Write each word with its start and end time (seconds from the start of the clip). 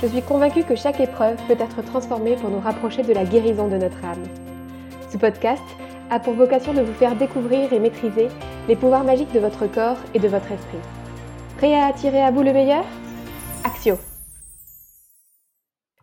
Je 0.00 0.06
suis 0.06 0.22
convaincue 0.22 0.62
que 0.62 0.76
chaque 0.76 1.00
épreuve 1.00 1.36
peut 1.48 1.56
être 1.58 1.82
transformée 1.82 2.36
pour 2.36 2.50
nous 2.50 2.60
rapprocher 2.60 3.02
de 3.02 3.12
la 3.12 3.24
guérison 3.24 3.66
de 3.66 3.76
notre 3.76 4.04
âme. 4.04 4.22
Ce 5.10 5.18
podcast 5.18 5.64
a 6.08 6.20
pour 6.20 6.34
vocation 6.34 6.72
de 6.72 6.82
vous 6.82 6.92
faire 6.92 7.16
découvrir 7.16 7.72
et 7.72 7.80
maîtriser 7.80 8.28
les 8.68 8.76
pouvoirs 8.76 9.02
magiques 9.02 9.32
de 9.32 9.40
votre 9.40 9.66
corps 9.66 9.98
et 10.14 10.20
de 10.20 10.28
votre 10.28 10.52
esprit. 10.52 10.78
Prêt 11.56 11.74
à 11.74 11.86
attirer 11.86 12.22
à 12.22 12.30
vous 12.30 12.44
le 12.44 12.52
meilleur? 12.52 12.84
Axio 13.64 13.96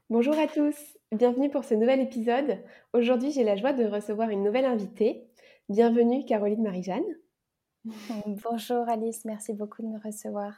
Bonjour 0.09 0.38
à 0.38 0.48
tous, 0.48 0.75
bienvenue 1.14 1.50
pour 1.50 1.64
ce 1.64 1.73
nouvel 1.73 2.02
épisode. 2.02 2.58
Aujourd'hui, 2.91 3.31
j'ai 3.31 3.45
la 3.45 3.55
joie 3.55 3.72
de 3.72 3.86
recevoir 3.86 4.30
une 4.30 4.44
nouvelle 4.44 4.66
invitée. 4.66 5.25
Bienvenue 5.70 6.25
Caroline 6.25 6.64
Marie-Jeanne. 6.64 7.16
Bonjour 8.44 8.89
Alice, 8.89 9.23
merci 9.23 9.53
beaucoup 9.53 9.84
de 9.84 9.88
me 9.88 10.03
recevoir. 10.03 10.52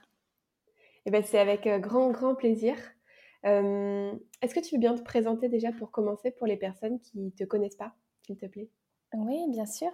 Eh 1.06 1.12
ben, 1.12 1.22
c'est 1.24 1.38
avec 1.38 1.68
euh, 1.68 1.78
grand, 1.78 2.10
grand 2.10 2.34
plaisir. 2.34 2.76
Est-ce 3.48 4.54
que 4.54 4.60
tu 4.60 4.76
veux 4.76 4.80
bien 4.80 4.96
te 4.96 5.02
présenter 5.02 5.50
déjà 5.50 5.72
pour 5.72 5.92
commencer 5.92 6.32
pour 6.32 6.48
les 6.48 6.58
personnes 6.58 7.00
qui 7.00 7.20
ne 7.20 7.30
te 7.30 7.44
connaissent 7.44 7.76
pas, 7.76 7.94
s'il 8.26 8.38
te 8.38 8.46
plaît? 8.46 8.70
Oui, 9.14 9.46
bien 9.50 9.66
sûr. 9.66 9.90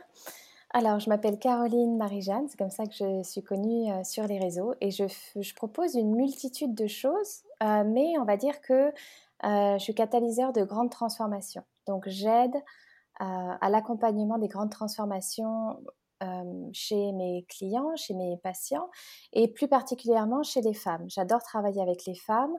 Alors, 0.71 0.99
je 0.99 1.07
m'appelle 1.07 1.37
Caroline 1.37 1.97
Marie-Jeanne, 1.97 2.47
c'est 2.49 2.57
comme 2.57 2.71
ça 2.71 2.87
que 2.87 2.93
je 2.93 3.21
suis 3.21 3.43
connue 3.43 3.91
sur 4.03 4.25
les 4.25 4.39
réseaux 4.39 4.73
et 4.81 4.89
je, 4.89 5.53
propose 5.53 5.93
une 5.93 6.15
multitude 6.15 6.73
de 6.73 6.87
choses, 6.87 7.43
mais 7.61 8.17
on 8.19 8.25
va 8.25 8.37
dire 8.37 8.59
que 8.61 8.91
je 9.43 9.77
suis 9.79 9.93
catalyseur 9.93 10.51
de 10.51 10.63
grandes 10.63 10.89
transformations. 10.89 11.63
Donc, 11.85 12.07
j'aide 12.07 12.55
à 13.19 13.69
l'accompagnement 13.69 14.39
des 14.39 14.47
grandes 14.47 14.71
transformations 14.71 15.79
chez 16.71 17.11
mes 17.11 17.45
clients, 17.49 17.95
chez 17.95 18.15
mes 18.15 18.37
patients 18.37 18.89
et 19.31 19.47
plus 19.47 19.67
particulièrement 19.67 20.41
chez 20.41 20.61
les 20.61 20.73
femmes. 20.73 21.05
J'adore 21.07 21.43
travailler 21.43 21.81
avec 21.81 22.05
les 22.05 22.15
femmes 22.15 22.55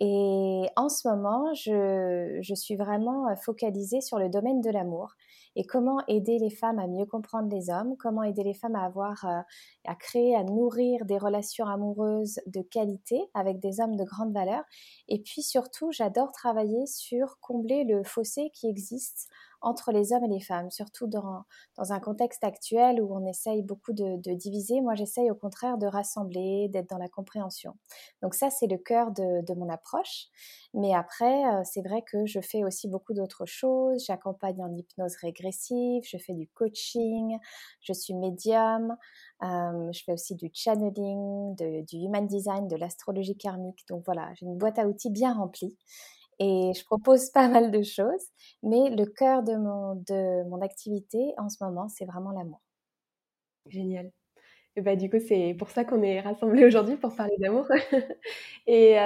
et 0.00 0.68
en 0.76 0.88
ce 0.88 1.08
moment, 1.08 1.52
je, 1.54 2.54
suis 2.54 2.76
vraiment 2.76 3.28
euh, 3.28 3.34
focalisée 3.34 4.00
sur 4.00 4.18
le 4.18 4.28
domaine 4.28 4.60
de 4.60 4.70
l'amour 4.70 5.14
et 5.56 5.64
comment 5.64 5.98
aider 6.06 6.38
les 6.38 6.50
femmes 6.50 6.78
à 6.78 6.86
mieux 6.86 7.04
comprendre 7.04 7.48
les 7.52 7.68
hommes, 7.68 7.96
comment 7.98 8.22
aider 8.22 8.44
les 8.44 8.54
femmes 8.54 8.76
à 8.76 8.84
avoir, 8.84 9.24
euh, 9.24 9.40
à 9.86 9.96
créer, 9.96 10.36
à 10.36 10.44
nourrir 10.44 11.04
des 11.04 11.18
relations 11.18 11.66
amoureuses 11.66 12.38
de 12.46 12.62
qualité 12.62 13.28
avec 13.34 13.58
des 13.58 13.80
hommes 13.80 13.96
de 13.96 14.04
grande 14.04 14.32
valeur. 14.32 14.62
Et 15.08 15.20
puis 15.20 15.42
surtout, 15.42 15.90
j'adore 15.90 16.30
travailler 16.30 16.86
sur 16.86 17.40
combler 17.40 17.82
le 17.82 18.04
fossé 18.04 18.50
qui 18.54 18.68
existe 18.68 19.28
entre 19.60 19.92
les 19.92 20.12
hommes 20.12 20.24
et 20.24 20.28
les 20.28 20.40
femmes, 20.40 20.70
surtout 20.70 21.06
dans, 21.06 21.44
un 21.78 22.00
contexte 22.00 22.44
actuel 22.44 23.00
où 23.00 23.14
on 23.14 23.26
essaye 23.26 23.62
beaucoup 23.62 23.92
de, 23.92 24.34
diviser. 24.34 24.80
Moi, 24.80 24.94
j'essaye 24.94 25.30
au 25.30 25.34
contraire 25.34 25.78
de 25.78 25.86
rassembler, 25.86 26.68
d'être 26.68 26.88
dans 26.90 26.98
la 26.98 27.08
compréhension. 27.08 27.74
Donc 28.22 28.34
ça, 28.34 28.50
c'est 28.50 28.66
le 28.66 28.78
cœur 28.78 29.10
de, 29.10 29.44
de, 29.44 29.54
mon 29.54 29.68
approche. 29.68 30.26
Mais 30.74 30.94
après, 30.94 31.44
euh, 31.46 31.62
c'est 31.64 31.82
vrai 31.82 32.02
que 32.02 32.26
je 32.26 32.40
fais 32.40 32.64
aussi 32.64 32.88
beaucoup 32.88 33.14
d'autres 33.14 33.46
choses. 33.46 34.04
J'accompagne 34.06 34.62
en 34.62 34.74
hypnose 34.74 35.16
régressive, 35.16 36.02
je 36.04 36.18
fais 36.18 36.34
du 36.34 36.46
coaching, 36.48 37.36
je 37.80 37.92
suis 37.92 38.14
médium, 38.14 38.96
euh, 39.42 39.92
je 39.92 40.02
fais 40.04 40.12
aussi 40.12 40.34
du 40.34 40.50
channeling, 40.52 41.54
du 41.56 41.96
human 41.96 42.26
design, 42.26 42.68
de 42.68 42.76
l'astrologie 42.76 43.36
karmique. 43.36 43.84
Donc 43.88 44.04
voilà, 44.04 44.30
j'ai 44.34 44.46
une 44.46 44.58
boîte 44.58 44.78
à 44.78 44.86
outils 44.86 45.10
bien 45.10 45.34
remplie 45.34 45.76
et 46.38 46.72
je 46.74 46.84
propose 46.84 47.30
pas 47.30 47.48
mal 47.48 47.70
de 47.70 47.82
choses, 47.82 48.26
mais 48.62 48.90
le 48.90 49.06
cœur 49.06 49.42
de 49.42 49.56
mon, 49.56 49.96
de 49.96 50.48
mon 50.48 50.60
activité 50.62 51.34
en 51.36 51.48
ce 51.48 51.62
moment, 51.62 51.88
c'est 51.88 52.04
vraiment 52.04 52.30
l'amour. 52.30 52.60
Génial. 53.66 54.10
Et 54.76 54.80
bah, 54.80 54.94
du 54.94 55.10
coup, 55.10 55.18
c'est 55.18 55.56
pour 55.58 55.70
ça 55.70 55.84
qu'on 55.84 56.02
est 56.02 56.20
rassemblés 56.20 56.64
aujourd'hui 56.64 56.96
pour 56.96 57.14
parler 57.14 57.36
d'amour. 57.38 57.66
et, 58.68 58.96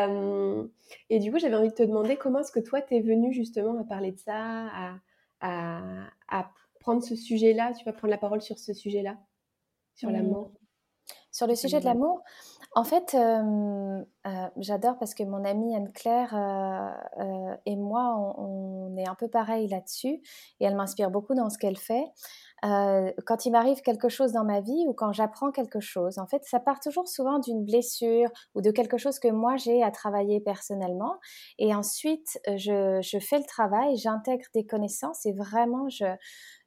et, 1.08 1.18
du 1.18 1.32
coup, 1.32 1.38
j'avais 1.38 1.54
envie 1.54 1.70
de 1.70 1.74
te 1.74 1.82
demander 1.82 2.16
comment 2.16 2.40
est-ce 2.40 2.52
que 2.52 2.60
toi, 2.60 2.82
tu 2.82 2.96
es 2.96 3.00
venu 3.00 3.32
justement 3.32 3.80
à 3.80 3.84
parler 3.84 4.12
de 4.12 4.18
ça, 4.18 4.66
à, 4.66 4.98
à, 5.40 6.10
à 6.28 6.52
prendre 6.80 7.02
ce 7.02 7.16
sujet-là, 7.16 7.72
tu 7.72 7.84
vas 7.84 7.92
prendre 7.94 8.10
la 8.10 8.18
parole 8.18 8.42
sur 8.42 8.58
ce 8.58 8.74
sujet-là, 8.74 9.16
sur 9.94 10.10
mmh. 10.10 10.12
l'amour? 10.12 10.52
Sur 11.32 11.46
le 11.46 11.54
sujet 11.54 11.80
de 11.80 11.86
l'amour, 11.86 12.22
en 12.74 12.84
fait, 12.84 13.14
euh, 13.14 14.04
j'adore 14.58 14.98
parce 14.98 15.14
que 15.14 15.22
mon 15.22 15.44
amie 15.46 15.74
Anne-Claire 15.74 16.34
euh, 16.34 17.56
et 17.64 17.74
moi, 17.74 18.34
on, 18.36 18.94
est 18.98 19.08
un 19.08 19.14
peu 19.14 19.28
pareil 19.28 19.66
là-dessus 19.68 20.20
et 20.60 20.64
elle 20.64 20.76
m'inspire 20.76 21.10
beaucoup 21.10 21.34
dans 21.34 21.48
ce 21.48 21.56
qu'elle 21.56 21.78
fait. 21.78 22.04
quand 22.62 23.46
il 23.46 23.50
m'arrive 23.50 23.80
quelque 23.80 24.10
chose 24.10 24.32
dans 24.32 24.44
ma 24.44 24.60
vie 24.60 24.84
ou 24.86 24.92
quand 24.92 25.12
j'apprends 25.12 25.50
quelque 25.50 25.80
chose, 25.80 26.18
en 26.18 26.26
fait, 26.26 26.44
ça 26.44 26.60
part 26.60 26.80
toujours 26.80 27.08
souvent 27.08 27.38
d'une 27.38 27.64
blessure 27.64 28.28
ou 28.54 28.60
de 28.60 28.70
quelque 28.70 28.98
chose 28.98 29.18
que 29.18 29.28
moi 29.28 29.56
j'ai 29.56 29.82
à 29.82 29.90
travailler 29.90 30.40
personnellement. 30.40 31.14
Et 31.58 31.74
ensuite, 31.74 32.38
je, 32.46 33.00
je 33.02 33.18
fais 33.18 33.38
le 33.38 33.46
travail, 33.46 33.96
j'intègre 33.96 34.44
des 34.54 34.66
connaissances 34.66 35.24
et 35.24 35.32
vraiment, 35.32 35.88
je, 35.88 36.04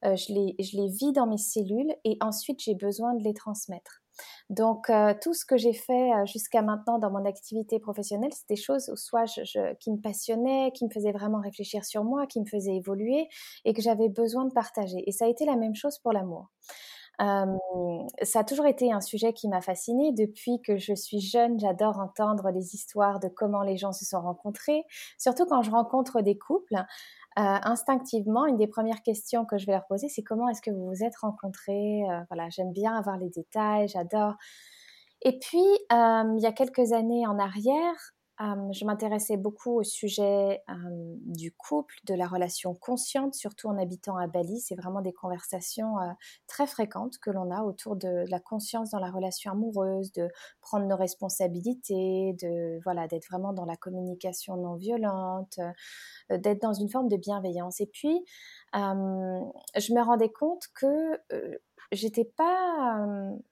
je, 0.04 0.34
les, 0.34 0.56
je 0.60 0.78
les 0.78 0.88
vis 0.88 1.14
dans 1.14 1.28
mes 1.28 1.38
cellules 1.38 1.96
et 2.04 2.18
ensuite 2.22 2.60
j'ai 2.62 2.76
besoin 2.76 3.14
de 3.14 3.24
les 3.24 3.36
transmettre. 3.36 4.05
Donc, 4.50 4.90
euh, 4.90 5.14
tout 5.22 5.34
ce 5.34 5.46
que 5.46 5.58
j'ai 5.58 5.74
fait 5.74 6.14
euh, 6.14 6.26
jusqu'à 6.26 6.62
maintenant 6.62 7.00
dans 7.00 7.12
mon 7.12 7.26
activité 7.26 7.80
professionnelle, 7.80 8.32
c'est 8.34 8.48
des 8.50 8.56
choses 8.56 8.94
soit 8.96 9.26
qui 9.80 9.92
me 9.92 9.98
passionnaient, 9.98 10.72
qui 10.74 10.86
me 10.86 10.90
faisaient 10.90 11.12
vraiment 11.12 11.42
réfléchir 11.42 11.84
sur 11.86 12.04
moi, 12.04 12.28
qui 12.28 12.40
me 12.40 12.46
faisaient 12.46 12.76
évoluer 12.76 13.28
et 13.66 13.74
que 13.74 13.82
j'avais 13.82 14.10
besoin 14.10 14.46
de 14.46 14.54
partager. 14.54 15.04
Et 15.08 15.12
ça 15.12 15.26
a 15.26 15.28
été 15.28 15.46
la 15.46 15.56
même 15.56 15.76
chose 15.76 16.00
pour 16.00 16.14
l'amour. 16.14 16.50
ça 17.20 18.40
a 18.40 18.44
toujours 18.44 18.66
été 18.66 18.92
un 18.92 19.02
sujet 19.02 19.34
qui 19.34 19.48
m'a 19.48 19.62
fascinée 19.62 20.12
depuis 20.12 20.62
que 20.62 20.78
je 20.78 20.94
suis 20.94 21.22
jeune. 21.22 21.60
J'adore 21.60 22.00
entendre 22.00 22.52
les 22.52 22.76
histoires 22.76 23.20
de 23.20 23.30
comment 23.30 23.64
les 23.64 23.78
gens 23.78 23.94
se 23.94 24.06
sont 24.06 24.22
rencontrés, 24.22 24.84
surtout 25.18 25.46
quand 25.46 25.62
je 25.62 25.72
rencontre 25.72 26.22
des 26.22 26.38
couples. 26.38 26.76
Euh, 27.38 27.42
instinctivement, 27.64 28.46
une 28.46 28.58
des 28.58 28.68
premières 28.68 29.02
questions 29.04 29.46
que 29.46 29.58
je 29.58 29.66
vais 29.66 29.74
leur 29.74 29.86
poser, 29.88 30.08
c'est 30.08 30.24
comment 30.24 30.48
est-ce 30.50 30.62
que 30.62 30.72
vous 30.72 30.86
vous 30.88 31.04
êtes 31.04 31.18
rencontrés? 31.18 32.04
Euh, 32.10 32.22
Voilà, 32.30 32.50
j'aime 32.50 32.72
bien 32.72 32.96
avoir 32.96 33.18
les 33.18 33.30
détails, 33.30 33.90
j'adore. 33.90 34.36
Et 35.22 35.40
puis, 35.40 35.60
euh, 35.94 36.34
il 36.38 36.42
y 36.42 36.46
a 36.46 36.52
quelques 36.54 36.94
années 36.94 37.28
en 37.28 37.40
arrière, 37.40 37.96
je 38.40 38.86
m'intéressais 38.86 39.38
beaucoup 39.38 39.80
au 39.80 39.84
sujet 39.84 40.62
du 41.26 41.52
couple, 41.52 41.96
de 42.06 42.14
la 42.14 42.28
relation 42.28 42.74
consciente, 42.74 43.34
surtout 43.34 43.68
en 43.68 43.78
habitant 43.78 44.18
à 44.18 44.28
Bali. 44.28 44.60
C'est 44.60 44.76
vraiment 44.76 45.02
des 45.02 45.14
conversations 45.14 45.96
très 46.48 46.68
fréquentes 46.68 47.18
que 47.20 47.30
l'on 47.30 47.52
a 47.52 47.64
autour 47.64 47.96
de, 47.96 48.26
la 48.30 48.40
conscience 48.40 48.92
dans 48.92 49.00
la 49.00 49.10
relation 49.10 49.52
amoureuse, 49.52 50.12
de 50.12 50.30
prendre 50.62 50.86
nos 50.86 50.98
responsabilités, 50.98 52.36
de 52.42 52.80
voilà, 52.84 53.08
d'être 53.08 53.28
vraiment 53.28 53.54
dans 53.54 53.66
la 53.66 53.78
communication 53.78 54.58
non 54.58 54.76
violente, 54.76 55.60
d'être 56.30 56.62
dans 56.62 56.74
une 56.74 56.90
forme 56.90 57.08
de 57.08 57.18
bienveillance. 57.18 57.80
Et 57.80 57.88
puis, 57.88 58.26
je 58.74 59.94
me 59.94 60.02
rendais 60.02 60.32
compte 60.32 60.68
que 60.74 61.20
j'étais 61.92 62.26
pas, 62.26 63.06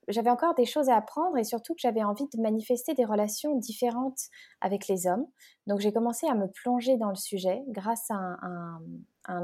j'avais 0.08 0.30
encore 0.30 0.56
des 0.56 0.66
choses 0.66 0.90
à 0.90 0.98
apprendre 0.98 1.38
et 1.38 1.44
surtout 1.44 1.74
que 1.74 1.80
j'avais 1.80 2.04
envie 2.04 2.28
de 2.34 2.42
manifester 2.42 2.94
des 2.94 3.06
relations 3.06 3.56
différentes 3.58 4.20
avec 4.62 4.88
les 4.88 5.08
hommes. 5.08 5.26
Donc 5.68 5.80
j'ai 5.80 5.94
commencé 5.94 6.28
à 6.28 6.36
me 6.36 6.48
plonger 6.48 6.98
dans 6.98 7.10
le 7.10 7.16
sujet 7.16 7.64
grâce 7.68 8.10
à 8.10 8.16
un, 8.16 8.80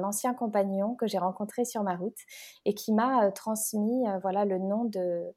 ancien 0.04 0.34
compagnon 0.34 0.96
que 0.96 1.08
j'ai 1.08 1.20
rencontré 1.20 1.64
sur 1.64 1.84
ma 1.84 1.96
route 1.96 2.18
et 2.66 2.74
qui 2.74 2.92
m'a 2.92 3.32
transmis, 3.32 4.04
voilà, 4.22 4.44
le 4.44 4.58
nom 4.58 4.84
de 4.84 5.34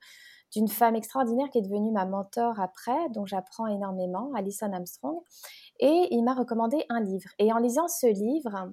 d'une 0.53 0.69
femme 0.69 0.95
extraordinaire 0.97 1.49
qui 1.51 1.59
est 1.59 1.63
devenue 1.63 1.91
ma 1.93 2.05
mentor 2.05 2.61
après, 2.61 3.09
dont 3.11 3.25
j'apprends 3.25 3.67
énormément, 3.67 4.31
Alison 4.35 4.71
Armstrong. 4.73 5.19
Et 5.81 6.09
il 6.11 6.23
m'a 6.23 6.35
recommandé 6.35 6.85
un 6.91 7.01
livre. 7.01 7.31
Et 7.39 7.53
en 7.53 7.59
lisant 7.59 7.89
ce 7.89 8.07
livre, 8.07 8.71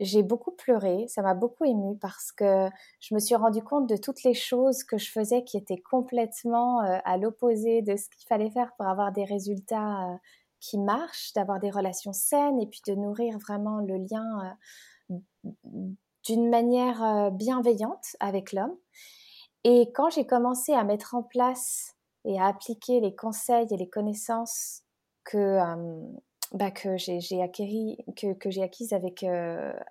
j'ai 0.00 0.22
beaucoup 0.22 0.50
pleuré, 0.50 1.06
ça 1.08 1.22
m'a 1.22 1.34
beaucoup 1.34 1.64
émue 1.64 1.96
parce 1.98 2.30
que 2.32 2.68
je 3.00 3.14
me 3.14 3.18
suis 3.18 3.34
rendu 3.34 3.62
compte 3.62 3.88
de 3.88 3.96
toutes 3.96 4.22
les 4.24 4.34
choses 4.34 4.84
que 4.84 4.98
je 4.98 5.10
faisais 5.10 5.42
qui 5.44 5.56
étaient 5.56 5.80
complètement 5.80 6.82
euh, 6.82 6.98
à 7.04 7.16
l'opposé 7.16 7.82
de 7.82 7.96
ce 7.96 8.08
qu'il 8.10 8.26
fallait 8.28 8.50
faire 8.50 8.72
pour 8.76 8.86
avoir 8.86 9.12
des 9.12 9.24
résultats 9.24 10.10
euh, 10.10 10.16
qui 10.60 10.78
marchent, 10.78 11.32
d'avoir 11.34 11.60
des 11.60 11.70
relations 11.70 12.12
saines 12.12 12.60
et 12.60 12.66
puis 12.66 12.82
de 12.86 12.94
nourrir 12.94 13.38
vraiment 13.38 13.78
le 13.78 13.96
lien 13.96 14.56
euh, 15.12 15.50
d'une 16.24 16.50
manière 16.50 17.30
bienveillante 17.30 18.16
avec 18.18 18.52
l'homme. 18.52 18.74
Et 19.64 19.92
quand 19.94 20.10
j'ai 20.10 20.26
commencé 20.26 20.72
à 20.72 20.82
mettre 20.82 21.14
en 21.14 21.22
place 21.22 21.94
et 22.24 22.40
à 22.40 22.46
appliquer 22.46 23.00
les 23.00 23.14
conseils 23.14 23.68
et 23.70 23.76
les 23.76 23.88
connaissances 23.88 24.82
que 25.24 25.58
bah, 26.52 26.70
que 26.70 26.96
j'ai 26.96 27.20
j'ai 27.20 27.42
acquise 27.42 28.92
avec, 28.92 29.24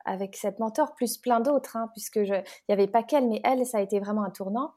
avec 0.06 0.36
cette 0.36 0.60
mentor, 0.60 0.94
plus 0.96 1.18
plein 1.18 1.40
d'autres, 1.40 1.78
hein, 1.78 1.90
puisque 1.94 2.18
il 2.18 2.44
n'y 2.70 2.74
avait 2.74 2.88
pas 2.88 3.04
qu'elle, 3.04 3.28
mais 3.28 3.42
elle, 3.44 3.66
ça 3.66 3.80
a 3.80 3.82
été 3.82 4.00
vraiment 4.00 4.24
un 4.24 4.32
tournant. 4.32 4.74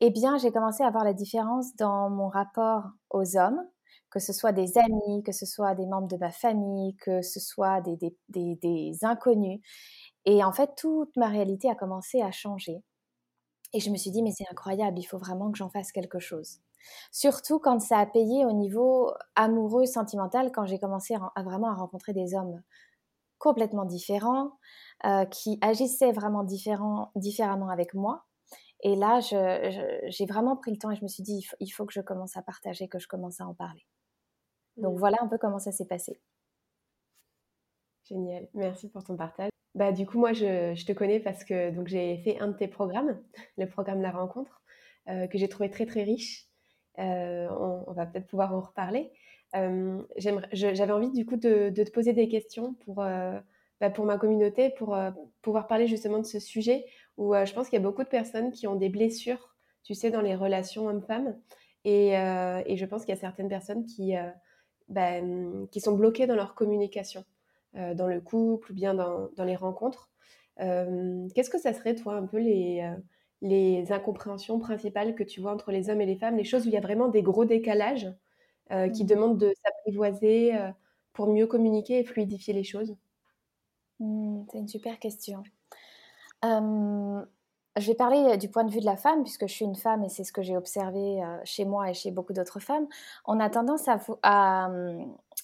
Eh 0.00 0.10
bien, 0.10 0.36
j'ai 0.38 0.50
commencé 0.50 0.82
à 0.82 0.90
voir 0.90 1.04
la 1.04 1.12
différence 1.12 1.76
dans 1.76 2.10
mon 2.10 2.28
rapport 2.28 2.84
aux 3.10 3.36
hommes, 3.36 3.62
que 4.10 4.18
ce 4.18 4.32
soit 4.32 4.52
des 4.52 4.76
amis, 4.78 5.22
que 5.24 5.32
ce 5.32 5.46
soit 5.46 5.74
des 5.74 5.86
membres 5.86 6.08
de 6.08 6.16
ma 6.16 6.30
famille, 6.30 6.96
que 6.96 7.22
ce 7.22 7.40
soit 7.40 7.80
des 7.80 8.98
inconnus. 9.02 9.60
Et 10.24 10.44
en 10.44 10.52
fait, 10.52 10.70
toute 10.76 11.16
ma 11.16 11.28
réalité 11.28 11.70
a 11.70 11.74
commencé 11.74 12.20
à 12.20 12.30
changer. 12.30 12.82
Et 13.72 13.80
je 13.80 13.90
me 13.90 13.96
suis 13.96 14.10
dit, 14.10 14.22
mais 14.22 14.32
c'est 14.32 14.46
incroyable, 14.50 14.98
il 14.98 15.04
faut 15.04 15.18
vraiment 15.18 15.50
que 15.50 15.58
j'en 15.58 15.70
fasse 15.70 15.92
quelque 15.92 16.18
chose. 16.18 16.58
Surtout 17.10 17.58
quand 17.58 17.80
ça 17.80 17.98
a 17.98 18.06
payé 18.06 18.44
au 18.44 18.52
niveau 18.52 19.12
amoureux, 19.34 19.86
sentimental, 19.86 20.52
quand 20.52 20.66
j'ai 20.66 20.78
commencé 20.78 21.14
à, 21.14 21.42
vraiment 21.42 21.68
à 21.68 21.74
rencontrer 21.74 22.12
des 22.12 22.34
hommes 22.34 22.62
complètement 23.38 23.84
différents, 23.84 24.52
euh, 25.04 25.24
qui 25.24 25.58
agissaient 25.60 26.12
vraiment 26.12 26.44
différemment 26.44 27.68
avec 27.70 27.94
moi. 27.94 28.24
Et 28.84 28.96
là, 28.96 29.20
j'ai 29.20 30.26
vraiment 30.26 30.56
pris 30.56 30.72
le 30.72 30.78
temps 30.78 30.90
et 30.90 30.96
je 30.96 31.02
me 31.02 31.08
suis 31.08 31.22
dit, 31.22 31.46
il 31.60 31.70
faut, 31.70 31.86
que 31.86 31.92
je 31.92 32.00
commence 32.00 32.36
à 32.36 32.42
partager, 32.42 32.88
que 32.88 32.98
je 32.98 33.06
commence 33.06 33.40
à 33.40 33.46
en 33.46 33.54
parler. 33.54 33.86
Donc 34.76 34.96
mmh. 34.96 34.98
voilà 34.98 35.18
un 35.20 35.28
peu 35.28 35.38
comment 35.38 35.58
ça 35.58 35.72
s'est 35.72 35.86
passé. 35.86 36.20
Génial, 38.04 38.48
merci 38.54 38.88
pour 38.88 39.04
ton 39.04 39.16
partage. 39.16 39.50
Bah, 39.74 39.92
du 39.92 40.06
coup, 40.06 40.18
moi, 40.18 40.32
je, 40.32 40.84
te 40.84 40.92
connais 40.92 41.20
parce 41.20 41.44
que 41.44 41.72
j'ai 41.86 42.18
fait 42.18 42.38
un 42.40 42.48
de 42.48 42.56
tes 42.56 42.68
programmes, 42.68 43.18
le 43.56 43.66
programme 43.66 44.02
La 44.02 44.10
Rencontre, 44.10 44.62
euh, 45.08 45.26
que 45.26 45.38
j'ai 45.38 45.48
trouvé 45.48 45.70
très 45.70 45.86
très 45.86 46.02
riche. 46.02 46.48
Euh, 46.98 47.48
on, 47.86 47.92
va 47.92 48.06
peut-être 48.06 48.26
pouvoir 48.26 48.54
en 48.54 48.60
reparler. 48.60 49.10
Euh, 49.54 50.02
j'avais 50.18 50.92
envie 50.92 51.10
du 51.10 51.26
coup 51.26 51.36
de, 51.36 51.70
te 51.70 51.90
poser 51.90 52.12
des 52.12 52.28
questions 52.28 52.74
pour, 52.84 52.96
bah, 52.96 53.90
pour 53.94 54.04
ma 54.04 54.18
communauté, 54.18 54.70
pour 54.70 54.96
pouvoir 55.42 55.66
parler 55.66 55.86
justement 55.86 56.18
de 56.18 56.26
ce 56.26 56.38
sujet 56.38 56.84
où 57.18 57.34
je 57.34 57.52
pense 57.52 57.68
qu'il 57.68 57.78
y 57.78 57.82
a 57.82 57.84
beaucoup 57.84 58.04
de 58.04 58.08
personnes 58.08 58.50
qui 58.50 58.66
ont 58.66 58.76
des 58.76 58.88
blessures, 58.88 59.54
tu 59.84 59.94
sais, 59.94 60.10
dans 60.10 60.22
les 60.22 60.34
relations 60.34 60.86
hommes-femmes. 60.86 61.36
Et, 61.84 62.12
je 62.12 62.84
pense 62.84 63.04
qu'il 63.04 63.14
y 63.14 63.18
a 63.18 63.20
certaines 63.20 63.48
personnes 63.48 63.84
qui, 63.84 64.14
bah, 64.88 65.20
qui 65.70 65.80
sont 65.80 65.94
bloquées 65.94 66.26
dans 66.26 66.36
leur 66.36 66.54
communication. 66.54 67.24
Euh, 67.76 67.94
dans 67.94 68.06
le 68.06 68.20
couple 68.20 68.72
ou 68.72 68.74
bien 68.74 68.92
dans, 68.92 69.30
les 69.38 69.56
rencontres. 69.56 70.10
Euh, 70.60 71.26
qu'est-ce 71.34 71.48
que 71.48 71.58
ça 71.58 71.72
serait, 71.72 71.94
toi, 71.94 72.16
un 72.16 72.26
peu 72.26 72.36
les, 72.38 72.82
euh, 72.82 73.00
les 73.42 73.92
incompréhensions 73.92 74.58
principales 74.58 75.14
que 75.14 75.24
tu 75.24 75.40
vois 75.40 75.52
entre 75.52 75.72
les 75.72 75.90
hommes 75.90 76.00
et 76.00 76.06
les 76.06 76.16
femmes, 76.16 76.36
les 76.36 76.44
choses 76.44 76.64
où 76.64 76.68
il 76.68 76.74
y 76.74 76.78
a 76.78 76.80
vraiment 76.80 77.08
des 77.08 77.22
gros 77.22 77.44
décalages 77.44 78.10
qui 78.94 79.04
mmh. 79.04 79.06
demandent 79.06 79.38
de 79.38 79.52
s'apprivoiser 79.62 80.52
pour 81.12 81.26
mieux 81.26 81.46
communiquer 81.46 81.98
et 81.98 82.04
fluidifier 82.04 82.54
les 82.54 82.64
choses 82.64 82.96
mmh, 84.00 84.44
C'est 84.50 84.58
une 84.58 84.68
super 84.68 84.98
question. 84.98 85.42
je 86.42 87.86
vais 87.86 87.94
parler 87.94 88.36
du 88.38 88.48
point 88.48 88.64
de 88.64 88.70
vue 88.70 88.80
de 88.80 88.86
la 88.86 88.96
femme, 88.96 89.22
puisque 89.24 89.46
je 89.46 89.52
suis 89.52 89.64
une 89.64 89.76
femme 89.76 90.04
et 90.04 90.08
c'est 90.08 90.24
ce 90.24 90.32
que 90.32 90.42
j'ai 90.42 90.56
observé 90.56 91.20
chez 91.44 91.64
moi 91.64 91.90
et 91.90 91.94
chez 91.94 92.10
beaucoup 92.10 92.32
d'autres 92.32 92.60
femmes. 92.60 92.86
On 93.26 93.40
a 93.40 93.50
tendance 93.50 93.88
à, 93.88 93.98
à, 94.22 94.70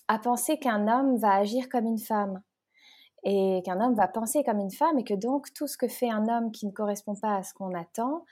à 0.09 0.19
penser 0.19 0.59
qu'un 0.59 0.89
homme 0.89 1.17
va 1.17 1.35
agir 1.35 1.69
comme 1.69 1.87
une 1.87 1.99
femme 1.99 2.41
et 3.25 3.63
qu'un 3.65 3.81
homme 3.81 3.95
va 3.95 4.09
penser 4.09 4.45
comme 4.45 4.59
une 4.59 4.71
femme 4.71 4.99
et 4.99 5.05
que 5.05 5.15
donc 5.15 5.53
tout 5.53 5.67
ce 5.67 5.77
que 5.77 5.89
fait 5.89 6.11
un 6.11 6.29
homme 6.29 6.53
qui 6.53 6.67
ne 6.67 6.73
correspond 6.73 7.15
pas 7.15 7.37
à 7.37 7.43
ce 7.43 7.53
qu'on 7.55 7.75
attend, 7.75 8.25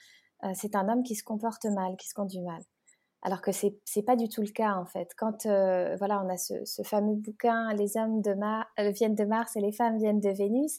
euh, 0.44 0.50
c'est 0.54 0.76
un 0.76 0.88
homme 0.88 1.02
qui 1.02 1.14
se 1.14 1.24
comporte 1.24 1.64
mal, 1.66 1.96
qui 1.96 2.08
se 2.08 2.14
conduit 2.14 2.42
mal. 2.42 2.60
Alors 3.22 3.40
que 3.40 3.50
c'est 3.50 3.74
n'est 3.96 4.02
pas 4.04 4.14
du 4.14 4.28
tout 4.28 4.42
le 4.42 4.50
cas 4.50 4.74
en 4.74 4.84
fait. 4.84 5.10
Quand 5.16 5.46
euh, 5.46 5.96
voilà, 5.96 6.22
on 6.24 6.28
a 6.28 6.36
ce, 6.36 6.82
fameux 6.84 7.16
bouquin 7.16 7.72
Les 7.74 7.96
hommes 7.96 8.20
de 8.20 8.30
euh, 8.30 8.90
viennent 8.90 9.16
de 9.16 9.24
Mars 9.24 9.56
et 9.56 9.60
les 9.60 9.72
femmes 9.72 9.98
viennent 9.98 10.20
de 10.20 10.28
Vénus. 10.30 10.78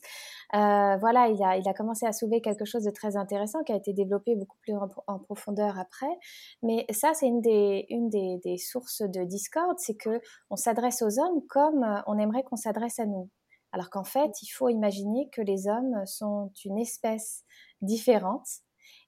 Voilà, 0.53 1.27
il 1.27 1.41
a, 1.41 1.73
commencé 1.73 2.05
à 2.05 2.13
soulever 2.13 2.39
quelque 2.39 2.63
chose 2.63 2.83
de 2.83 2.91
très 2.91 3.17
intéressant 3.17 3.63
qui 3.63 3.73
a 3.73 3.75
été 3.75 3.91
développé 3.91 4.35
beaucoup 4.35 4.55
plus 4.61 4.73
en, 5.07 5.19
profondeur 5.19 5.77
après. 5.77 6.07
Mais 6.63 6.85
ça, 6.91 7.13
c'est 7.13 7.27
une 7.27 7.41
des 7.41 7.85
une 7.89 8.09
des, 8.09 8.37
des, 8.43 8.57
sources 8.57 9.01
de 9.01 9.25
discorde, 9.25 9.77
c'est 9.79 9.95
que 9.95 10.21
on 10.49 10.55
s'adresse 10.55 11.01
aux 11.01 11.19
hommes 11.19 11.45
comme 11.49 11.85
on 12.05 12.17
aimerait 12.17 12.43
qu'on 12.43 12.55
s'adresse 12.55 12.99
à 12.99 13.05
nous. 13.05 13.29
Alors 13.71 13.89
qu'en 13.89 14.03
fait, 14.03 14.41
il 14.41 14.47
faut 14.47 14.69
imaginer 14.69 15.29
que 15.29 15.41
les 15.41 15.67
hommes 15.67 16.05
sont 16.05 16.51
une 16.65 16.77
espèce 16.77 17.43
différente 17.81 18.47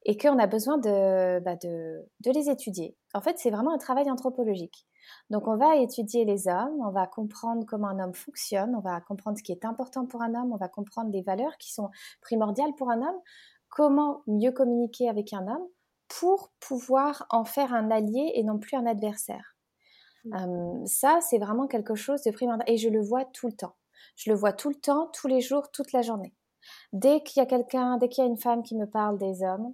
et 0.06 0.18
qu'on 0.18 0.38
a 0.40 0.48
besoin 0.48 0.78
de, 0.78 1.40
bah 1.40 1.56
de, 1.56 2.06
de, 2.22 2.32
les 2.32 2.50
étudier. 2.50 2.96
En 3.14 3.22
fait, 3.22 3.38
c'est 3.38 3.52
vraiment 3.52 3.74
un 3.74 3.78
travail 3.78 4.10
anthropologique. 4.10 4.86
Donc, 5.30 5.48
on 5.48 5.58
va 5.58 5.78
étudier 5.78 6.26
les 6.26 6.48
hommes, 6.48 6.80
on 6.86 6.92
va 6.92 7.08
comprendre 7.08 7.66
comment 7.66 7.88
un 7.88 8.00
homme 8.00 8.14
fonctionne, 8.14 8.76
on 8.76 8.82
va 8.82 9.02
comprendre 9.02 9.38
ce 9.38 9.44
qui 9.44 9.52
est 9.52 9.66
important 9.66 10.06
pour 10.06 10.22
un 10.22 10.36
homme, 10.36 10.54
on 10.54 10.58
va 10.58 10.70
comprendre 10.70 11.12
les 11.12 11.22
valeurs 11.22 11.58
qui 11.58 11.74
sont 11.74 11.90
primordiales 12.22 12.74
pour 12.78 12.92
un 12.92 13.02
homme, 13.02 13.20
comment 13.70 14.22
mieux 14.28 14.52
communiquer 14.52 15.10
avec 15.10 15.34
un 15.34 15.48
homme 15.48 15.68
pour 16.08 16.52
pouvoir 16.60 17.26
en 17.30 17.46
faire 17.46 17.74
un 17.74 17.92
allié 17.92 18.32
et 18.36 18.44
non 18.44 18.60
plus 18.60 18.76
un 18.76 18.86
adversaire. 18.86 19.56
Mmh. 20.26 20.86
ça, 20.86 21.20
c'est 21.22 21.38
vraiment 21.38 21.66
quelque 21.66 21.96
chose 21.96 22.22
de 22.24 22.32
primordial 22.32 22.70
et 22.70 22.78
je 22.78 22.90
le 22.90 23.02
vois 23.02 23.24
tout 23.24 23.48
le 23.48 23.54
temps. 23.54 23.76
Je 24.16 24.30
le 24.30 24.36
vois 24.36 24.54
tout 24.54 24.70
le 24.70 24.76
temps, 24.76 25.08
tous 25.14 25.28
les 25.28 25.42
jours, 25.42 25.72
toute 25.72 25.92
la 25.92 26.02
journée. 26.02 26.34
Dès 26.94 27.22
qu'il 27.24 27.40
y 27.40 27.44
a 27.44 27.48
quelqu'un, 27.48 27.98
dès 27.98 28.10
qu'il 28.10 28.24
y 28.24 28.28
a 28.28 28.30
une 28.30 28.38
femme 28.38 28.64
qui 28.64 28.76
me 28.76 28.86
parle 28.86 29.18
des 29.18 29.44
hommes, 29.44 29.74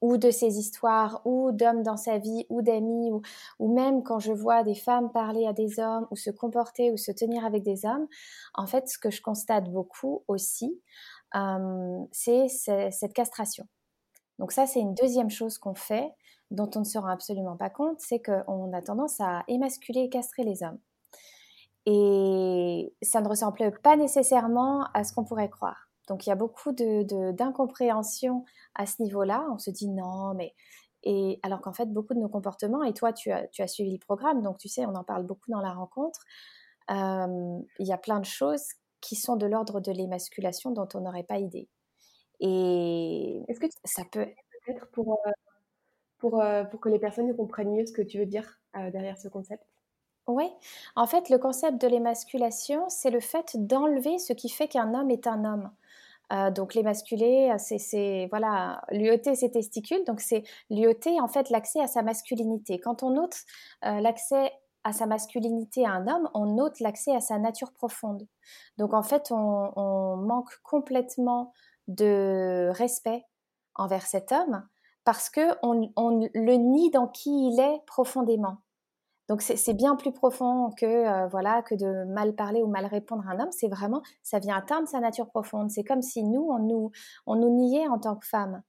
ou 0.00 0.16
de 0.18 0.30
ses 0.30 0.58
histoires, 0.58 1.22
ou 1.24 1.52
d'hommes 1.52 1.82
dans 1.82 1.96
sa 1.96 2.18
vie, 2.18 2.46
ou 2.50 2.62
d'amis, 2.62 3.10
ou, 3.58 3.72
même 3.72 4.02
quand 4.02 4.18
je 4.18 4.32
vois 4.32 4.62
des 4.62 4.74
femmes 4.74 5.10
parler 5.10 5.46
à 5.46 5.52
des 5.52 5.80
hommes, 5.80 6.06
ou 6.10 6.16
se 6.16 6.30
comporter, 6.30 6.90
ou 6.92 6.96
se 6.96 7.12
tenir 7.12 7.44
avec 7.44 7.62
des 7.62 7.86
hommes, 7.86 8.06
en 8.54 8.66
fait, 8.66 8.88
ce 8.88 8.98
que 8.98 9.10
je 9.10 9.22
constate 9.22 9.70
beaucoup 9.70 10.24
aussi, 10.28 10.80
euh, 11.34 12.04
c'est 12.12 12.48
cette 12.48 13.14
castration. 13.14 13.66
Donc 14.38 14.52
ça, 14.52 14.66
c'est 14.66 14.80
une 14.80 14.94
deuxième 14.94 15.30
chose 15.30 15.58
qu'on 15.58 15.74
fait, 15.74 16.12
dont 16.50 16.70
on 16.76 16.80
ne 16.80 16.84
se 16.84 16.98
rend 16.98 17.08
absolument 17.08 17.56
pas 17.56 17.70
compte, 17.70 18.00
c'est 18.00 18.20
qu'on 18.22 18.72
a 18.72 18.82
tendance 18.82 19.20
à 19.20 19.44
émasculer 19.48 20.02
et 20.02 20.08
castrer 20.10 20.44
les 20.44 20.62
hommes. 20.62 20.78
Et 21.86 22.94
ça 23.02 23.20
ne 23.20 23.28
ressemble 23.28 23.72
pas 23.82 23.96
nécessairement 23.96 24.84
à 24.92 25.04
ce 25.04 25.12
qu'on 25.12 25.24
pourrait 25.24 25.50
croire. 25.50 25.88
Donc 26.08 26.26
il 26.26 26.30
y 26.30 26.32
a 26.32 26.36
beaucoup 26.36 26.72
d'incompréhension 26.72 28.44
à 28.74 28.86
ce 28.86 29.02
niveau-là. 29.02 29.46
On 29.52 29.58
se 29.58 29.70
dit 29.70 29.88
non, 29.88 30.34
mais 30.34 30.54
et 31.02 31.38
alors 31.42 31.60
qu'en 31.60 31.72
fait 31.72 31.86
beaucoup 31.86 32.14
de 32.14 32.18
nos 32.20 32.28
comportements 32.28 32.82
et 32.82 32.92
toi 32.92 33.12
tu 33.12 33.30
as, 33.30 33.46
tu 33.48 33.62
as 33.62 33.68
suivi 33.68 33.92
le 33.92 33.98
programme, 33.98 34.42
donc 34.42 34.58
tu 34.58 34.68
sais 34.68 34.86
on 34.86 34.94
en 34.94 35.04
parle 35.04 35.24
beaucoup 35.24 35.50
dans 35.50 35.60
la 35.60 35.72
rencontre. 35.72 36.20
Euh, 36.90 37.58
il 37.78 37.86
y 37.86 37.92
a 37.92 37.98
plein 37.98 38.20
de 38.20 38.24
choses 38.24 38.64
qui 39.00 39.16
sont 39.16 39.36
de 39.36 39.46
l'ordre 39.46 39.80
de 39.80 39.92
l'émasculation 39.92 40.70
dont 40.72 40.88
on 40.94 41.00
n'aurait 41.00 41.24
pas 41.24 41.38
idée. 41.38 41.68
Et 42.40 43.44
est-ce 43.48 43.60
que 43.60 43.66
ça 43.84 44.04
peut 44.10 44.26
être 44.68 44.88
pour 44.92 45.20
euh, 45.26 45.30
pour, 46.18 46.40
euh, 46.42 46.64
pour 46.64 46.80
que 46.80 46.88
les 46.88 46.98
personnes 46.98 47.34
comprennent 47.36 47.72
mieux 47.72 47.86
ce 47.86 47.92
que 47.92 48.02
tu 48.02 48.18
veux 48.18 48.26
dire 48.26 48.58
derrière 48.92 49.18
ce 49.18 49.28
concept? 49.28 49.64
Oui, 50.26 50.50
en 50.96 51.06
fait, 51.06 51.28
le 51.28 51.38
concept 51.38 51.80
de 51.80 51.86
l'émasculation, 51.86 52.88
c'est 52.88 53.10
le 53.10 53.20
fait 53.20 53.52
d'enlever 53.54 54.18
ce 54.18 54.32
qui 54.32 54.48
fait 54.48 54.68
qu'un 54.68 54.92
homme 54.94 55.10
est 55.10 55.26
un 55.26 55.44
homme. 55.44 55.70
Euh, 56.32 56.50
donc 56.50 56.74
l'émasculé, 56.74 57.54
c'est 57.58 58.26
voilà, 58.30 58.82
lui 58.90 59.10
ôter 59.10 59.34
ses 59.36 59.50
testicules. 59.50 60.04
Donc 60.04 60.20
c'est 60.20 60.42
lui 60.70 60.86
ôter 60.86 61.20
en 61.20 61.28
fait 61.28 61.50
l'accès 61.50 61.80
à 61.80 61.86
sa 61.86 62.02
masculinité. 62.02 62.80
Quand 62.80 63.02
on 63.02 63.16
ôte 63.16 63.36
euh, 63.84 64.00
l'accès 64.00 64.52
à 64.84 64.92
sa 64.92 65.06
masculinité 65.06 65.84
à 65.86 65.92
un 65.92 66.06
homme, 66.08 66.28
on 66.34 66.58
ôte 66.58 66.80
l'accès 66.80 67.14
à 67.14 67.20
sa 67.20 67.38
nature 67.38 67.72
profonde. 67.72 68.26
Donc 68.78 68.94
en 68.94 69.02
fait, 69.02 69.28
on, 69.30 70.16
manque 70.16 70.50
complètement 70.62 71.52
de 71.88 72.70
respect 72.72 73.24
envers 73.74 74.06
cet 74.06 74.32
homme 74.32 74.66
parce 75.04 75.30
que 75.30 75.40
on 75.62 75.90
le 76.34 76.54
nie 76.54 76.90
dans 76.90 77.06
qui 77.06 77.48
il 77.48 77.60
est 77.60 77.80
profondément. 77.86 78.58
Donc 79.28 79.42
c'est 79.42 79.74
bien 79.74 79.96
plus 79.96 80.12
profond 80.12 80.70
que 80.70 80.86
euh, 80.86 81.26
voilà 81.28 81.62
que 81.62 81.74
de 81.74 82.04
mal 82.04 82.34
parler 82.34 82.62
ou 82.62 82.68
mal 82.68 82.86
répondre 82.86 83.24
à 83.28 83.32
un 83.32 83.40
homme. 83.40 83.52
C'est 83.52 83.68
vraiment 83.68 84.02
ça 84.22 84.38
vient 84.38 84.56
atteindre 84.56 84.86
sa 84.88 85.00
nature 85.00 85.28
profonde. 85.28 85.70
C'est 85.70 85.84
comme 85.84 86.02
si 86.02 86.22
nous 86.22 86.46
on 86.48 86.58
nous 86.60 86.90
on 87.26 87.34
nous 87.36 87.50
niait 87.50 87.88
en 87.88 87.98
tant 87.98 88.16
que 88.16 88.26
femme 88.26 88.62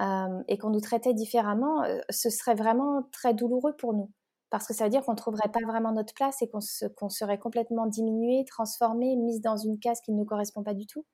euh, 0.00 0.42
et 0.48 0.58
qu'on 0.58 0.70
nous 0.70 0.80
traitait 0.80 1.14
différemment. 1.14 1.82
Euh, 1.84 2.00
ce 2.08 2.30
serait 2.30 2.54
vraiment 2.54 3.02
très 3.12 3.34
douloureux 3.34 3.74
pour 3.76 3.92
nous 3.92 4.10
parce 4.50 4.66
que 4.66 4.74
ça 4.74 4.84
veut 4.84 4.90
dire 4.90 5.04
qu'on 5.04 5.14
trouverait 5.14 5.50
pas 5.50 5.60
vraiment 5.66 5.92
notre 5.92 6.14
place 6.14 6.42
et 6.42 6.48
qu'on 6.50 7.08
serait 7.08 7.38
complètement 7.38 7.86
diminué, 7.86 8.44
transformé, 8.46 9.16
mise 9.16 9.40
dans 9.40 9.56
une 9.56 9.78
case 9.78 10.00
qui 10.00 10.12
ne 10.12 10.16
nous 10.18 10.24
correspond 10.24 10.62
pas 10.64 10.74
du 10.74 10.86
tout. 10.86 11.06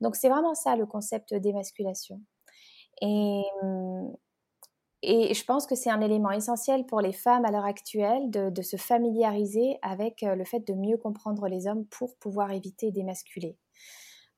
Donc 0.00 0.16
c'est 0.16 0.28
vraiment 0.30 0.54
ça 0.54 0.76
le 0.76 0.86
concept 0.86 1.34
d'émasculation. 1.34 2.20
Et, 3.02 3.42
hum, 3.62 4.12
et 5.02 5.32
je 5.32 5.44
pense 5.44 5.66
que 5.66 5.76
c'est 5.76 5.90
un 5.90 6.00
élément 6.00 6.32
essentiel 6.32 6.84
pour 6.84 7.00
les 7.00 7.12
femmes 7.12 7.44
à 7.44 7.52
l'heure 7.52 7.64
actuelle 7.64 8.30
de, 8.30 8.62
se 8.62 8.76
familiariser 8.76 9.78
avec 9.82 10.24
euh, 10.24 10.34
le 10.34 10.44
fait 10.44 10.60
de 10.60 10.74
mieux 10.74 10.96
comprendre 10.96 11.46
les 11.46 11.68
hommes 11.68 11.86
pour 11.86 12.16
pouvoir 12.16 12.50
éviter 12.50 12.90
d'émasculer. 12.90 13.56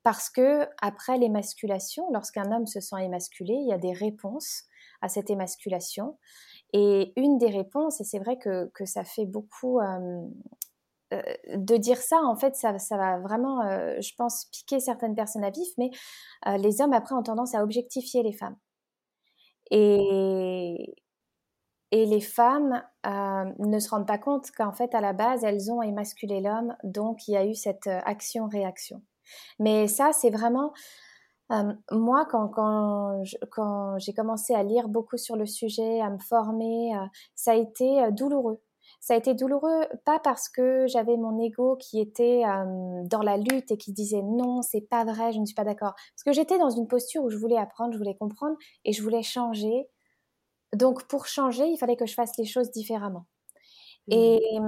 Parce 0.02 0.28
que 0.28 0.66
après 0.82 1.16
l'émasculation, 1.18 2.06
lorsqu'un 2.12 2.52
homme 2.52 2.66
se 2.66 2.80
sent 2.80 3.02
émasculé, 3.02 3.54
il 3.54 3.68
y 3.68 3.72
a 3.72 3.78
des 3.78 3.92
réponses 3.92 4.64
à 5.00 5.08
cette 5.08 5.30
émasculation. 5.30 6.18
Et 6.74 7.12
une 7.16 7.38
des 7.38 7.50
réponses, 7.50 8.00
et 8.00 8.04
c'est 8.04 8.18
vrai 8.18 8.38
que, 8.38 8.70
ça 8.84 9.04
fait 9.04 9.26
beaucoup, 9.26 9.80
euh, 9.80 10.22
de 11.54 11.76
dire 11.76 11.98
ça, 11.98 12.20
en 12.22 12.36
fait, 12.36 12.54
ça, 12.54 12.78
ça 12.78 12.96
va 12.96 13.18
vraiment, 13.18 13.60
je 14.00 14.14
pense, 14.16 14.46
piquer 14.52 14.78
certaines 14.78 15.14
personnes 15.14 15.44
à 15.44 15.50
vif, 15.50 15.68
mais 15.76 15.90
les 16.58 16.80
hommes, 16.80 16.92
après, 16.92 17.14
ont 17.14 17.22
tendance 17.22 17.54
à 17.54 17.62
objectifier 17.62 18.22
les 18.22 18.32
femmes. 18.32 18.56
Et, 19.70 20.94
les 21.92 22.20
femmes 22.20 22.82
ne 23.04 23.78
se 23.78 23.90
rendent 23.90 24.06
pas 24.06 24.18
compte 24.18 24.50
qu'en 24.52 24.72
fait, 24.72 24.94
à 24.94 25.00
la 25.00 25.12
base, 25.12 25.44
elles 25.44 25.72
ont 25.72 25.82
émasculé 25.82 26.40
l'homme, 26.40 26.76
donc 26.84 27.26
il 27.28 27.32
y 27.32 27.36
a 27.36 27.44
eu 27.44 27.54
cette 27.54 27.86
action-réaction. 27.86 29.02
Mais 29.58 29.88
ça, 29.88 30.12
c'est 30.12 30.30
vraiment... 30.30 30.72
moi, 31.90 32.26
quand, 32.30 32.48
quand, 32.48 33.22
quand 33.50 33.98
j'ai 33.98 34.14
commencé 34.14 34.54
à 34.54 34.62
lire 34.62 34.88
beaucoup 34.88 35.16
sur 35.16 35.36
le 35.36 35.46
sujet, 35.46 36.00
à 36.00 36.10
me 36.10 36.18
former, 36.18 36.92
ça 37.34 37.52
a 37.52 37.54
été 37.56 38.10
douloureux 38.12 38.60
ça 39.00 39.14
a 39.14 39.16
été 39.16 39.34
douloureux, 39.34 39.86
pas 40.04 40.20
parce 40.20 40.48
que 40.48 40.86
j'avais 40.86 41.16
mon 41.16 41.38
ego 41.40 41.76
qui 41.76 42.00
était 42.00 42.42
dans 43.04 43.22
la 43.22 43.38
lutte 43.38 43.70
et 43.70 43.78
qui 43.78 43.92
disait 43.92 44.22
non, 44.22 44.60
c'est 44.62 44.82
pas 44.82 45.04
vrai, 45.04 45.32
je 45.32 45.38
ne 45.38 45.46
suis 45.46 45.54
pas 45.54 45.64
d'accord. 45.64 45.94
Parce 46.14 46.22
que 46.24 46.32
j'étais 46.32 46.58
dans 46.58 46.70
une 46.70 46.86
posture 46.86 47.24
où 47.24 47.30
je 47.30 47.38
voulais 47.38 47.56
apprendre, 47.56 47.92
je 47.94 47.98
voulais 47.98 48.16
comprendre 48.16 48.56
et 48.84 48.92
je 48.92 49.02
voulais 49.02 49.22
changer. 49.22 49.88
Donc 50.74 51.08
pour 51.08 51.26
changer, 51.26 51.66
il 51.66 51.78
fallait 51.78 51.96
que 51.96 52.06
je 52.06 52.14
fasse 52.14 52.36
les 52.38 52.44
choses 52.44 52.70
différemment. 52.70 53.26
Mmh. 54.08 54.12
Et 54.12 54.58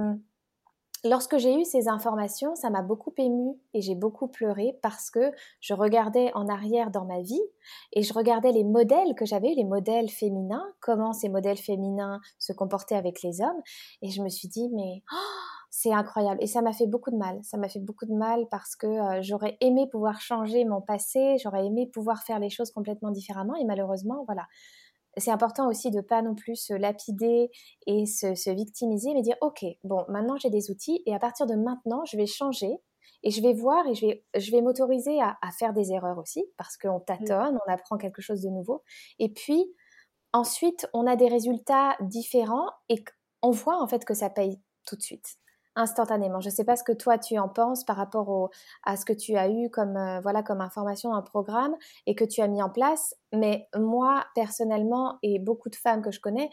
Lorsque 1.05 1.37
j'ai 1.37 1.59
eu 1.59 1.65
ces 1.65 1.89
informations, 1.89 2.55
ça 2.55 2.69
m'a 2.69 2.81
beaucoup 2.81 3.13
émue 3.17 3.59
et 3.73 3.81
j'ai 3.81 3.93
beaucoup 3.93 4.29
pleuré 4.29 4.79
parce 4.81 5.09
que 5.09 5.33
je 5.59 5.73
regardais 5.73 6.31
en 6.33 6.47
arrière 6.47 6.91
dans 6.91 7.03
ma 7.03 7.21
vie 7.21 7.41
et 7.91 8.03
je 8.03 8.13
regardais 8.13 8.53
les 8.53 8.63
modèles 8.63 9.13
que 9.13 9.25
j'avais, 9.25 9.53
les 9.53 9.65
modèles 9.65 10.09
féminins, 10.09 10.65
comment 10.79 11.11
ces 11.11 11.27
modèles 11.27 11.57
féminins 11.57 12.21
se 12.39 12.53
comportaient 12.53 12.95
avec 12.95 13.21
les 13.21 13.41
hommes 13.41 13.61
et 14.01 14.11
je 14.11 14.21
me 14.21 14.29
suis 14.29 14.47
dit 14.47 14.69
mais 14.73 15.03
oh, 15.11 15.43
c'est 15.69 15.91
incroyable 15.91 16.41
et 16.41 16.47
ça 16.47 16.61
m'a 16.61 16.71
fait 16.71 16.87
beaucoup 16.87 17.11
de 17.11 17.17
mal. 17.17 17.39
Ça 17.43 17.57
m'a 17.57 17.67
fait 17.67 17.79
beaucoup 17.79 18.05
de 18.05 18.13
mal 18.13 18.47
parce 18.49 18.77
que 18.77 18.87
euh, 18.87 19.21
j'aurais 19.21 19.57
aimé 19.59 19.87
pouvoir 19.91 20.21
changer 20.21 20.63
mon 20.63 20.79
passé, 20.79 21.35
j'aurais 21.43 21.65
aimé 21.65 21.85
pouvoir 21.91 22.23
faire 22.23 22.39
les 22.39 22.49
choses 22.49 22.71
complètement 22.71 23.11
différemment 23.11 23.55
et 23.55 23.65
malheureusement 23.65 24.23
voilà, 24.25 24.47
c'est 25.17 25.31
important 25.31 25.67
aussi 25.69 25.91
de 25.91 26.01
pas 26.01 26.21
non 26.21 26.35
plus 26.35 26.55
se 26.55 26.73
lapider 26.73 27.49
et 27.85 28.05
se, 28.05 28.49
victimiser, 28.51 29.13
mais 29.13 29.21
dire 29.21 29.37
ok, 29.41 29.65
bon, 29.83 30.05
maintenant 30.09 30.37
j'ai 30.37 30.49
des 30.49 30.71
outils 30.71 31.03
et 31.05 31.13
à 31.13 31.19
partir 31.19 31.45
de 31.45 31.55
maintenant, 31.55 32.03
je 32.05 32.17
vais 32.17 32.25
changer 32.25 32.75
et 33.23 33.31
je 33.31 33.41
vais 33.41 33.53
voir 33.53 33.85
et 33.87 33.95
je 33.95 34.05
vais, 34.07 34.25
je 34.35 34.51
vais 34.51 34.61
m'autoriser 34.61 35.21
à, 35.21 35.37
faire 35.57 35.73
des 35.73 35.91
erreurs 35.91 36.17
aussi 36.17 36.43
parce 36.57 36.77
qu'on 36.77 36.99
mmh. 36.99 37.05
tâtonne, 37.05 37.59
on 37.65 37.71
apprend 37.71 37.97
quelque 37.97 38.21
chose 38.21 38.41
de 38.41 38.49
nouveau. 38.49 38.83
Et 39.19 39.29
puis 39.29 39.63
ensuite, 40.33 40.87
on 40.93 41.07
a 41.07 41.15
des 41.15 41.27
résultats 41.27 41.95
différents 42.01 42.69
et 42.89 43.03
on 43.41 43.51
voit 43.51 43.81
en 43.81 43.87
fait 43.87 44.03
que 44.05 44.13
ça 44.13 44.29
paye 44.29 44.59
tout 44.85 44.95
de 44.95 45.01
suite 45.01 45.37
instantanément. 45.75 46.39
Je 46.39 46.49
ne 46.49 46.53
sais 46.53 46.63
pas 46.63 46.75
ce 46.75 46.83
que 46.83 46.91
toi 46.91 47.17
tu 47.17 47.37
en 47.37 47.49
penses 47.49 47.83
par 47.83 47.97
rapport 47.97 48.49
à 48.83 48.97
ce 48.97 49.05
que 49.05 49.13
tu 49.13 49.35
as 49.35 49.49
eu 49.49 49.69
comme 49.69 49.97
euh, 49.97 50.19
voilà 50.21 50.43
comme 50.43 50.61
information, 50.61 51.13
un 51.13 51.21
programme 51.21 51.75
et 52.05 52.15
que 52.15 52.23
tu 52.23 52.41
as 52.41 52.47
mis 52.47 52.61
en 52.61 52.69
place. 52.69 53.15
Mais 53.31 53.67
moi 53.75 54.25
personnellement 54.35 55.17
et 55.23 55.39
beaucoup 55.39 55.69
de 55.69 55.75
femmes 55.75 56.01
que 56.01 56.11
je 56.11 56.19
connais, 56.19 56.49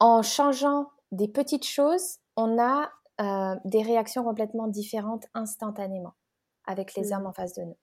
en 0.00 0.22
changeant 0.22 0.88
des 1.12 1.28
petites 1.28 1.66
choses, 1.66 2.18
on 2.36 2.58
a 2.58 2.90
euh, 3.20 3.56
des 3.64 3.82
réactions 3.82 4.24
complètement 4.24 4.68
différentes 4.68 5.26
instantanément 5.34 6.14
avec 6.66 6.94
les 6.94 7.12
hommes 7.12 7.22
mmh. 7.22 7.26
en 7.26 7.32
face 7.32 7.54
de 7.54 7.62
nous. 7.62 7.76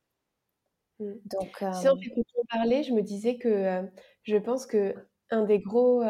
Mmh. 0.99 1.13
Donc, 1.25 1.63
si 1.73 1.87
on 1.87 1.97
parler, 2.49 2.83
je 2.83 2.93
me 2.93 3.01
disais 3.01 3.37
que 3.37 3.47
euh, 3.47 3.83
je 4.23 4.37
pense 4.37 4.65
que 4.65 4.93
un 5.31 5.43
des 5.43 5.59
gros 5.59 6.03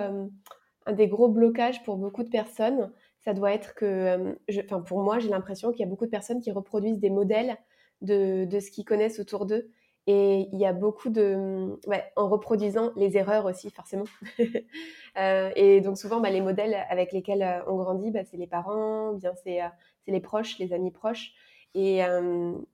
un 0.86 0.94
des 0.94 1.08
gros 1.08 1.30
blocages 1.30 1.84
pour 1.84 1.98
beaucoup 1.98 2.24
de 2.24 2.30
personnes, 2.30 2.92
ça 3.25 3.34
doit 3.34 3.53
être 3.53 3.74
que, 3.75 4.38
enfin 4.65 4.82
pour 4.82 5.01
moi, 5.03 5.20
j'ai 5.20 5.30
l'impression 5.30 5.72
qu'il 5.72 5.82
y 5.82 5.84
a 5.84 5.88
beaucoup 5.88 6.06
de 6.06 6.12
personnes 6.12 6.42
qui 6.42 6.51
reproduisent 6.51 7.00
des 7.00 7.10
modèles 7.10 7.58
de, 8.01 8.46
de 8.46 8.60
ce 8.60 8.72
qu'ils 8.72 8.86
connaissent 8.86 9.20
autour 9.20 9.46
d'eux. 9.46 9.72
Et 10.06 10.50
il 10.51 10.60
y 10.60 10.65
a 10.65 10.74
beaucoup 10.74 11.10
de, 11.10 11.80
ouais, 11.88 12.03
en 12.18 12.27
reproduisant 12.27 12.92
les 12.98 13.15
erreurs 13.15 13.46
aussi, 13.46 13.70
forcément. 13.70 14.03
euh, 15.18 15.51
et 15.56 15.80
donc 15.80 15.98
souvent, 15.98 16.20
bah, 16.20 16.30
les 16.30 16.42
modèles 16.42 16.75
avec 16.89 17.13
lesquels 17.13 17.63
on 17.68 17.77
grandit, 17.77 18.12
bah, 18.12 18.25
c'est 18.25 18.36
les 18.38 18.48
parents, 18.48 19.13
bien 19.13 19.34
c'est 19.44 19.60
c'est 20.06 20.12
les 20.12 20.20
proches, 20.20 20.60
les 20.60 20.74
amis 20.74 20.92
proches. 20.92 21.32
Et, 21.75 22.01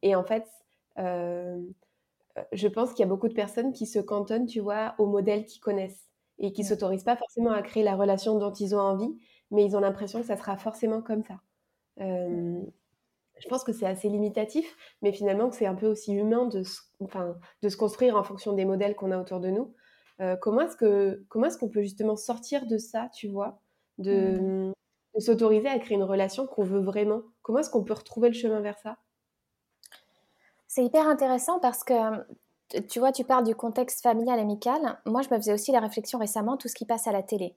et 0.02 0.16
en 0.16 0.24
fait, 0.24 0.46
je 2.54 2.68
pense 2.68 2.92
qu'il 2.92 3.00
y 3.00 3.04
a 3.04 3.08
beaucoup 3.08 3.28
de 3.28 3.34
personnes 3.34 3.74
qui 3.74 3.86
se 3.86 4.00
cantonnent, 4.00 4.46
tu 4.46 4.60
vois, 4.60 4.96
aux 4.98 5.06
modèles 5.08 5.46
qu'ils 5.46 5.62
connaissent 5.62 6.08
et 6.38 6.52
qui 6.54 6.64
s'autorisent 6.64 7.04
pas 7.04 7.18
forcément 7.18 7.52
à 7.52 7.62
créer 7.62 7.84
la 7.84 7.96
relation 7.96 8.38
dont 8.38 8.52
ils 8.54 8.76
ont 8.76 8.80
envie 8.80 9.18
mais 9.52 9.66
ils 9.66 9.76
ont 9.76 9.80
l'impression 9.80 10.20
que 10.20 10.26
ça 10.26 10.38
sera 10.38 10.58
forcément 10.58 11.02
comme 11.02 11.24
ça. 11.24 11.40
Euh, 12.00 12.62
je 13.40 13.48
pense 13.48 13.64
que 13.64 13.72
c'est 13.72 13.86
assez 13.86 14.10
limitatif, 14.10 14.76
mais 15.02 15.12
finalement 15.12 15.50
que 15.50 15.56
c'est 15.56 15.66
un 15.66 15.76
peu 15.76 15.88
aussi 15.88 16.14
humain 16.14 16.46
de 16.46 16.64
se, 16.64 16.82
enfin, 17.00 17.36
de 17.62 17.70
se 17.70 17.78
construire 17.78 18.16
en 18.16 18.24
fonction 18.24 18.54
des 18.54 18.66
modèles 18.66 18.96
qu'on 18.96 19.12
a 19.12 19.20
autour 19.20 19.40
de 19.40 19.50
nous. 19.50 19.74
Euh, 20.22 20.36
comment 20.36 20.62
est-ce 20.62 20.76
que 20.76 21.24
comment 21.30 21.46
est-ce 21.46 21.58
qu'on 21.58 21.70
peut 21.70 21.82
justement 21.82 22.18
sortir 22.18 22.66
de 22.68 22.78
ça, 22.78 23.10
tu 23.14 23.30
vois, 23.30 23.62
de, 23.98 24.38
mmh. 24.40 24.74
de 25.16 25.20
s'autoriser 25.20 25.70
à 25.70 25.80
créer 25.80 25.96
une 25.96 26.04
relation 26.04 26.46
qu'on 26.48 26.64
veut 26.64 26.82
vraiment? 26.82 27.22
Comment 27.42 27.60
est-ce 27.60 27.70
qu'on 27.70 27.84
peut 27.84 27.94
retrouver 27.94 28.28
le 28.28 28.36
chemin 28.36 28.60
vers 28.60 28.78
ça? 28.80 28.98
C'est 30.68 30.84
hyper 30.84 31.08
intéressant 31.08 31.60
parce 31.60 31.84
que 31.84 31.94
tu 32.88 33.00
vois, 33.00 33.12
tu 33.12 33.24
parles 33.24 33.46
du 33.46 33.56
contexte 33.56 34.02
familial 34.02 34.40
amical. 34.40 35.00
Moi, 35.06 35.22
je 35.24 35.34
me 35.34 35.40
faisais 35.40 35.54
aussi 35.54 35.72
la 35.72 35.80
réflexion 35.80 36.20
récemment 36.20 36.58
tout 36.58 36.68
ce 36.68 36.76
qui 36.76 36.86
passe 36.86 37.08
à 37.08 37.12
la 37.12 37.24
télé. 37.24 37.56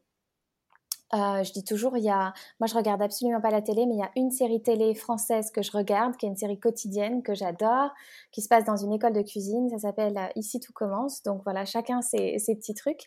Euh, 1.14 1.42
je 1.42 1.52
dis 1.52 1.62
toujours, 1.62 1.98
il 1.98 2.04
y 2.04 2.08
a, 2.08 2.32
moi 2.58 2.66
je 2.66 2.74
regarde 2.74 3.02
absolument 3.02 3.40
pas 3.42 3.50
la 3.50 3.60
télé, 3.60 3.84
mais 3.84 3.94
il 3.94 3.98
y 3.98 4.02
a 4.02 4.10
une 4.16 4.30
série 4.30 4.62
télé 4.62 4.94
française 4.94 5.50
que 5.50 5.60
je 5.60 5.70
regarde, 5.70 6.16
qui 6.16 6.24
est 6.24 6.28
une 6.30 6.36
série 6.36 6.58
quotidienne 6.58 7.22
que 7.22 7.34
j'adore, 7.34 7.90
qui 8.30 8.40
se 8.40 8.48
passe 8.48 8.64
dans 8.64 8.76
une 8.76 8.92
école 8.94 9.12
de 9.12 9.20
cuisine. 9.20 9.68
Ça 9.68 9.78
s'appelle 9.78 10.16
euh, 10.16 10.28
Ici 10.36 10.58
tout 10.58 10.72
commence. 10.72 11.22
Donc 11.22 11.42
voilà, 11.44 11.66
chacun 11.66 12.00
ses, 12.00 12.38
petits 12.38 12.74
trucs. 12.74 13.02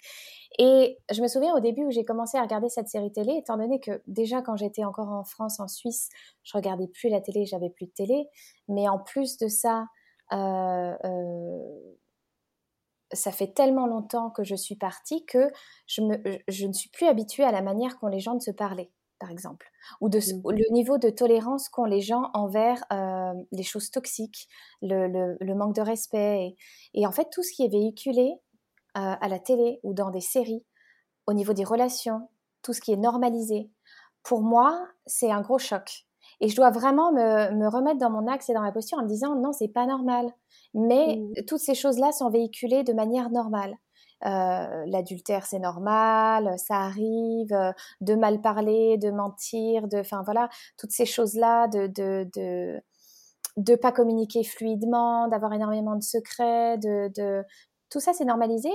Et 0.59 0.99
je 1.11 1.21
me 1.21 1.27
souviens 1.27 1.55
au 1.55 1.59
début 1.59 1.83
où 1.83 1.91
j'ai 1.91 2.05
commencé 2.05 2.37
à 2.37 2.43
regarder 2.43 2.69
cette 2.69 2.89
série 2.89 3.11
télé, 3.11 3.37
étant 3.39 3.57
donné 3.57 3.79
que 3.79 4.01
déjà 4.05 4.41
quand 4.43 4.55
j'étais 4.55 4.85
encore 4.85 5.09
en 5.09 5.23
France, 5.23 5.59
en 5.59 5.67
Suisse, 5.67 6.09
je 6.43 6.55
regardais 6.55 6.87
plus 6.87 7.09
la 7.09 7.21
télé, 7.21 7.45
j'avais 7.45 7.71
plus 7.71 7.87
de 7.87 7.91
télé. 7.91 8.29
Mais 8.67 8.87
en 8.87 8.99
plus 8.99 9.37
de 9.37 9.47
ça, 9.47 9.85
euh, 10.31 10.93
euh 11.05 11.95
ça 13.15 13.31
fait 13.31 13.53
tellement 13.53 13.87
longtemps 13.87 14.29
que 14.29 14.43
je 14.43 14.55
suis 14.55 14.75
partie 14.75 15.25
que 15.25 15.51
je, 15.87 16.01
me, 16.01 16.17
je 16.47 16.67
ne 16.67 16.73
suis 16.73 16.89
plus 16.89 17.07
habituée 17.07 17.43
à 17.43 17.51
la 17.51 17.61
manière 17.61 17.97
qu'ont 17.97 18.07
les 18.07 18.19
gens 18.19 18.35
de 18.35 18.41
se 18.41 18.51
parler, 18.51 18.91
par 19.19 19.31
exemple, 19.31 19.69
ou 20.01 20.09
de, 20.09 20.19
mmh. 20.19 20.51
le 20.51 20.73
niveau 20.73 20.97
de 20.97 21.09
tolérance 21.09 21.69
qu'ont 21.69 21.85
les 21.85 22.01
gens 22.01 22.29
envers 22.33 22.83
euh, 22.91 23.33
les 23.51 23.63
choses 23.63 23.91
toxiques, 23.91 24.47
le, 24.81 25.07
le, 25.39 25.55
manque 25.55 25.75
de 25.75 25.81
respect. 25.81 26.55
Et, 26.93 27.07
en 27.07 27.11
fait, 27.11 27.29
tout 27.31 27.43
ce 27.43 27.53
qui 27.53 27.63
est 27.63 27.69
véhiculé 27.71 28.33
euh, 28.97 29.15
à 29.19 29.27
la 29.27 29.39
télé 29.39 29.79
ou 29.83 29.93
dans 29.93 30.09
des 30.09 30.21
séries, 30.21 30.65
au 31.27 31.33
niveau 31.33 31.53
des 31.53 31.63
relations, 31.63 32.29
tout 32.61 32.73
ce 32.73 32.81
qui 32.81 32.91
est 32.91 32.97
normalisé, 32.97 33.69
pour 34.23 34.41
moi, 34.41 34.87
c'est 35.05 35.31
un 35.31 35.41
gros 35.41 35.59
choc. 35.59 36.05
Et 36.45 36.47
je 36.47 36.55
dois 36.55 36.69
vraiment 36.69 37.11
me, 37.11 37.55
me, 37.55 37.67
remettre 37.67 37.97
dans 37.97 38.11
mon 38.11 38.27
axe 38.27 38.51
et 38.51 38.53
dans 38.53 38.61
ma 38.61 38.71
posture 38.71 38.99
en 38.99 39.01
me 39.01 39.07
disant 39.07 39.33
non, 39.35 39.51
c'est 39.51 39.67
pas 39.67 39.87
normal. 39.87 40.29
Mais 40.75 41.15
mmh. 41.17 41.45
toutes 41.47 41.59
ces 41.59 41.73
choses-là 41.73 42.11
sont 42.11 42.29
véhiculées 42.29 42.83
de 42.83 42.93
manière 42.93 43.31
normale. 43.31 43.73
Euh, 44.27 44.85
l'adultère 44.85 45.47
c'est 45.47 45.57
normal, 45.57 46.53
ça 46.57 46.75
arrive, 46.75 47.51
euh, 47.51 47.71
de 48.01 48.13
mal 48.13 48.41
parler, 48.41 48.99
de 48.99 49.09
mentir, 49.09 49.87
de, 49.87 49.97
enfin 49.97 50.21
voilà, 50.23 50.49
toutes 50.77 50.91
ces 50.91 51.07
choses-là, 51.07 51.67
de, 51.67 51.87
de, 51.87 52.29
de, 52.35 52.79
de 53.57 53.75
pas 53.75 53.91
communiquer 53.91 54.43
fluidement, 54.43 55.27
d'avoir 55.27 55.51
énormément 55.51 55.95
de 55.95 56.03
secrets, 56.03 56.77
de, 56.77 57.11
de... 57.17 57.43
tout 57.89 57.99
ça 57.99 58.13
c'est 58.13 58.25
normalisé. 58.25 58.71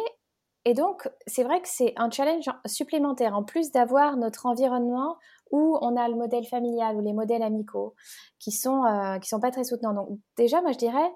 Et 0.64 0.74
donc 0.74 1.08
c'est 1.28 1.44
vrai 1.44 1.62
que 1.62 1.68
c'est 1.68 1.94
un 1.96 2.10
challenge 2.10 2.50
supplémentaire 2.66 3.36
en 3.36 3.44
plus 3.44 3.70
d'avoir 3.70 4.16
notre 4.16 4.46
environnement 4.46 5.16
où 5.50 5.78
on 5.80 5.96
a 5.96 6.08
le 6.08 6.16
modèle 6.16 6.46
familial 6.46 6.96
ou 6.96 7.00
les 7.00 7.12
modèles 7.12 7.42
amicaux 7.42 7.94
qui 8.38 8.52
sont 8.52 8.84
euh, 8.84 9.18
qui 9.18 9.28
sont 9.28 9.40
pas 9.40 9.50
très 9.50 9.64
soutenants. 9.64 9.94
Donc 9.94 10.18
déjà 10.36 10.60
moi 10.62 10.72
je 10.72 10.78
dirais 10.78 11.10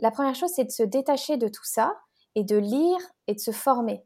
la 0.00 0.10
première 0.10 0.34
chose, 0.34 0.50
c'est 0.54 0.64
de 0.64 0.70
se 0.70 0.82
détacher 0.82 1.36
de 1.36 1.48
tout 1.48 1.64
ça 1.64 1.94
et 2.34 2.44
de 2.44 2.56
lire 2.56 2.98
et 3.26 3.34
de 3.34 3.40
se 3.40 3.50
former. 3.50 4.04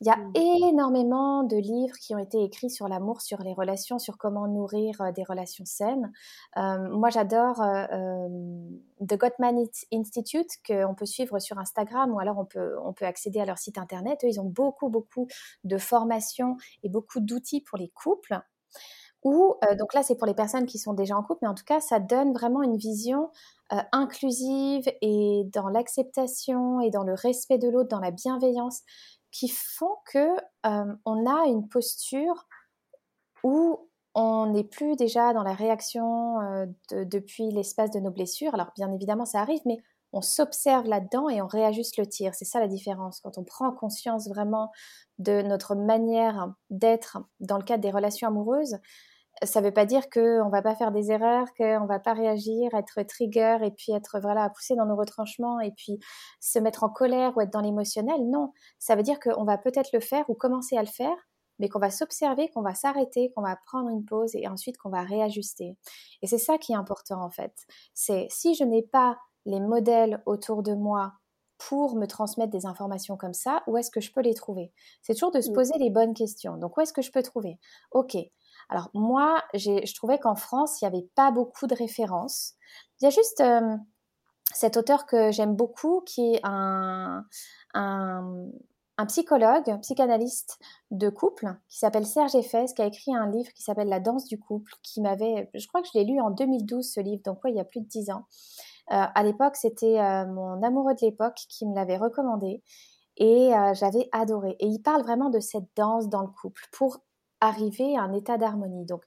Il 0.00 0.06
y 0.06 0.10
a 0.10 0.16
mmh. 0.16 0.32
énormément 0.68 1.44
de 1.44 1.56
livres 1.56 1.96
qui 1.96 2.14
ont 2.14 2.18
été 2.18 2.42
écrits 2.42 2.68
sur 2.68 2.88
l'amour, 2.88 3.22
sur 3.22 3.40
les 3.42 3.54
relations, 3.54 3.98
sur 3.98 4.18
comment 4.18 4.46
nourrir 4.46 5.00
euh, 5.00 5.12
des 5.12 5.24
relations 5.24 5.64
saines. 5.64 6.12
Euh, 6.58 6.90
moi, 6.90 7.08
j'adore 7.08 7.62
euh, 7.62 8.28
The 9.00 9.16
Gottman 9.16 9.64
Institute, 9.92 10.50
qu'on 10.66 10.94
peut 10.94 11.06
suivre 11.06 11.38
sur 11.38 11.58
Instagram 11.58 12.12
ou 12.12 12.18
alors 12.18 12.38
on 12.38 12.44
peut, 12.44 12.76
on 12.84 12.92
peut 12.92 13.06
accéder 13.06 13.40
à 13.40 13.46
leur 13.46 13.56
site 13.56 13.78
internet. 13.78 14.20
Eux, 14.24 14.28
ils 14.28 14.40
ont 14.40 14.48
beaucoup, 14.48 14.90
beaucoup 14.90 15.28
de 15.64 15.78
formations 15.78 16.56
et 16.82 16.90
beaucoup 16.90 17.20
d'outils 17.20 17.62
pour 17.62 17.78
les 17.78 17.88
couples. 17.88 18.38
Ou, 19.24 19.54
donc 19.78 19.94
là, 19.94 20.02
c'est 20.02 20.16
pour 20.16 20.26
les 20.26 20.34
personnes 20.34 20.66
qui 20.66 20.78
sont 20.78 20.94
déjà 20.94 21.16
en 21.16 21.22
couple, 21.22 21.40
mais 21.42 21.48
en 21.48 21.54
tout 21.54 21.64
cas, 21.64 21.80
ça 21.80 22.00
donne 22.00 22.32
vraiment 22.32 22.62
une 22.62 22.76
vision 22.76 23.30
euh, 23.72 23.76
inclusive 23.92 24.84
et 25.00 25.44
dans 25.52 25.68
l'acceptation 25.68 26.80
et 26.80 26.90
dans 26.90 27.04
le 27.04 27.14
respect 27.14 27.58
de 27.58 27.68
l'autre, 27.68 27.88
dans 27.88 28.00
la 28.00 28.10
bienveillance, 28.10 28.80
qui 29.30 29.48
font 29.48 29.94
que 30.12 30.36
euh, 30.66 30.94
on 31.04 31.26
a 31.26 31.46
une 31.46 31.68
posture 31.68 32.46
où 33.44 33.88
on 34.14 34.46
n'est 34.46 34.64
plus 34.64 34.96
déjà 34.96 35.32
dans 35.32 35.42
la 35.42 35.54
réaction 35.54 36.36
depuis 36.90 37.50
l'espace 37.50 37.90
de 37.90 37.98
nos 37.98 38.10
blessures. 38.10 38.54
Alors 38.54 38.70
bien 38.76 38.92
évidemment 38.92 39.24
ça 39.24 39.40
arrive, 39.40 39.62
mais 39.64 39.78
on 40.12 40.20
s'observe 40.20 40.86
là-dedans 40.86 41.28
et 41.28 41.40
on 41.40 41.46
réajuste 41.46 41.96
le 41.96 42.06
tir. 42.06 42.34
C'est 42.34 42.44
ça 42.44 42.60
la 42.60 42.68
différence. 42.68 43.20
Quand 43.20 43.38
on 43.38 43.44
prend 43.44 43.72
conscience 43.72 44.28
vraiment 44.28 44.70
de 45.18 45.42
notre 45.42 45.74
manière 45.74 46.52
d'être 46.70 47.18
dans 47.40 47.56
le 47.56 47.64
cadre 47.64 47.82
des 47.82 47.90
relations 47.90 48.28
amoureuses, 48.28 48.76
ça 49.44 49.60
ne 49.60 49.66
veut 49.66 49.72
pas 49.72 49.86
dire 49.86 50.08
qu'on 50.10 50.46
ne 50.46 50.50
va 50.50 50.62
pas 50.62 50.74
faire 50.74 50.92
des 50.92 51.10
erreurs, 51.10 51.46
qu'on 51.56 51.82
ne 51.82 51.88
va 51.88 51.98
pas 51.98 52.12
réagir, 52.12 52.74
être 52.74 53.02
trigger 53.02 53.58
et 53.62 53.70
puis 53.70 53.92
être 53.92 54.18
voilà 54.20 54.48
poussé 54.50 54.74
dans 54.74 54.86
nos 54.86 54.96
retranchements 54.96 55.60
et 55.60 55.72
puis 55.72 55.98
se 56.40 56.58
mettre 56.58 56.84
en 56.84 56.88
colère 56.88 57.36
ou 57.36 57.40
être 57.40 57.52
dans 57.52 57.60
l'émotionnel. 57.60 58.28
Non, 58.28 58.52
ça 58.78 58.96
veut 58.96 59.02
dire 59.02 59.18
qu'on 59.20 59.44
va 59.44 59.58
peut-être 59.58 59.90
le 59.92 60.00
faire 60.00 60.28
ou 60.28 60.34
commencer 60.34 60.76
à 60.76 60.82
le 60.82 60.88
faire, 60.88 61.16
mais 61.58 61.68
qu'on 61.68 61.78
va 61.78 61.90
s'observer, 61.90 62.48
qu'on 62.50 62.62
va 62.62 62.74
s'arrêter, 62.74 63.32
qu'on 63.34 63.42
va 63.42 63.56
prendre 63.66 63.88
une 63.88 64.04
pause 64.04 64.34
et 64.34 64.48
ensuite 64.48 64.78
qu'on 64.78 64.90
va 64.90 65.02
réajuster. 65.02 65.76
Et 66.22 66.26
c'est 66.26 66.38
ça 66.38 66.58
qui 66.58 66.72
est 66.72 66.76
important 66.76 67.22
en 67.22 67.30
fait. 67.30 67.52
C'est 67.94 68.26
si 68.30 68.54
je 68.54 68.64
n'ai 68.64 68.82
pas 68.82 69.18
les 69.44 69.60
modèles 69.60 70.22
autour 70.26 70.62
de 70.62 70.74
moi 70.74 71.14
pour 71.68 71.96
me 71.96 72.06
transmettre 72.06 72.50
des 72.50 72.66
informations 72.66 73.16
comme 73.16 73.34
ça, 73.34 73.62
où 73.66 73.76
est-ce 73.76 73.90
que 73.90 74.00
je 74.00 74.12
peux 74.12 74.20
les 74.20 74.34
trouver? 74.34 74.72
C'est 75.02 75.14
toujours 75.14 75.30
de 75.30 75.40
se 75.40 75.50
mmh. 75.50 75.54
poser 75.54 75.78
les 75.78 75.90
bonnes 75.90 76.14
questions. 76.14 76.56
Donc, 76.56 76.76
où 76.76 76.80
est-ce 76.80 76.92
que 76.92 77.02
je 77.02 77.12
peux 77.12 77.22
trouver? 77.22 77.58
Ok. 77.92 78.16
Alors, 78.68 78.90
moi, 78.94 79.42
je 79.54 79.94
trouvais 79.94 80.18
qu'en 80.18 80.34
France, 80.34 80.80
il 80.80 80.84
n'y 80.84 80.96
avait 80.96 81.06
pas 81.14 81.30
beaucoup 81.30 81.66
de 81.66 81.74
références. 81.74 82.54
Il 83.00 83.04
y 83.04 83.06
a 83.06 83.10
juste 83.10 83.40
euh, 83.40 83.76
cet 84.54 84.76
auteur 84.76 85.06
que 85.06 85.30
j'aime 85.32 85.54
beaucoup, 85.54 86.02
qui 86.06 86.34
est 86.34 86.40
un, 86.44 87.24
un, 87.74 88.46
un 88.98 89.06
psychologue, 89.06 89.78
psychanalyste 89.80 90.58
de 90.90 91.08
couple, 91.08 91.54
qui 91.68 91.78
s'appelle 91.78 92.06
Serge 92.06 92.34
Effès, 92.34 92.66
qui 92.74 92.82
a 92.82 92.86
écrit 92.86 93.14
un 93.14 93.30
livre 93.30 93.50
qui 93.54 93.62
s'appelle 93.62 93.88
La 93.88 94.00
danse 94.00 94.26
du 94.26 94.38
couple, 94.38 94.72
qui 94.82 95.00
m'avait, 95.00 95.50
je 95.54 95.66
crois 95.66 95.82
que 95.82 95.88
je 95.92 95.98
l'ai 95.98 96.04
lu 96.04 96.20
en 96.20 96.30
2012, 96.30 96.92
ce 96.92 97.00
livre, 97.00 97.22
donc 97.24 97.38
il 97.44 97.54
y 97.54 97.60
a 97.60 97.64
plus 97.64 97.80
de 97.80 97.86
dix 97.86 98.10
ans. 98.10 98.26
Euh, 98.92 99.04
à 99.14 99.22
l'époque, 99.22 99.56
c'était 99.56 100.00
euh, 100.00 100.26
mon 100.26 100.62
amoureux 100.62 100.94
de 100.94 101.06
l'époque 101.06 101.38
qui 101.48 101.66
me 101.66 101.74
l'avait 101.74 101.96
recommandé 101.96 102.62
et 103.18 103.50
j'avais 103.74 104.08
adoré. 104.12 104.56
Et 104.58 104.66
il 104.66 104.80
parle 104.80 105.02
vraiment 105.02 105.28
de 105.28 105.38
cette 105.38 105.68
danse 105.76 106.08
dans 106.08 106.22
le 106.22 106.28
couple 106.28 106.62
pour 106.72 106.98
arriver 107.42 107.96
à 107.96 108.02
un 108.02 108.12
état 108.12 108.38
d'harmonie. 108.38 108.86
Donc 108.86 109.02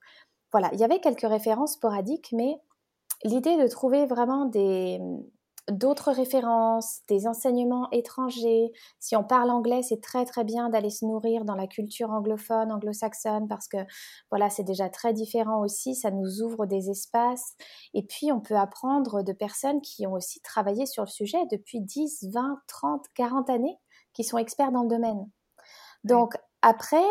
voilà, 0.51 0.70
il 0.74 0.80
y 0.80 0.84
avait 0.84 1.00
quelques 1.00 1.27
références 1.27 1.74
sporadiques, 1.74 2.30
mais 2.32 2.60
l'idée 3.24 3.58
de 3.58 3.68
trouver 3.68 4.06
vraiment 4.06 4.46
des, 4.46 5.00
d'autres 5.70 6.12
références, 6.12 7.01
des 7.08 7.27
enseignements 7.27 7.89
étrangers. 7.92 8.72
Si 9.00 9.15
on 9.15 9.24
parle 9.24 9.50
anglais, 9.50 9.82
c'est 9.82 10.01
très 10.01 10.25
très 10.25 10.44
bien 10.44 10.70
d'aller 10.70 10.89
se 10.89 11.06
nourrir 11.06 11.44
dans 11.44 11.56
la 11.56 11.68
culture 11.68 12.12
anglophone, 12.12 12.72
anglo-saxonne, 12.72 13.48
parce 13.48 13.68
que 13.68 13.77
voilà, 14.30 14.50
c'est 14.50 14.63
déjà 14.63 14.89
très 14.89 15.13
différent 15.13 15.62
aussi, 15.62 15.96
ça 15.96 16.12
nous 16.12 16.42
ouvre 16.42 16.65
des 16.65 16.89
espaces. 16.89 17.56
Et 17.94 18.04
puis, 18.04 18.32
on 18.32 18.39
peut 18.39 18.58
apprendre 18.58 19.24
de 19.24 19.34
personnes 19.34 19.82
qui 19.82 20.06
ont 20.06 20.13
aussi 20.13 20.39
travaillé 20.42 20.86
sur 20.86 21.04
le 21.04 21.10
sujet 21.10 21.44
depuis 21.51 21.82
10, 21.82 22.30
20, 22.32 22.60
30, 22.68 23.06
40 23.15 23.50
années, 23.50 23.77
qui 24.13 24.24
sont 24.24 24.38
experts 24.38 24.72
dans 24.72 24.84
le 24.84 24.89
domaine. 24.89 25.30
Donc, 26.04 26.38
après, 26.62 27.04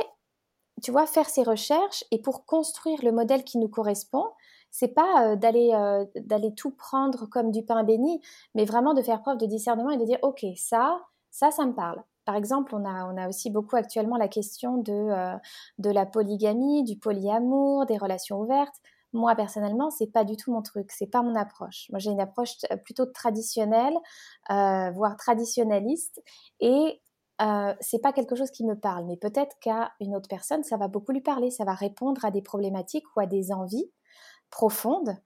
tu 0.83 0.91
vois, 0.91 1.07
faire 1.07 1.29
ces 1.29 1.43
recherches 1.43 2.05
et 2.11 2.21
pour 2.21 2.45
construire 2.47 2.99
le 3.03 3.13
modèle 3.13 3.45
qui 3.45 3.59
nous 3.59 3.69
correspond, 3.69 4.25
c'est 4.71 4.89
pas 4.89 5.33
euh, 5.33 5.37
d'aller 5.37 5.71
euh, 5.73 6.05
d'aller 6.17 6.53
tout 6.55 6.73
prendre 6.73 7.27
comme 7.27 7.53
du 7.53 7.63
pain 7.65 7.85
béni, 7.85 8.21
mais 8.55 8.65
vraiment 8.65 8.93
de 8.95 9.03
faire 9.03 9.21
preuve 9.23 9.39
de 9.39 9.47
discernement 9.47 9.91
et 9.91 9.99
de 9.99 10.05
dire 10.05 10.19
ok 10.23 10.45
ça 10.57 11.01
ça 11.31 11.51
ça 11.51 11.65
me 11.67 11.73
parle. 11.75 12.03
Par 12.25 12.37
exemple, 12.37 12.75
on 12.75 12.85
a, 12.87 13.05
on 13.13 13.17
a 13.19 13.29
aussi 13.29 13.51
beaucoup 13.51 13.77
actuellement 13.77 14.17
la 14.17 14.29
question 14.29 14.79
de, 14.79 14.93
euh, 14.93 15.37
de 15.79 15.91
la 15.91 16.07
polygamie, 16.07 16.83
du 16.83 16.97
polyamour, 16.99 17.85
des 17.87 17.99
relations 17.99 18.41
ouvertes. 18.41 18.75
Moi, 19.13 19.35
personnellement, 19.37 19.91
c'est 19.91 20.07
pas 20.11 20.25
du 20.25 20.37
tout 20.37 20.51
mon 20.51 20.63
truc, 20.63 20.91
c'est 20.91 21.07
pas 21.07 21.23
mon 21.23 21.35
approche. 21.37 21.87
Moi, 21.91 21.99
j'ai 22.01 22.11
une 22.11 22.21
approche 22.21 22.57
plutôt 22.85 23.07
traditionnelle, 23.07 23.95
voire 24.49 25.17
traditionnaliste, 25.17 26.21
et 26.61 27.01
euh, 27.43 27.75
c'est 27.81 28.01
pas 28.01 28.13
quelque 28.13 28.37
chose 28.37 28.51
qui 28.51 28.65
me 28.65 28.79
parle. 28.79 29.07
Mais 29.07 29.17
peut-être 29.17 29.57
qu'à 29.61 29.93
une 30.01 30.15
autre 30.15 30.29
personne, 30.29 30.63
ça 30.63 30.77
va 30.77 30.89
beaucoup 30.89 31.13
lui 31.13 31.21
parler, 31.21 31.51
ça 31.51 31.65
va 31.65 31.75
répondre 31.75 32.25
à 32.25 32.31
des 32.31 32.43
problématiques 32.43 33.05
ou 33.17 33.21
à 33.21 33.27
des 33.27 33.53
envies 33.53 33.91
profonde 34.51 35.17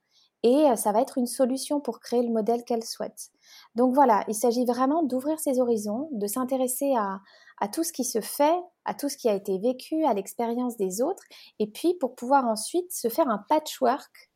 et 0.43 0.71
euh, 0.71 0.77
ça 0.77 0.93
va 0.93 1.01
être 1.01 1.19
une 1.19 1.27
solution 1.27 1.81
pour 1.81 2.01
créer 2.01 2.23
le 2.23 2.31
modèle 2.31 2.65
qu'elle 2.65 2.85
souhaite. 2.85 3.31
Donc 3.75 3.95
voilà, 3.95 4.25
il 4.29 4.35
s'agit 4.35 4.65
vraiment 4.65 5.03
d'ouvrir 5.03 5.39
ses 5.41 5.61
horizons, 5.61 6.09
de 6.13 6.27
s'intéresser 6.27 6.95
à, 6.97 7.21
tout 7.73 7.83
ce 7.83 7.93
qui 7.93 8.05
se 8.05 8.21
fait, 8.21 8.57
à 8.85 8.95
tout 8.95 9.09
ce 9.09 9.17
qui 9.17 9.29
a 9.29 9.35
été 9.35 9.59
vécu, 9.59 10.05
à 10.05 10.15
l'expérience 10.15 10.77
des 10.77 11.03
autres, 11.03 11.25
et 11.59 11.67
puis 11.67 11.95
pour 11.95 12.15
pouvoir 12.15 12.47
ensuite 12.47 12.93
se 12.93 13.09
faire 13.09 13.29
un 13.29 13.45
patchwork 13.49 14.31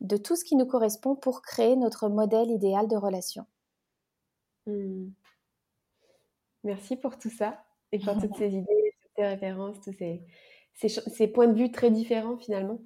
de 0.00 0.16
tout 0.16 0.36
ce 0.36 0.44
qui 0.44 0.56
nous 0.56 0.66
correspond 0.66 1.16
pour 1.16 1.42
créer 1.42 1.76
notre 1.76 2.08
modèle 2.08 2.50
idéal 2.50 2.86
de 2.86 2.96
relation. 2.96 3.44
Hmm. 4.66 5.08
Merci 6.64 6.96
pour 6.96 7.18
tout 7.18 7.30
ça 7.30 7.64
et 7.92 7.98
pour 7.98 8.18
toutes 8.18 8.36
ces 8.36 8.54
idées, 8.54 8.94
toutes 9.02 9.12
ces 9.16 9.26
références, 9.26 9.80
tous 9.80 9.94
ces 10.74 11.28
points 11.28 11.48
de 11.48 11.58
vue 11.58 11.70
très 11.70 11.90
différents 11.90 12.36
finalement. 12.36 12.80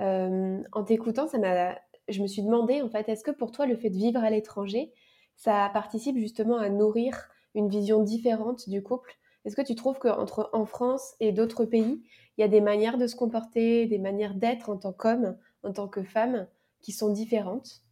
Euh, 0.00 0.62
en 0.72 0.84
t'écoutant, 0.84 1.26
ça 1.26 1.38
m'a, 1.38 1.76
je 2.08 2.22
me 2.22 2.26
suis 2.26 2.42
demandé 2.42 2.82
en 2.82 2.88
fait, 2.88 3.08
est-ce 3.08 3.24
que 3.24 3.30
pour 3.30 3.52
toi 3.52 3.66
le 3.66 3.76
fait 3.76 3.90
de 3.90 3.96
vivre 3.96 4.22
à 4.22 4.30
l'étranger, 4.30 4.92
ça 5.36 5.70
participe 5.72 6.16
justement 6.18 6.58
à 6.58 6.68
nourrir 6.68 7.28
une 7.54 7.68
vision 7.68 8.02
différente 8.02 8.68
du 8.68 8.82
couple? 8.82 9.14
Est-ce 9.44 9.56
que 9.56 9.62
tu 9.62 9.74
trouves 9.74 9.98
qu'entre 9.98 10.50
en 10.52 10.66
France 10.66 11.14
et 11.20 11.32
d'autres 11.32 11.64
pays, 11.64 12.02
il 12.36 12.40
y 12.40 12.44
a 12.44 12.48
des 12.48 12.60
manières 12.60 12.98
de 12.98 13.06
se 13.06 13.16
comporter, 13.16 13.86
des 13.86 13.98
manières 13.98 14.34
d'être 14.34 14.68
en 14.68 14.76
tant 14.76 14.92
qu'homme, 14.92 15.36
en 15.62 15.72
tant 15.72 15.88
que 15.88 16.02
femme, 16.02 16.46
qui 16.80 16.92
sont 16.92 17.12
différentes? 17.12 17.82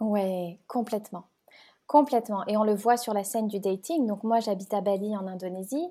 Ouais, 0.00 0.60
complètement. 0.66 1.28
Complètement. 1.88 2.46
Et 2.46 2.56
on 2.58 2.64
le 2.64 2.74
voit 2.74 2.98
sur 2.98 3.14
la 3.14 3.24
scène 3.24 3.48
du 3.48 3.60
dating. 3.60 4.06
Donc 4.06 4.22
moi, 4.22 4.40
j'habite 4.40 4.72
à 4.74 4.82
Bali, 4.82 5.16
en 5.16 5.26
Indonésie. 5.26 5.88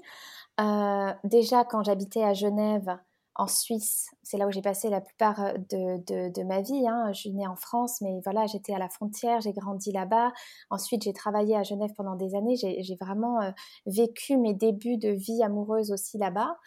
Euh, 0.62 1.12
déjà, 1.24 1.66
quand 1.66 1.84
j'habitais 1.84 2.24
à 2.24 2.34
Genève, 2.34 2.98
en 3.34 3.48
Suisse. 3.48 4.10
C'est 4.24 4.38
là 4.38 4.48
où 4.48 4.52
j'ai 4.52 4.62
passé 4.62 4.90
la 4.90 5.02
plupart 5.02 5.40
euh, 5.40 5.54
de, 5.68 6.44
ma 6.44 6.62
vie. 6.62 6.88
Hein. 6.88 7.12
Je 7.14 7.20
suis 7.20 7.34
née 7.34 7.48
en 7.48 7.56
France, 7.56 8.02
mais 8.02 8.20
voilà, 8.24 8.48
j'étais 8.48 8.74
à 8.74 8.80
la 8.80 8.90
frontière, 8.90 9.42
j'ai 9.42 9.54
grandi 9.54 9.92
là-bas. 9.92 10.34
Ensuite, 10.70 11.04
j'ai 11.04 11.14
travaillé 11.14 11.56
à 11.56 11.64
Genève 11.64 11.92
pendant 11.96 12.16
des 12.16 12.36
années. 12.36 12.56
J'ai 12.56 12.98
vraiment 13.00 13.42
euh, 13.42 13.52
vécu 13.86 14.38
mes 14.38 14.54
débuts 14.54 14.98
de 14.98 15.10
vie 15.10 15.44
amoureuse 15.44 15.92
aussi 15.92 16.18
là-bas. 16.18 16.58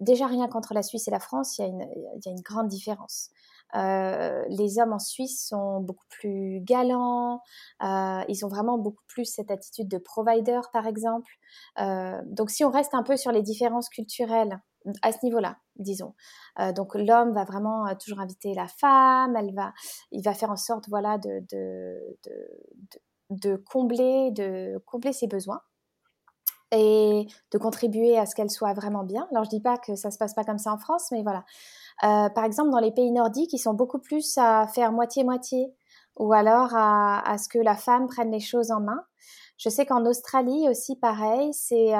Déjà, 0.00 0.26
rien 0.26 0.48
qu'entre 0.48 0.74
la 0.74 0.82
Suisse 0.82 1.06
et 1.08 1.10
la 1.10 1.20
France, 1.20 1.58
il 1.58 1.62
y 1.62 1.64
a 1.64 2.30
une, 2.30 2.40
grande 2.40 2.68
différence. 2.68 3.30
Les 3.74 4.78
hommes 4.78 4.92
en 4.92 4.98
Suisse 4.98 5.46
sont 5.48 5.80
beaucoup 5.80 6.06
plus 6.08 6.60
galants, 6.62 7.40
ils 7.80 8.44
ont 8.44 8.48
vraiment 8.48 8.78
beaucoup 8.78 9.04
plus 9.08 9.24
cette 9.24 9.50
attitude 9.50 9.88
de 9.88 9.98
provider, 9.98 10.60
par 10.72 10.86
exemple. 10.86 11.32
donc, 11.78 12.50
si 12.50 12.64
on 12.64 12.70
reste 12.70 12.94
un 12.94 13.02
peu 13.02 13.16
sur 13.16 13.32
les 13.32 13.42
différences 13.42 13.88
culturelles 13.88 14.60
à 15.02 15.12
ce 15.12 15.18
niveau-là, 15.22 15.58
disons. 15.76 16.14
Euh, 16.58 16.72
donc 16.72 16.94
l'homme 16.94 17.32
va 17.32 17.44
vraiment 17.44 17.86
euh, 17.86 17.94
toujours 17.94 18.20
inviter 18.20 18.54
la 18.54 18.66
femme, 18.68 19.36
elle 19.36 19.54
va, 19.54 19.72
il 20.10 20.22
va 20.22 20.34
faire 20.34 20.50
en 20.50 20.56
sorte, 20.56 20.88
voilà, 20.88 21.18
de, 21.18 21.36
combler, 23.70 24.30
de 24.32 24.82
combler 24.86 25.12
ses 25.12 25.26
besoins 25.26 25.60
et 26.74 27.26
de 27.50 27.58
contribuer 27.58 28.18
à 28.18 28.26
ce 28.26 28.34
qu'elle 28.34 28.50
soit 28.50 28.72
vraiment 28.72 29.04
bien. 29.04 29.28
Alors 29.30 29.44
je 29.44 29.50
dis 29.50 29.60
pas 29.60 29.76
que 29.76 29.94
ça 29.94 30.10
se 30.10 30.18
passe 30.18 30.34
pas 30.34 30.44
comme 30.44 30.58
ça 30.58 30.72
en 30.72 30.78
France, 30.78 31.08
mais 31.12 31.22
voilà. 31.22 31.44
Euh, 32.04 32.28
par 32.30 32.44
exemple, 32.44 32.70
dans 32.70 32.78
les 32.78 32.92
pays 32.92 33.12
nordiques, 33.12 33.52
ils 33.52 33.58
sont 33.58 33.74
beaucoup 33.74 33.98
plus 33.98 34.36
à 34.38 34.66
faire 34.68 34.92
moitié-moitié, 34.92 35.72
ou 36.16 36.32
alors 36.32 36.74
à, 36.74 37.20
à, 37.28 37.38
ce 37.38 37.48
que 37.48 37.58
la 37.58 37.76
femme 37.76 38.06
prenne 38.06 38.30
les 38.30 38.40
choses 38.40 38.70
en 38.70 38.80
main. 38.80 39.04
Je 39.58 39.68
sais 39.68 39.86
qu'en 39.86 40.04
Australie 40.06 40.68
aussi, 40.68 40.96
pareil, 40.96 41.52
c'est 41.54 41.92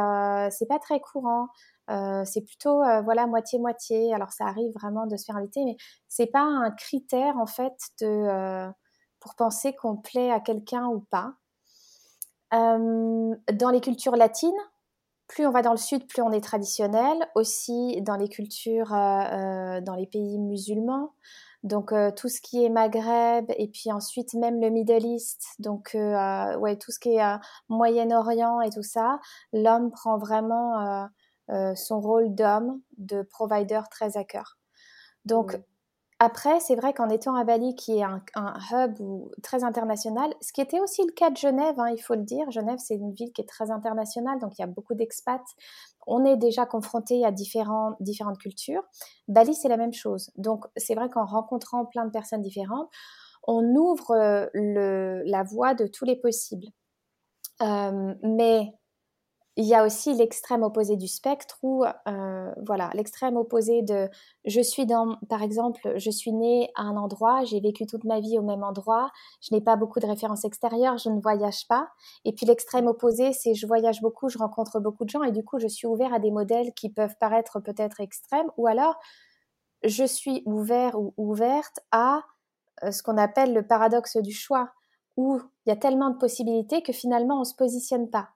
c'est 0.50 0.66
pas 0.66 0.78
très 0.80 1.00
courant. 1.00 1.48
Euh, 1.90 2.24
c'est 2.24 2.42
plutôt 2.42 2.82
euh, 2.82 3.02
voilà 3.02 3.26
moitié 3.26 3.58
moitié. 3.58 4.14
Alors 4.14 4.30
ça 4.32 4.46
arrive 4.46 4.72
vraiment 4.74 5.06
de 5.06 5.16
se 5.16 5.24
faire 5.24 5.36
inviter, 5.36 5.64
mais 5.64 5.76
c'est 6.08 6.26
pas 6.26 6.42
un 6.42 6.70
critère 6.70 7.36
en 7.38 7.46
fait 7.46 7.74
de 8.00 8.06
euh, 8.06 8.70
pour 9.20 9.34
penser 9.34 9.74
qu'on 9.74 9.96
plaît 9.96 10.30
à 10.30 10.40
quelqu'un 10.40 10.86
ou 10.86 11.00
pas. 11.00 11.34
dans 12.52 13.70
les 13.72 13.80
cultures 13.80 14.16
latines, 14.16 14.52
plus 15.32 15.46
on 15.46 15.50
va 15.50 15.62
dans 15.62 15.72
le 15.72 15.78
sud, 15.78 16.06
plus 16.06 16.22
on 16.22 16.32
est 16.32 16.42
traditionnel. 16.42 17.16
Aussi 17.34 18.00
dans 18.02 18.16
les 18.16 18.28
cultures, 18.28 18.90
dans 18.90 19.96
les 19.96 20.06
pays 20.06 20.38
musulmans, 20.38 21.14
donc 21.62 21.94
tout 22.16 22.28
ce 22.28 22.40
qui 22.40 22.64
est 22.64 22.68
Maghreb 22.68 23.50
et 23.56 23.68
puis 23.68 23.92
ensuite 23.92 24.34
même 24.34 24.60
le 24.60 24.70
Middle 24.70 25.06
East, 25.06 25.44
donc 25.58 25.92
ouais 25.94 26.76
tout 26.76 26.90
ce 26.92 26.98
qui 26.98 27.16
est 27.16 27.38
Moyen-Orient 27.68 28.60
et 28.60 28.70
tout 28.70 28.82
ça, 28.82 29.20
l'homme 29.52 29.90
prend 29.90 30.18
vraiment 30.18 31.08
euh, 31.50 31.74
son 31.74 32.00
rôle 32.00 32.34
d'homme, 32.34 32.80
de 32.98 33.22
provider 33.22 33.80
très 33.90 34.16
à 34.16 34.24
cœur. 34.24 34.58
Donc, 35.24 35.60
après, 36.24 36.60
c'est 36.60 36.76
vrai 36.76 36.92
qu'en 36.92 37.08
étant 37.08 37.34
à 37.34 37.42
Bali, 37.42 37.74
qui 37.74 37.98
est 37.98 38.04
un, 38.04 38.22
hub 38.70 38.96
très 39.42 39.64
international, 39.64 40.32
ce 40.40 40.52
qui 40.52 40.60
était 40.60 40.78
aussi 40.78 41.02
le 41.04 41.10
cas 41.10 41.30
de 41.30 41.36
Genève, 41.36 41.74
hein, 41.80 41.88
il 41.90 42.00
faut 42.00 42.14
le 42.14 42.22
dire, 42.22 42.48
Genève, 42.52 42.78
c'est 42.78 42.94
une 42.94 43.12
ville 43.12 43.32
qui 43.32 43.40
est 43.40 43.48
très 43.48 43.72
internationale, 43.72 44.38
donc 44.38 44.56
il 44.56 44.60
y 44.60 44.64
a 44.64 44.68
beaucoup 44.68 44.94
d'expats. 44.94 45.42
On 46.06 46.24
est 46.24 46.36
déjà 46.36 46.64
confronté 46.64 47.24
à 47.24 47.32
différentes 47.32 48.38
cultures. 48.38 48.84
Bali, 49.26 49.52
c'est 49.52 49.68
la 49.68 49.76
même 49.76 49.92
chose. 49.92 50.30
Donc, 50.36 50.64
c'est 50.76 50.94
vrai 50.94 51.08
qu'en 51.08 51.26
rencontrant 51.26 51.86
plein 51.86 52.04
de 52.04 52.12
personnes 52.12 52.42
différentes, 52.42 52.88
on 53.48 53.64
ouvre 53.74 54.12
euh, 54.12 55.22
la 55.26 55.42
voie 55.42 55.74
de 55.74 55.88
tous 55.88 56.04
les 56.04 56.14
possibles. 56.14 56.68
Euh, 57.62 58.14
mais 58.22 58.72
il 59.56 59.66
y 59.66 59.74
a 59.74 59.84
aussi 59.84 60.14
l'extrême 60.14 60.62
opposé 60.62 60.96
du 60.96 61.06
spectre 61.06 61.58
où, 61.62 61.84
euh, 61.84 62.52
voilà, 62.64 62.90
l'extrême 62.94 63.36
opposé 63.36 63.82
de 63.82 64.08
je 64.46 64.60
suis 64.62 64.86
dans, 64.86 65.16
par 65.28 65.42
exemple, 65.42 65.92
je 65.96 66.10
suis 66.10 66.32
née 66.32 66.70
à 66.74 66.82
un 66.82 66.96
endroit, 66.96 67.44
j'ai 67.44 67.60
vécu 67.60 67.86
toute 67.86 68.04
ma 68.04 68.20
vie 68.20 68.38
au 68.38 68.42
même 68.42 68.62
endroit, 68.62 69.10
je 69.42 69.54
n'ai 69.54 69.60
pas 69.60 69.76
beaucoup 69.76 70.00
de 70.00 70.06
références 70.06 70.44
extérieures, 70.44 70.96
je 70.96 71.10
ne 71.10 71.20
voyage 71.20 71.68
pas. 71.68 71.88
Et 72.24 72.32
puis 72.32 72.46
l'extrême 72.46 72.86
opposé, 72.86 73.34
c'est 73.34 73.54
je 73.54 73.66
voyage 73.66 74.00
beaucoup, 74.00 74.30
je 74.30 74.38
rencontre 74.38 74.80
beaucoup 74.80 75.04
de 75.04 75.10
gens 75.10 75.22
et 75.22 75.32
du 75.32 75.44
coup, 75.44 75.58
je 75.58 75.68
suis 75.68 75.86
ouvert 75.86 76.14
à 76.14 76.18
des 76.18 76.30
modèles 76.30 76.72
qui 76.72 76.88
peuvent 76.88 77.16
paraître 77.20 77.60
peut-être 77.60 78.00
extrêmes 78.00 78.50
ou 78.56 78.66
alors 78.66 78.96
je 79.84 80.04
suis 80.04 80.42
ouvert 80.46 80.98
ou 80.98 81.12
ouverte 81.18 81.80
à 81.90 82.22
euh, 82.84 82.90
ce 82.90 83.02
qu'on 83.02 83.18
appelle 83.18 83.52
le 83.52 83.66
paradoxe 83.66 84.16
du 84.16 84.32
choix 84.32 84.70
où 85.16 85.40
il 85.66 85.70
y 85.70 85.72
a 85.72 85.76
tellement 85.76 86.10
de 86.10 86.16
possibilités 86.16 86.82
que 86.82 86.92
finalement 86.92 87.40
on 87.40 87.44
se 87.44 87.54
positionne 87.54 88.08
pas 88.08 88.30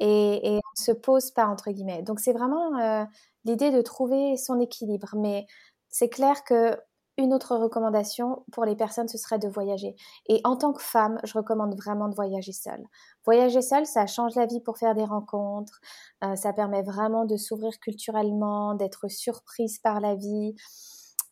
et, 0.00 0.58
on 0.58 0.80
se 0.80 0.92
pose 0.92 1.30
pas 1.30 1.46
entre 1.46 1.70
guillemets. 1.70 2.02
Donc 2.02 2.20
c'est 2.20 2.32
vraiment 2.32 2.78
euh, 2.78 3.04
l'idée 3.44 3.70
de 3.70 3.80
trouver 3.82 4.36
son 4.36 4.60
équilibre. 4.60 5.14
Mais 5.16 5.46
c'est 5.88 6.08
clair 6.08 6.44
que 6.44 6.76
une 7.18 7.34
autre 7.34 7.56
recommandation 7.56 8.44
pour 8.52 8.64
les 8.64 8.76
personnes, 8.76 9.08
ce 9.08 9.18
serait 9.18 9.40
de 9.40 9.48
voyager. 9.48 9.96
Et 10.28 10.40
en 10.44 10.56
tant 10.56 10.72
que 10.72 10.80
femme, 10.80 11.18
je 11.24 11.34
recommande 11.34 11.74
vraiment 11.76 12.08
de 12.08 12.14
voyager 12.14 12.52
seule. 12.52 12.84
Voyager 13.24 13.60
seule, 13.60 13.86
ça 13.86 14.06
change 14.06 14.36
la 14.36 14.46
vie 14.46 14.60
pour 14.60 14.78
faire 14.78 14.94
des 14.94 15.04
rencontres, 15.04 15.80
euh, 16.22 16.36
ça 16.36 16.52
permet 16.52 16.82
vraiment 16.82 17.24
de 17.24 17.36
s'ouvrir 17.36 17.80
culturellement, 17.80 18.74
d'être 18.74 19.08
surprise 19.08 19.80
par 19.80 20.00
la 20.00 20.14
vie. 20.14 20.54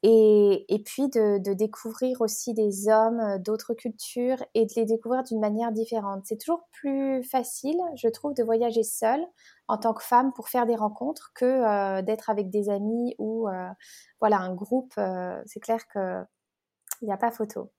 Et, 0.03 0.83
puis 0.85 1.09
de, 1.09 1.55
découvrir 1.55 2.21
aussi 2.21 2.55
des 2.55 2.89
hommes 2.89 3.19
euh, 3.21 3.39
d'autres 3.39 3.75
cultures 3.75 4.45
et 4.55 4.67
de 4.67 4.73
les 4.77 4.85
découvrir 4.85 5.23
d'une 5.25 5.41
manière 5.41 5.73
différente. 5.73 6.23
C'est 6.25 6.39
toujours 6.39 6.69
plus 6.71 7.23
facile, 7.23 7.79
je 7.97 8.09
trouve, 8.09 8.35
de 8.35 8.43
voyager 8.43 8.83
seule 8.83 9.25
en 9.69 9.79
tant 9.79 9.95
que 9.95 10.03
femme 10.03 10.33
pour 10.35 10.49
faire 10.49 10.67
des 10.67 10.77
rencontres 10.77 11.33
que 11.35 11.45
euh, 11.45 12.03
d'être 12.03 12.31
avec 12.31 12.51
des 12.51 12.69
amis 12.69 13.15
ou 13.19 13.49
euh, 13.49 13.69
voilà 14.21 14.39
un 14.39 14.55
groupe. 14.55 14.95
c'est 15.47 15.61
clair 15.61 15.89
qu'il 15.89 16.27
n'y 17.03 17.13
a 17.13 17.17
pas 17.17 17.31
photo. 17.31 17.73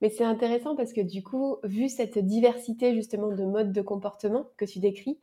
Mais 0.00 0.10
c'est 0.10 0.24
intéressant 0.24 0.76
parce 0.76 0.92
que 0.92 1.00
du 1.00 1.22
coup, 1.22 1.58
vu 1.64 1.88
cette 1.88 2.18
diversité 2.18 2.94
justement 2.94 3.28
de 3.28 3.44
modes 3.44 3.72
de 3.72 3.82
comportement 3.82 4.46
que 4.56 4.64
tu 4.64 4.80
décris, 4.80 5.20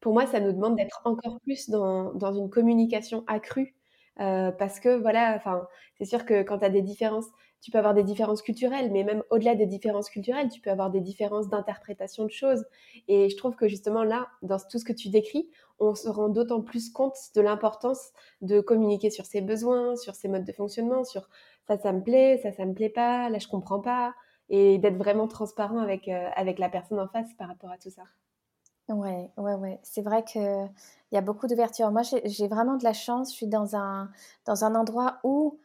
pour 0.00 0.12
moi, 0.12 0.26
ça 0.26 0.40
nous 0.40 0.52
demande 0.52 0.76
d'être 0.76 1.00
encore 1.04 1.38
plus 1.40 1.70
dans, 1.70 2.12
dans 2.14 2.32
une 2.32 2.50
communication 2.50 3.24
accrue 3.26 3.76
euh, 4.20 4.50
parce 4.52 4.80
que 4.80 5.00
voilà, 5.00 5.34
enfin, 5.36 5.66
c'est 5.98 6.04
sûr 6.04 6.24
que 6.24 6.42
quand 6.42 6.58
tu 6.58 6.64
as 6.64 6.70
des 6.70 6.82
différences, 6.82 7.26
tu 7.60 7.70
peux 7.70 7.78
avoir 7.78 7.94
des 7.94 8.02
différences 8.02 8.42
culturelles, 8.42 8.90
mais 8.92 9.04
même 9.04 9.22
au-delà 9.30 9.54
des 9.54 9.66
différences 9.66 10.10
culturelles, 10.10 10.48
tu 10.50 10.60
peux 10.60 10.70
avoir 10.70 10.90
des 10.90 11.00
différences 11.00 11.48
d'interprétation 11.48 12.24
de 12.24 12.30
choses. 12.30 12.64
Et 13.08 13.30
je 13.30 13.36
trouve 13.36 13.54
que 13.54 13.68
justement 13.68 14.02
là, 14.02 14.28
dans 14.42 14.58
tout 14.58 14.78
ce 14.78 14.84
que 14.84 14.92
tu 14.92 15.08
décris, 15.10 15.48
on 15.78 15.94
se 15.94 16.08
rend 16.08 16.28
d'autant 16.28 16.60
plus 16.60 16.90
compte 16.90 17.16
de 17.34 17.40
l'importance 17.40 18.12
de 18.40 18.60
communiquer 18.60 19.10
sur 19.10 19.26
ses 19.26 19.40
besoins, 19.40 19.96
sur 19.96 20.14
ses 20.14 20.28
modes 20.28 20.44
de 20.44 20.52
fonctionnement, 20.52 21.04
sur 21.04 21.28
ça, 21.68 21.78
ça 21.78 21.92
me 21.92 22.02
plaît, 22.02 22.38
ça, 22.42 22.52
ça 22.52 22.64
me 22.66 22.74
plaît 22.74 22.90
pas, 22.90 23.28
là, 23.30 23.38
je 23.38 23.48
comprends 23.48 23.80
pas, 23.80 24.14
et 24.48 24.78
d'être 24.78 24.96
vraiment 24.96 25.28
transparent 25.28 25.78
avec, 25.78 26.08
euh, 26.08 26.28
avec 26.36 26.58
la 26.58 26.68
personne 26.68 27.00
en 27.00 27.08
face 27.08 27.32
par 27.34 27.48
rapport 27.48 27.70
à 27.70 27.78
tout 27.78 27.90
ça. 27.90 28.02
Ouais, 28.92 29.30
ouais, 29.38 29.54
ouais. 29.54 29.80
C'est 29.82 30.02
vrai 30.02 30.22
qu'il 30.24 30.70
y 31.12 31.16
a 31.16 31.20
beaucoup 31.22 31.46
d'ouverture. 31.46 31.90
Moi, 31.90 32.02
j'ai 32.24 32.48
vraiment 32.48 32.76
de 32.76 32.84
la 32.84 32.92
chance. 32.92 33.30
Je 33.30 33.36
suis 33.36 33.46
dans 33.46 33.74
un, 33.76 34.10
dans 34.44 34.64
un 34.64 34.74
endroit 34.74 35.18
où 35.24 35.58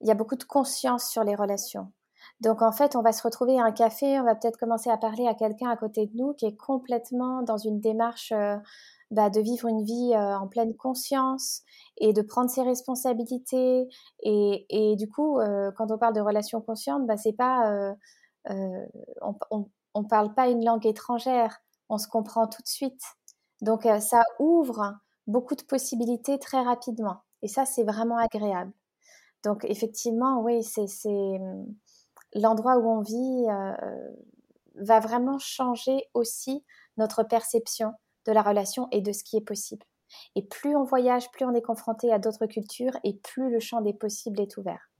il 0.00 0.08
y 0.08 0.12
a 0.12 0.14
beaucoup 0.14 0.36
de 0.36 0.44
conscience 0.44 1.08
sur 1.08 1.24
les 1.24 1.34
relations. 1.36 1.92
Donc, 2.40 2.62
en 2.62 2.72
fait, 2.72 2.96
on 2.96 3.02
va 3.02 3.12
se 3.12 3.22
retrouver 3.22 3.60
à 3.60 3.64
un 3.64 3.72
café, 3.72 4.20
on 4.20 4.24
va 4.24 4.34
peut-être 4.36 4.58
commencer 4.58 4.90
à 4.90 4.98
parler 4.98 5.26
à 5.28 5.34
quelqu'un 5.34 5.70
à 5.70 5.76
côté 5.76 6.06
de 6.06 6.16
nous 6.16 6.34
qui 6.34 6.46
est 6.46 6.56
complètement 6.56 7.42
dans 7.42 7.58
une 7.58 7.80
démarche 7.80 8.32
euh, 8.32 8.56
bah, 9.10 9.30
de 9.30 9.40
vivre 9.40 9.68
une 9.68 9.84
vie 9.84 10.12
euh, 10.14 10.38
en 10.38 10.48
pleine 10.48 10.74
conscience 10.76 11.62
et 11.98 12.12
de 12.14 12.22
prendre 12.22 12.50
ses 12.50 12.62
responsabilités. 12.62 13.88
Et, 14.22 14.66
et 14.70 14.96
du 14.96 15.08
coup, 15.08 15.40
euh, 15.40 15.72
quand 15.76 15.92
on 15.92 15.98
parle 15.98 16.14
de 16.14 16.22
relations 16.22 16.60
conscientes, 16.62 17.06
bah, 17.06 17.16
c'est 17.18 17.34
pas, 17.34 17.94
on, 18.50 19.68
on 19.94 20.04
parle 20.04 20.34
pas 20.34 20.48
une 20.48 20.64
langue 20.64 20.86
étrangère 20.86 21.60
on 21.88 21.98
se 21.98 22.08
comprend 22.08 22.46
tout 22.46 22.62
de 22.62 22.68
suite. 22.68 23.02
Donc 23.60 23.86
euh, 23.86 24.00
ça 24.00 24.24
ouvre 24.38 24.98
beaucoup 25.26 25.54
de 25.54 25.62
possibilités 25.62 26.38
très 26.38 26.62
rapidement. 26.62 27.22
Et 27.42 27.48
ça, 27.48 27.64
c'est 27.64 27.84
vraiment 27.84 28.16
agréable. 28.16 28.72
Donc 29.42 29.64
effectivement, 29.64 30.40
oui, 30.40 30.62
c'est 30.62 31.06
hum, 31.06 31.66
l'endroit 32.34 32.78
où 32.78 32.88
on 32.88 33.00
vit 33.00 33.46
euh, 33.48 34.10
va 34.76 35.00
vraiment 35.00 35.38
changer 35.38 36.08
aussi 36.14 36.64
notre 36.96 37.22
perception 37.22 37.92
de 38.26 38.32
la 38.32 38.42
relation 38.42 38.88
et 38.90 39.00
de 39.00 39.12
ce 39.12 39.22
qui 39.22 39.36
est 39.36 39.44
possible. 39.44 39.84
Et 40.34 40.42
plus 40.42 40.76
on 40.76 40.84
voyage, 40.84 41.30
plus 41.30 41.44
on 41.44 41.54
est 41.54 41.62
confronté 41.62 42.12
à 42.12 42.18
d'autres 42.18 42.46
cultures 42.46 42.96
et 43.04 43.14
plus 43.14 43.50
le 43.50 43.60
champ 43.60 43.80
des 43.80 43.92
possibles 43.94 44.40
est 44.40 44.56
ouvert. 44.56 44.90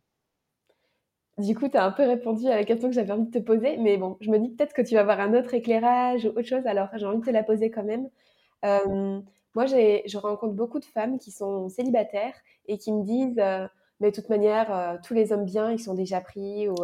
Du 1.39 1.57
coup, 1.57 1.69
tu 1.69 1.77
as 1.77 1.85
un 1.85 1.91
peu 1.91 2.05
répondu 2.05 2.47
à 2.47 2.55
la 2.55 2.65
question 2.65 2.89
que 2.89 2.95
j'avais 2.95 3.13
envie 3.13 3.27
de 3.27 3.39
te 3.39 3.43
poser, 3.45 3.77
mais 3.77 3.97
bon, 3.97 4.17
je 4.21 4.31
me 4.31 4.39
dis 4.39 4.51
peut-être 4.51 4.73
que 4.73 4.83
tu 4.83 4.95
vas 4.95 5.01
avoir 5.01 5.19
un 5.19 5.35
autre 5.35 5.53
éclairage 5.55 6.25
ou 6.27 6.29
autre 6.29 6.45
chose, 6.45 6.65
alors 6.67 6.89
j'ai 6.95 7.07
envie 7.07 7.19
de 7.19 7.25
te 7.25 7.31
la 7.31 7.43
poser 7.43 7.73
quand 7.73 7.83
même. 7.83 8.09
Euh, 8.65 9.21
moi, 9.55 9.67
je 9.67 10.17
rencontre 10.17 10.55
beaucoup 10.55 10.79
de 10.79 10.85
femmes 10.85 11.19
qui 11.19 11.33
sont 11.33 11.69
célibataires 11.69 12.35
et 12.67 12.79
qui 12.79 12.93
me 12.93 13.03
disent, 13.03 13.39
euh, 13.39 13.67
mais 13.99 14.11
de 14.11 14.15
toute 14.15 14.29
manière, 14.29 14.73
euh, 14.73 14.97
tous 15.05 15.15
les 15.15 15.33
hommes 15.33 15.45
bien, 15.45 15.73
ils 15.73 15.81
sont 15.81 15.95
déjà 15.95 16.21
pris, 16.21 16.69
ou 16.69 16.77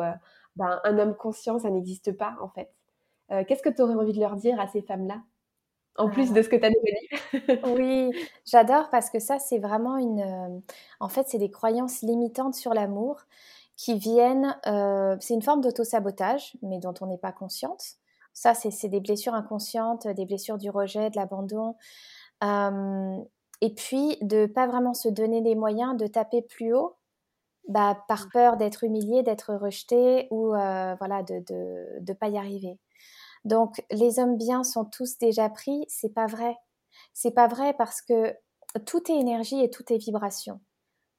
ben, 0.56 0.80
un 0.82 0.98
homme 0.98 1.14
conscient, 1.14 1.60
ça 1.60 1.70
n'existe 1.70 2.12
pas 2.12 2.36
en 2.40 2.48
fait. 2.48 2.70
Qu'est-ce 3.46 3.62
que 3.62 3.68
tu 3.68 3.80
aurais 3.80 3.94
envie 3.94 4.12
de 4.12 4.18
leur 4.18 4.34
dire 4.34 4.58
à 4.58 4.66
ces 4.66 4.82
femmes-là? 4.82 5.22
En 5.96 6.08
plus 6.08 6.32
de 6.32 6.42
ce 6.42 6.48
que 6.48 6.56
tu 6.56 6.64
as 6.64 6.70
déjà 6.70 6.98
dit. 7.00 7.60
oui, 7.76 8.10
j'adore 8.44 8.90
parce 8.90 9.10
que 9.10 9.20
ça, 9.20 9.38
c'est 9.38 9.58
vraiment 9.58 9.96
une. 9.98 10.62
en 10.98 11.08
fait, 11.08 11.28
c'est 11.28 11.38
des 11.38 11.50
croyances 11.50 12.02
limitantes 12.02 12.54
sur 12.54 12.74
l'amour 12.74 13.20
qui 13.81 13.95
viennent, 13.99 14.59
euh, 14.66 15.16
c'est 15.21 15.33
une 15.33 15.40
forme 15.40 15.62
d'auto-sabotage, 15.62 16.55
mais 16.61 16.79
dont 16.79 16.93
on 17.01 17.07
n'est 17.07 17.16
pas 17.16 17.33
consciente. 17.33 17.83
Ça, 18.35 18.53
c'est 18.53 18.88
des 18.88 19.01
blessures 19.01 19.33
inconscientes, 19.33 20.07
des 20.07 20.27
blessures 20.27 20.59
du 20.59 20.69
rejet, 20.69 21.09
de 21.09 21.16
l'abandon. 21.16 21.77
Euh, 22.45 23.16
et 23.62 23.73
puis, 23.75 24.19
de 24.21 24.45
pas 24.45 24.66
vraiment 24.66 24.93
se 24.93 25.09
donner 25.09 25.40
les 25.40 25.55
moyens 25.55 25.97
de 25.97 26.07
taper 26.07 26.43
plus 26.43 26.75
haut, 26.75 26.99
bah, 27.69 28.05
par 28.07 28.29
peur 28.31 28.59
d'être 28.59 28.85
humilié, 28.85 29.23
d'être 29.23 29.55
rejeté 29.55 30.29
ou 30.31 30.55
euh, 30.55 30.95
voilà, 30.97 31.23
de 31.23 31.43
ne 32.07 32.12
pas 32.12 32.29
y 32.29 32.37
arriver. 32.37 32.79
Donc, 33.47 33.83
les 33.90 34.19
hommes 34.19 34.37
bien 34.37 34.62
sont 34.62 34.85
tous 34.85 35.16
déjà 35.16 35.49
pris, 35.49 35.87
c'est 35.88 36.12
pas 36.12 36.27
vrai. 36.27 36.55
C'est 37.14 37.31
pas 37.31 37.49
vrai 37.49 37.73
parce 37.73 38.03
que 38.03 38.37
tout 38.85 39.11
est 39.11 39.16
énergie 39.16 39.62
et 39.64 39.71
tout 39.71 39.90
est 39.90 39.97
vibration 39.97 40.61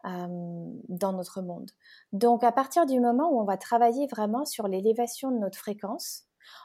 dans 0.04 1.14
notre 1.14 1.42
monde. 1.42 1.70
Donc 2.12 2.44
à 2.44 2.52
partir 2.52 2.86
du 2.86 3.00
moment 3.00 3.30
où 3.32 3.40
on 3.40 3.46
va 3.46 3.58
travailler 3.58 4.08
vraiment 4.08 4.46
sur 4.46 4.68
l'élévation 4.68 5.32
de 5.32 5.38
notre 5.38 5.58
fréquence, 5.58 6.24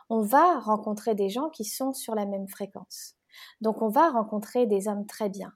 on 0.09 0.21
va 0.21 0.59
rencontrer 0.59 1.15
des 1.15 1.29
gens 1.29 1.51
qui 1.51 1.65
sont 1.65 1.93
sur 1.93 2.15
la 2.15 2.27
même 2.27 2.49
fréquence. 2.49 3.15
Donc 3.61 3.83
on 3.83 3.89
va 3.89 4.11
rencontrer 4.11 4.67
des 4.67 4.89
hommes 4.89 5.07
très 5.07 5.29
bien. 5.29 5.53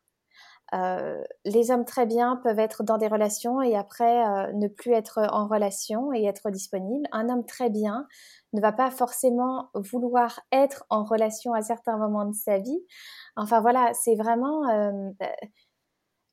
Euh, 0.72 1.20
les 1.44 1.72
hommes 1.72 1.84
très 1.84 2.06
bien 2.06 2.36
peuvent 2.36 2.60
être 2.60 2.84
dans 2.84 2.96
des 2.96 3.08
relations 3.08 3.60
et 3.60 3.76
après 3.76 4.24
euh, 4.24 4.52
ne 4.52 4.68
plus 4.68 4.92
être 4.92 5.18
en 5.32 5.48
relation 5.48 6.12
et 6.12 6.24
être 6.24 6.50
disponible. 6.50 7.08
Un 7.10 7.28
homme 7.28 7.44
très 7.44 7.70
bien 7.70 8.06
ne 8.52 8.60
va 8.60 8.70
pas 8.70 8.90
forcément 8.90 9.70
vouloir 9.74 10.40
être 10.52 10.84
en 10.88 11.02
relation 11.02 11.54
à 11.54 11.62
certains 11.62 11.96
moments 11.96 12.24
de 12.24 12.34
sa 12.34 12.58
vie. 12.58 12.84
Enfin 13.36 13.60
voilà, 13.60 13.92
c'est 13.94 14.14
vraiment 14.14 14.68
euh, 14.68 15.10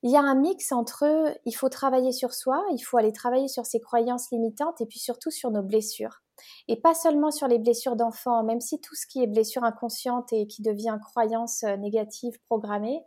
il 0.02 0.10
y 0.10 0.16
a 0.16 0.20
un 0.20 0.34
mix 0.34 0.72
entre 0.72 1.04
il 1.44 1.52
faut 1.52 1.68
travailler 1.68 2.12
sur 2.12 2.32
soi, 2.32 2.64
il 2.72 2.80
faut 2.80 2.96
aller 2.98 3.12
travailler 3.12 3.48
sur 3.48 3.66
ses 3.66 3.80
croyances 3.80 4.30
limitantes 4.30 4.80
et 4.80 4.86
puis 4.86 4.98
surtout 4.98 5.30
sur 5.30 5.50
nos 5.50 5.62
blessures. 5.62 6.22
Et 6.68 6.76
pas 6.76 6.94
seulement 6.94 7.30
sur 7.30 7.48
les 7.48 7.58
blessures 7.58 7.96
d'enfants, 7.96 8.44
même 8.44 8.60
si 8.60 8.80
tout 8.80 8.94
ce 8.94 9.06
qui 9.06 9.22
est 9.22 9.26
blessure 9.26 9.64
inconsciente 9.64 10.32
et 10.32 10.46
qui 10.46 10.62
devient 10.62 10.96
croyance 11.02 11.64
euh, 11.64 11.76
négative 11.76 12.38
programmée, 12.48 13.02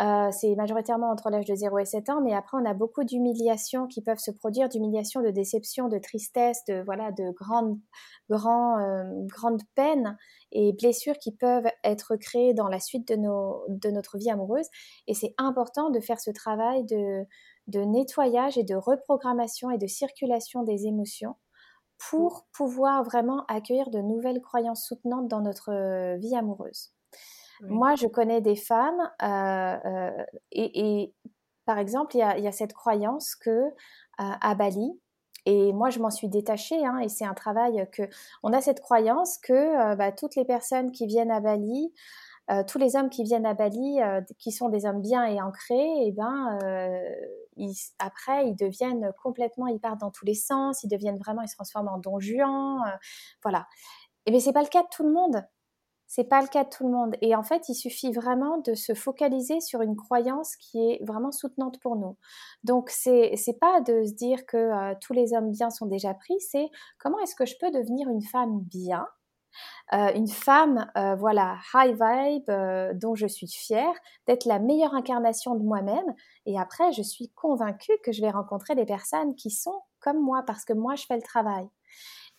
euh, 0.00 0.28
c'est 0.32 0.54
majoritairement 0.54 1.10
entre 1.10 1.30
l'âge 1.30 1.46
de 1.46 1.54
0 1.54 1.78
et 1.78 1.84
7 1.84 2.10
ans, 2.10 2.20
mais 2.20 2.34
après 2.34 2.58
on 2.60 2.64
a 2.64 2.74
beaucoup 2.74 3.04
d'humiliations 3.04 3.86
qui 3.86 4.02
peuvent 4.02 4.18
se 4.18 4.30
produire, 4.30 4.68
d'humiliations, 4.68 5.22
de 5.22 5.30
déception, 5.30 5.88
de 5.88 5.98
tristesse, 5.98 6.62
de 6.68 6.82
voilà, 6.84 7.10
de 7.12 7.30
grandes, 7.32 7.78
euh, 8.30 9.26
grandes 9.26 9.62
peines 9.74 10.16
et 10.52 10.72
blessures 10.72 11.18
qui 11.18 11.32
peuvent 11.32 11.70
être 11.84 12.16
créées 12.16 12.54
dans 12.54 12.68
la 12.68 12.80
suite 12.80 13.08
de, 13.08 13.16
nos, 13.16 13.64
de 13.68 13.90
notre 13.90 14.18
vie 14.18 14.30
amoureuse. 14.30 14.66
Et 15.06 15.14
c'est 15.14 15.34
important 15.38 15.90
de 15.90 16.00
faire 16.00 16.20
ce 16.20 16.30
travail 16.30 16.84
de 16.84 17.26
de 17.68 17.80
nettoyage 17.80 18.58
et 18.58 18.64
de 18.64 18.74
reprogrammation 18.74 19.70
et 19.70 19.78
de 19.78 19.86
circulation 19.86 20.62
des 20.64 20.86
émotions 20.86 21.36
pour 22.10 22.46
pouvoir 22.52 23.04
vraiment 23.04 23.44
accueillir 23.46 23.90
de 23.90 24.00
nouvelles 24.00 24.40
croyances 24.40 24.86
soutenantes 24.86 25.28
dans 25.28 25.42
notre 25.42 26.16
vie 26.18 26.34
amoureuse. 26.34 26.92
Moi, 27.62 27.96
je 27.96 28.06
connais 28.06 28.40
des 28.40 28.56
femmes 28.56 29.10
et, 30.52 31.12
par 31.64 31.78
exemple, 31.78 32.16
il 32.16 32.20
y, 32.20 32.22
a, 32.22 32.52
cette 32.52 32.72
croyance 32.72 33.34
que 33.34 33.64
à 34.16 34.54
Bali, 34.54 34.98
et 35.48 35.72
moi, 35.72 35.88
je 35.88 35.98
m'en 35.98 36.10
suis 36.10 36.28
détachée, 36.28 36.84
hein, 36.84 36.98
et 36.98 37.08
c'est 37.08 37.24
un 37.24 37.32
travail 37.32 37.88
que. 37.90 38.02
On 38.42 38.52
a 38.52 38.60
cette 38.60 38.80
croyance 38.80 39.38
que 39.38 39.52
euh, 39.54 39.96
bah, 39.96 40.12
toutes 40.12 40.36
les 40.36 40.44
personnes 40.44 40.92
qui 40.92 41.06
viennent 41.06 41.30
à 41.30 41.40
Bali, 41.40 41.90
euh, 42.50 42.62
tous 42.64 42.76
les 42.76 42.96
hommes 42.96 43.08
qui 43.08 43.24
viennent 43.24 43.46
à 43.46 43.54
Bali, 43.54 43.98
euh, 44.02 44.20
qui 44.38 44.52
sont 44.52 44.68
des 44.68 44.84
hommes 44.84 45.00
bien 45.00 45.24
et 45.24 45.40
ancrés, 45.40 46.06
et 46.06 46.12
ben, 46.12 46.58
après, 47.98 48.46
ils 48.46 48.56
deviennent 48.56 49.10
complètement, 49.22 49.68
ils 49.68 49.80
partent 49.80 50.00
dans 50.00 50.10
tous 50.10 50.26
les 50.26 50.34
sens, 50.34 50.82
ils 50.82 50.88
deviennent 50.88 51.18
vraiment, 51.18 51.40
ils 51.40 51.48
se 51.48 51.54
transforment 51.54 51.88
en 51.88 51.98
don 51.98 52.20
Juan, 52.20 52.82
voilà. 53.42 53.66
Et 54.26 54.30
bien, 54.30 54.40
c'est 54.40 54.52
pas 54.52 54.62
le 54.62 54.68
cas 54.68 54.82
de 54.82 54.88
tout 54.92 55.02
le 55.02 55.12
monde. 55.12 55.42
C'est 56.08 56.24
pas 56.24 56.40
le 56.40 56.48
cas 56.48 56.64
de 56.64 56.70
tout 56.70 56.84
le 56.86 56.92
monde. 56.92 57.16
Et 57.20 57.36
en 57.36 57.42
fait, 57.42 57.68
il 57.68 57.74
suffit 57.74 58.12
vraiment 58.12 58.58
de 58.58 58.74
se 58.74 58.94
focaliser 58.94 59.60
sur 59.60 59.82
une 59.82 59.94
croyance 59.94 60.56
qui 60.56 60.78
est 60.78 61.04
vraiment 61.04 61.30
soutenante 61.32 61.78
pour 61.80 61.96
nous. 61.96 62.16
Donc, 62.64 62.90
c'est 62.90 63.32
c'est 63.36 63.58
pas 63.60 63.80
de 63.82 64.04
se 64.04 64.14
dire 64.14 64.46
que 64.46 64.56
euh, 64.56 64.94
tous 65.00 65.12
les 65.12 65.34
hommes 65.34 65.50
bien 65.50 65.70
sont 65.70 65.86
déjà 65.86 66.14
pris. 66.14 66.40
C'est 66.40 66.70
comment 66.98 67.18
est-ce 67.20 67.34
que 67.36 67.46
je 67.46 67.56
peux 67.60 67.70
devenir 67.70 68.08
une 68.08 68.22
femme 68.22 68.60
bien, 68.62 69.06
euh, 69.92 70.12
une 70.14 70.28
femme, 70.28 70.90
euh, 70.96 71.14
voilà, 71.16 71.58
high 71.74 71.96
vibe, 72.00 72.50
dont 72.98 73.14
je 73.14 73.26
suis 73.26 73.48
fière, 73.48 73.92
d'être 74.26 74.44
la 74.46 74.58
meilleure 74.58 74.94
incarnation 74.94 75.54
de 75.54 75.62
moi-même. 75.64 76.14
Et 76.46 76.58
après, 76.58 76.92
je 76.92 77.02
suis 77.02 77.30
convaincue 77.30 77.92
que 78.04 78.12
je 78.12 78.20
vais 78.22 78.30
rencontrer 78.30 78.74
des 78.74 78.86
personnes 78.86 79.34
qui 79.34 79.50
sont 79.50 79.80
comme 80.00 80.20
moi, 80.22 80.42
parce 80.46 80.64
que 80.64 80.72
moi, 80.72 80.94
je 80.94 81.04
fais 81.06 81.16
le 81.16 81.22
travail. 81.22 81.68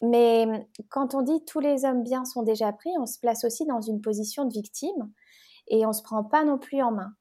Mais 0.01 0.45
mmh, 0.45 0.65
quand 0.89 1.15
on 1.15 1.21
dit 1.21 1.43
tous 1.45 1.59
les 1.59 1.85
hommes 1.85 2.03
bien 2.03 2.25
sont 2.25 2.43
déjà 2.43 2.71
pris, 2.73 2.89
on 2.99 3.05
se 3.05 3.19
place 3.19 3.43
aussi 3.43 3.65
dans 3.65 3.81
une 3.81 4.01
position 4.01 4.45
de 4.45 4.53
victime 4.53 5.11
et 5.67 5.85
on 5.85 5.93
se 5.93 6.03
prend 6.03 6.23
pas 6.23 6.43
non 6.45 6.57
plus 6.57 6.81
en 6.81 6.91
main. 6.91 7.13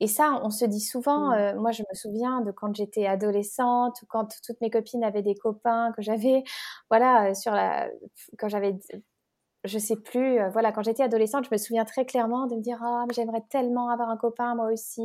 Et 0.00 0.06
ça, 0.08 0.40
on 0.42 0.50
se 0.50 0.64
dit 0.64 0.80
souvent, 0.80 1.30
mmh. 1.30 1.34
euh, 1.34 1.60
moi 1.60 1.72
je 1.72 1.82
me 1.82 1.94
souviens 1.94 2.40
de 2.42 2.50
quand 2.52 2.74
j'étais 2.76 3.06
adolescente, 3.06 4.02
ou 4.02 4.06
quand 4.08 4.28
toutes 4.46 4.60
mes 4.60 4.70
copines 4.70 5.04
avaient 5.04 5.22
des 5.22 5.34
copains, 5.34 5.92
que 5.92 6.02
j'avais, 6.02 6.44
voilà, 6.90 7.30
euh, 7.30 7.34
sur 7.34 7.52
la, 7.52 7.88
quand 8.38 8.48
j'avais, 8.48 8.78
je 9.64 9.78
sais 9.78 9.96
plus, 9.96 10.40
euh, 10.40 10.50
voilà, 10.50 10.72
quand 10.72 10.82
j'étais 10.82 11.02
adolescente, 11.02 11.44
je 11.46 11.50
me 11.52 11.58
souviens 11.58 11.84
très 11.84 12.06
clairement 12.06 12.46
de 12.46 12.54
me 12.56 12.60
dire, 12.62 12.78
ah, 12.82 13.04
mais 13.08 13.14
j'aimerais 13.14 13.42
tellement 13.50 13.90
avoir 13.90 14.08
un 14.10 14.16
copain 14.16 14.54
moi 14.54 14.72
aussi, 14.72 15.02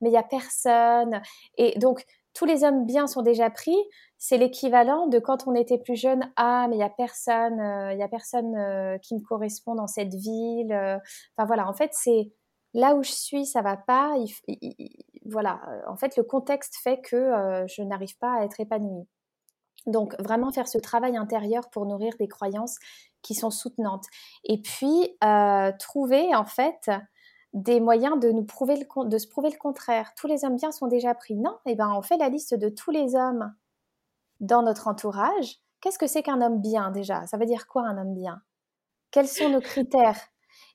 mais 0.00 0.10
il 0.10 0.12
y 0.12 0.16
a 0.16 0.22
personne. 0.22 1.20
Et 1.58 1.78
donc, 1.78 2.04
tous 2.38 2.44
les 2.44 2.62
hommes 2.62 2.86
bien 2.86 3.08
sont 3.08 3.22
déjà 3.22 3.50
pris, 3.50 3.76
c'est 4.16 4.38
l'équivalent 4.38 5.08
de 5.08 5.18
quand 5.18 5.48
on 5.48 5.56
était 5.56 5.76
plus 5.76 5.96
jeune, 5.96 6.30
ah 6.36 6.68
mais 6.68 6.76
il 6.76 6.78
y 6.78 6.84
a 6.84 6.88
personne, 6.88 7.58
euh, 7.58 7.92
il 7.92 7.98
y 7.98 8.02
a 8.02 8.06
personne 8.06 8.54
euh, 8.54 8.96
qui 8.98 9.16
me 9.16 9.20
correspond 9.20 9.74
dans 9.74 9.88
cette 9.88 10.14
ville. 10.14 10.72
Euh. 10.72 10.98
Enfin 11.36 11.46
voilà, 11.48 11.68
en 11.68 11.72
fait 11.72 11.90
c'est 11.94 12.30
là 12.74 12.94
où 12.94 13.02
je 13.02 13.10
suis, 13.10 13.44
ça 13.44 13.60
va 13.60 13.76
pas. 13.76 14.14
voilà, 15.24 15.60
en 15.88 15.96
fait 15.96 16.16
le 16.16 16.22
contexte 16.22 16.76
fait 16.76 17.00
que 17.00 17.66
je 17.66 17.82
n'arrive 17.82 18.16
pas 18.18 18.38
à 18.38 18.44
être 18.44 18.60
épanouie. 18.60 19.08
Donc 19.86 20.14
vraiment 20.20 20.52
faire 20.52 20.68
ce 20.68 20.78
travail 20.78 21.16
intérieur 21.16 21.68
pour 21.70 21.86
nourrir 21.86 22.12
des 22.20 22.28
croyances 22.28 22.76
qui 23.20 23.34
sont 23.34 23.50
soutenantes. 23.50 24.04
Et 24.44 24.62
puis 24.62 25.18
trouver 25.80 26.36
en 26.36 26.44
fait 26.44 26.88
des 27.52 27.80
moyens 27.80 28.18
de 28.20 28.30
nous 28.30 28.44
prouver 28.44 28.76
le, 28.76 29.08
de 29.08 29.18
se 29.18 29.26
prouver 29.26 29.50
le 29.50 29.58
contraire. 29.58 30.12
Tous 30.16 30.26
les 30.26 30.44
hommes 30.44 30.56
bien 30.56 30.72
sont 30.72 30.86
déjà 30.86 31.14
pris. 31.14 31.36
Non, 31.36 31.58
et 31.66 31.72
eh 31.72 31.74
ben 31.74 31.92
on 31.94 32.02
fait 32.02 32.18
la 32.18 32.28
liste 32.28 32.54
de 32.54 32.68
tous 32.68 32.90
les 32.90 33.14
hommes 33.14 33.54
dans 34.40 34.62
notre 34.62 34.88
entourage, 34.88 35.58
qu'est-ce 35.80 35.98
que 35.98 36.06
c'est 36.06 36.22
qu'un 36.22 36.40
homme 36.40 36.60
bien 36.60 36.90
déjà? 36.90 37.26
Ça 37.26 37.36
veut 37.36 37.46
dire 37.46 37.66
quoi 37.66 37.82
un 37.82 37.98
homme 37.98 38.14
bien? 38.14 38.42
Quels 39.10 39.28
sont 39.28 39.48
nos 39.48 39.60
critères? 39.60 40.20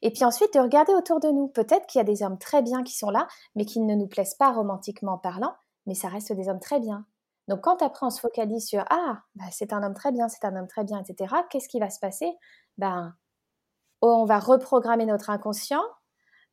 Et 0.01 0.11
puis 0.11 0.25
ensuite 0.25 0.53
de 0.53 0.59
regarder 0.59 0.93
autour 0.93 1.19
de 1.19 1.29
nous. 1.29 1.47
Peut-être 1.47 1.87
qu'il 1.87 1.99
y 1.99 2.01
a 2.01 2.05
des 2.05 2.23
hommes 2.23 2.37
très 2.37 2.61
bien 2.61 2.83
qui 2.83 2.95
sont 2.95 3.09
là, 3.09 3.27
mais 3.55 3.65
qui 3.65 3.79
ne 3.79 3.95
nous 3.95 4.07
plaisent 4.07 4.35
pas 4.35 4.51
romantiquement 4.51 5.17
parlant, 5.17 5.55
mais 5.85 5.95
ça 5.95 6.09
reste 6.09 6.33
des 6.33 6.49
hommes 6.49 6.59
très 6.59 6.79
bien. 6.79 7.05
Donc 7.47 7.61
quand 7.61 7.81
après 7.81 8.05
on 8.05 8.09
se 8.09 8.19
focalise 8.19 8.65
sur 8.65 8.85
ah 8.89 9.21
bah, 9.35 9.45
c'est 9.51 9.73
un 9.73 9.83
homme 9.83 9.93
très 9.93 10.11
bien, 10.11 10.29
c'est 10.29 10.45
un 10.45 10.55
homme 10.55 10.67
très 10.67 10.83
bien, 10.83 11.01
etc. 11.01 11.35
Qu'est-ce 11.49 11.69
qui 11.69 11.79
va 11.79 11.89
se 11.89 11.99
passer? 11.99 12.31
Ben 12.77 13.13
on 14.01 14.25
va 14.25 14.39
reprogrammer 14.39 15.05
notre 15.05 15.29
inconscient 15.29 15.83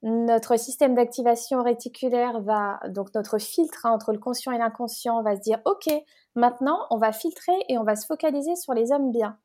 notre 0.03 0.59
système 0.59 0.95
d'activation 0.95 1.63
réticulaire 1.63 2.41
va, 2.41 2.81
donc 2.89 3.15
notre 3.15 3.39
filtre 3.39 3.85
hein, 3.85 3.93
entre 3.93 4.13
le 4.13 4.19
conscient 4.19 4.53
et 4.53 4.59
l'inconscient 4.59 5.23
va 5.23 5.37
se 5.37 5.41
dire, 5.41 5.61
OK, 5.67 5.93
maintenant, 6.35 6.87
on 6.91 6.97
va 6.97 7.13
filtrer 7.13 7.53
et 7.69 7.77
on 7.77 7.85
va 7.85 7.97
se 7.97 8.07
focaliser 8.07 8.57
sur 8.57 8.73
les 8.73 8.93
hommes 8.93 9.11
bien. 9.11 9.39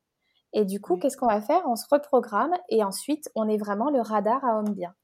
Et 0.54 0.64
du 0.64 0.80
coup, 0.80 0.96
qu'est-ce 0.96 1.18
qu'on 1.18 1.26
va 1.26 1.42
faire? 1.42 1.62
On 1.66 1.76
se 1.76 1.84
reprogramme 1.90 2.54
et 2.70 2.82
ensuite, 2.82 3.28
on 3.34 3.48
est 3.48 3.58
vraiment 3.58 3.90
le 3.90 4.00
radar 4.00 4.42
à 4.44 4.58
hommes 4.58 4.72
bien. 4.72 4.94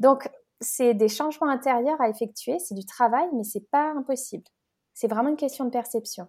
Donc, 0.00 0.28
c'est 0.60 0.94
des 0.94 1.08
changements 1.08 1.48
intérieurs 1.48 2.00
à 2.00 2.08
effectuer, 2.08 2.58
c'est 2.58 2.74
du 2.74 2.84
travail, 2.84 3.28
mais 3.34 3.44
c'est 3.44 3.68
pas 3.70 3.92
impossible. 3.92 4.44
C'est 4.94 5.08
vraiment 5.08 5.28
une 5.28 5.36
question 5.36 5.64
de 5.64 5.70
perception. 5.70 6.26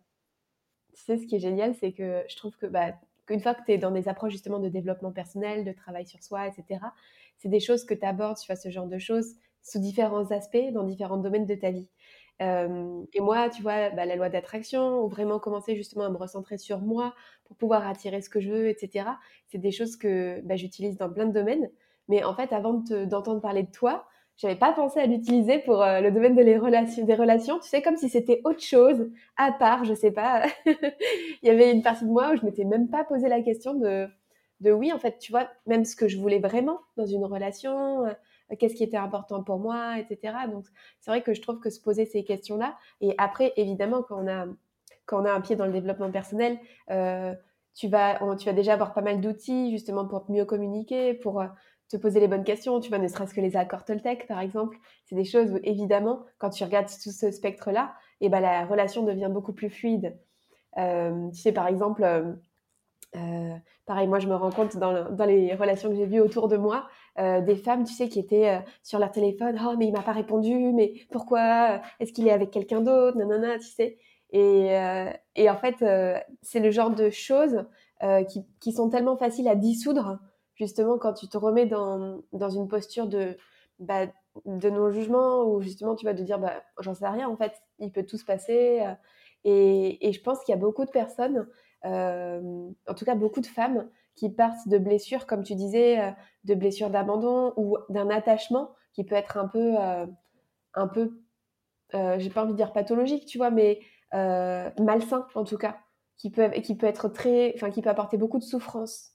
Tu 0.93 1.03
sais, 1.03 1.17
ce 1.17 1.25
qui 1.25 1.37
est 1.37 1.39
génial, 1.39 1.73
c'est 1.75 1.93
que 1.93 2.23
je 2.27 2.35
trouve 2.35 2.55
que 2.57 2.65
bah, 2.65 2.91
qu'une 3.25 3.41
fois 3.41 3.53
que 3.53 3.63
tu 3.63 3.71
es 3.71 3.77
dans 3.77 3.91
des 3.91 4.07
approches 4.07 4.31
justement 4.31 4.59
de 4.59 4.69
développement 4.69 5.11
personnel, 5.11 5.63
de 5.63 5.71
travail 5.71 6.05
sur 6.05 6.21
soi, 6.23 6.47
etc., 6.47 6.79
c'est 7.37 7.49
des 7.49 7.59
choses 7.59 7.85
que 7.85 7.93
tu 7.93 8.05
abordes, 8.05 8.37
tu 8.37 8.47
vois, 8.47 8.55
ce 8.55 8.69
genre 8.69 8.87
de 8.87 8.97
choses 8.97 9.35
sous 9.61 9.79
différents 9.79 10.31
aspects, 10.31 10.71
dans 10.71 10.83
différents 10.83 11.17
domaines 11.17 11.45
de 11.45 11.55
ta 11.55 11.71
vie. 11.71 11.89
Euh, 12.41 13.03
et 13.13 13.19
moi, 13.19 13.49
tu 13.49 13.61
vois, 13.61 13.89
bah, 13.89 14.05
la 14.05 14.15
loi 14.15 14.29
d'attraction, 14.29 15.03
ou 15.03 15.07
vraiment 15.07 15.39
commencer 15.39 15.75
justement 15.75 16.05
à 16.05 16.09
me 16.09 16.17
recentrer 16.17 16.57
sur 16.57 16.79
moi 16.79 17.13
pour 17.45 17.57
pouvoir 17.57 17.87
attirer 17.87 18.21
ce 18.21 18.29
que 18.29 18.39
je 18.39 18.51
veux, 18.51 18.69
etc., 18.69 19.09
c'est 19.47 19.57
des 19.57 19.71
choses 19.71 19.97
que 19.97 20.41
bah, 20.43 20.55
j'utilise 20.55 20.97
dans 20.97 21.09
plein 21.09 21.25
de 21.25 21.33
domaines. 21.33 21.69
Mais 22.07 22.23
en 22.23 22.35
fait, 22.35 22.53
avant 22.53 22.73
d'entendre 22.73 23.41
parler 23.41 23.63
de 23.63 23.71
toi, 23.71 24.05
j'avais 24.37 24.55
pas 24.55 24.71
pensé 24.71 24.99
à 24.99 25.07
l'utiliser 25.07 25.59
pour 25.59 25.81
euh, 25.81 25.99
le 25.99 26.11
domaine 26.11 26.35
de 26.35 26.59
relations, 26.59 27.03
des 27.03 27.15
relations. 27.15 27.59
Tu 27.59 27.69
sais, 27.69 27.81
comme 27.81 27.97
si 27.97 28.07
c'était 28.07 28.41
autre 28.45 28.61
chose, 28.61 29.09
à 29.35 29.51
part, 29.51 29.83
je 29.83 29.95
sais 29.95 30.11
pas. 30.11 30.43
Il 30.65 31.47
y 31.47 31.49
avait 31.49 31.71
une 31.71 31.81
partie 31.81 32.05
de 32.05 32.09
moi 32.09 32.31
où 32.31 32.37
je 32.37 32.45
m'étais 32.45 32.63
même 32.63 32.87
pas 32.87 33.03
posé 33.03 33.27
la 33.29 33.41
question 33.41 33.73
de 33.73 34.07
de 34.59 34.71
oui, 34.71 34.91
en 34.91 34.99
fait, 34.99 35.19
tu 35.19 35.31
vois, 35.31 35.47
même 35.65 35.85
ce 35.85 35.95
que 35.95 36.07
je 36.07 36.17
voulais 36.17 36.39
vraiment 36.39 36.79
dans 36.95 37.05
une 37.05 37.25
relation, 37.25 38.05
euh, 38.05 38.13
qu'est-ce 38.57 38.75
qui 38.75 38.83
était 38.83 38.97
important 38.97 39.43
pour 39.43 39.59
moi, 39.59 39.99
etc. 39.99 40.33
Donc, 40.51 40.65
c'est 40.99 41.11
vrai 41.11 41.21
que 41.21 41.33
je 41.33 41.41
trouve 41.41 41.59
que 41.59 41.69
se 41.69 41.79
poser 41.79 42.05
ces 42.05 42.23
questions-là, 42.23 42.77
et 43.01 43.13
après, 43.17 43.53
évidemment, 43.55 44.01
quand 44.01 44.23
on 44.23 44.27
a, 44.27 44.45
quand 45.05 45.21
on 45.21 45.25
a 45.25 45.31
un 45.31 45.41
pied 45.41 45.55
dans 45.55 45.65
le 45.65 45.71
développement 45.71 46.11
personnel, 46.11 46.57
euh, 46.89 47.35
tu, 47.75 47.87
vas, 47.87 48.19
tu 48.37 48.45
vas 48.45 48.53
déjà 48.53 48.73
avoir 48.73 48.93
pas 48.93 49.01
mal 49.01 49.21
d'outils, 49.21 49.71
justement, 49.71 50.07
pour 50.07 50.29
mieux 50.29 50.45
communiquer, 50.45 51.13
pour 51.13 51.41
euh, 51.41 51.47
te 51.89 51.97
poser 51.97 52.19
les 52.19 52.27
bonnes 52.27 52.43
questions. 52.43 52.79
Tu 52.79 52.89
vois, 52.89 52.97
ne 52.97 53.07
serait-ce 53.07 53.33
que 53.33 53.41
les 53.41 53.55
accords 53.55 53.85
Toltec, 53.85 54.27
par 54.27 54.39
exemple. 54.39 54.77
C'est 55.05 55.15
des 55.15 55.23
choses 55.23 55.51
où, 55.51 55.59
évidemment, 55.63 56.25
quand 56.39 56.49
tu 56.49 56.63
regardes 56.63 56.87
tout 56.87 57.11
ce 57.11 57.31
spectre-là, 57.31 57.93
eh 58.21 58.29
ben, 58.29 58.39
la 58.39 58.65
relation 58.65 59.03
devient 59.03 59.29
beaucoup 59.31 59.53
plus 59.53 59.69
fluide. 59.69 60.17
tu 60.75 60.83
sais, 61.33 61.51
par 61.51 61.67
exemple 61.67 62.39
euh, 63.15 63.55
pareil, 63.85 64.07
moi 64.07 64.19
je 64.19 64.27
me 64.27 64.35
rends 64.35 64.51
compte 64.51 64.77
dans, 64.77 65.09
dans 65.11 65.25
les 65.25 65.55
relations 65.55 65.89
que 65.89 65.95
j'ai 65.95 66.05
vues 66.05 66.19
autour 66.19 66.47
de 66.47 66.57
moi, 66.57 66.87
euh, 67.19 67.41
des 67.41 67.55
femmes, 67.55 67.83
tu 67.83 67.93
sais, 67.93 68.09
qui 68.09 68.19
étaient 68.19 68.49
euh, 68.49 68.59
sur 68.83 68.99
leur 68.99 69.11
téléphone, 69.11 69.59
oh 69.65 69.75
mais 69.77 69.87
il 69.87 69.93
m'a 69.93 70.01
pas 70.01 70.11
répondu, 70.11 70.73
mais 70.73 70.93
pourquoi 71.11 71.81
Est-ce 71.99 72.11
qu'il 72.11 72.27
est 72.27 72.31
avec 72.31 72.51
quelqu'un 72.51 72.81
d'autre 72.81 73.17
Nanana, 73.17 73.57
tu 73.59 73.67
sais. 73.67 73.97
Et, 74.31 74.75
et, 75.35 75.49
en 75.49 75.55
fait, 75.55 75.75
c'est 76.41 76.59
le 76.59 76.69
genre 76.69 76.89
de 76.89 77.09
choses 77.09 77.63
qui, 78.27 78.45
qui, 78.59 78.73
sont 78.73 78.89
tellement 78.89 79.15
faciles 79.15 79.47
à 79.47 79.55
dissoudre, 79.55 80.19
justement 80.55 80.97
quand 80.97 81.13
tu 81.13 81.29
te 81.29 81.37
remets 81.37 81.65
dans, 81.65 82.19
dans 82.33 82.49
une 82.49 82.67
posture 82.67 83.07
de, 83.07 83.37
bah, 83.79 84.07
de 84.45 84.69
non-jugement, 84.69 85.45
ou 85.45 85.61
justement 85.61 85.95
tu 85.95 86.05
vas 86.05 86.13
te 86.13 86.21
dire, 86.23 86.39
bah, 86.39 86.61
j'en 86.81 86.93
sais 86.93 87.07
rien, 87.07 87.29
en 87.29 87.37
fait, 87.37 87.53
il 87.79 87.89
peut 87.89 88.03
tout 88.03 88.17
se 88.17 88.25
passer. 88.25 88.85
Et, 89.45 90.09
et 90.09 90.11
je 90.11 90.21
pense 90.21 90.43
qu'il 90.43 90.53
y 90.53 90.57
a 90.57 90.59
beaucoup 90.59 90.83
de 90.83 90.91
personnes 90.91 91.47
en 91.83 92.93
tout 92.95 93.05
cas 93.05 93.15
beaucoup 93.15 93.41
de 93.41 93.45
femmes 93.45 93.89
qui 94.17 94.29
partent 94.29 94.67
de 94.67 94.77
blessures, 94.77 95.25
comme 95.25 95.43
tu 95.43 95.55
disais, 95.55 95.99
euh, 95.99 96.11
de 96.43 96.55
blessures 96.55 96.89
d'abandon 96.89 97.53
ou 97.55 97.77
d'un 97.89 98.09
attachement 98.09 98.71
qui 98.93 99.05
peut 99.05 99.15
être 99.15 99.37
un 99.37 99.47
peu, 99.47 99.75
euh, 99.79 100.05
un 100.73 100.87
peu, 100.87 101.21
j'ai 101.93 102.29
pas 102.29 102.43
envie 102.43 102.51
de 102.51 102.57
dire 102.57 102.73
pathologique, 102.73 103.25
tu 103.25 103.37
vois, 103.37 103.51
mais 103.51 103.79
malsain 104.11 105.27
en 105.35 105.43
tout 105.43 105.57
cas, 105.57 105.77
qui 106.17 106.31
peut, 106.31 106.49
qui 106.49 106.75
peut 106.75 106.87
être 106.87 107.07
très, 107.07 107.53
enfin 107.55 107.69
qui 107.69 107.81
peut 107.81 107.89
apporter 107.89 108.17
beaucoup 108.17 108.39
de 108.39 108.43
souffrance. 108.43 109.11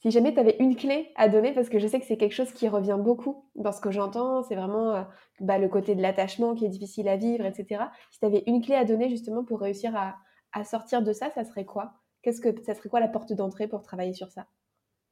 Si 0.00 0.10
jamais 0.10 0.34
tu 0.34 0.40
avais 0.40 0.56
une 0.58 0.76
clé 0.76 1.12
à 1.16 1.28
donner, 1.28 1.52
parce 1.52 1.70
que 1.70 1.78
je 1.78 1.86
sais 1.86 1.98
que 1.98 2.04
c'est 2.04 2.18
quelque 2.18 2.34
chose 2.34 2.52
qui 2.52 2.68
revient 2.68 2.98
beaucoup 3.00 3.48
dans 3.54 3.72
ce 3.72 3.80
que 3.80 3.90
j'entends, 3.90 4.42
c'est 4.42 4.56
vraiment 4.56 5.06
bah, 5.40 5.56
le 5.58 5.68
côté 5.68 5.94
de 5.94 6.02
l'attachement 6.02 6.54
qui 6.54 6.66
est 6.66 6.68
difficile 6.68 7.08
à 7.08 7.16
vivre, 7.16 7.46
etc. 7.46 7.84
Si 8.10 8.18
tu 8.18 8.26
avais 8.26 8.42
une 8.46 8.60
clé 8.60 8.74
à 8.74 8.84
donner 8.84 9.08
justement 9.08 9.44
pour 9.44 9.60
réussir 9.60 9.96
à, 9.96 10.16
à 10.54 10.64
sortir 10.64 11.02
de 11.02 11.12
ça, 11.12 11.30
ça 11.30 11.44
serait 11.44 11.66
quoi? 11.66 11.92
Qu'est-ce 12.22 12.40
que 12.40 12.48
ça 12.64 12.74
serait 12.74 12.88
quoi 12.88 13.00
la 13.00 13.08
porte 13.08 13.32
d'entrée 13.32 13.68
pour 13.68 13.82
travailler 13.82 14.14
sur 14.14 14.30
ça? 14.30 14.46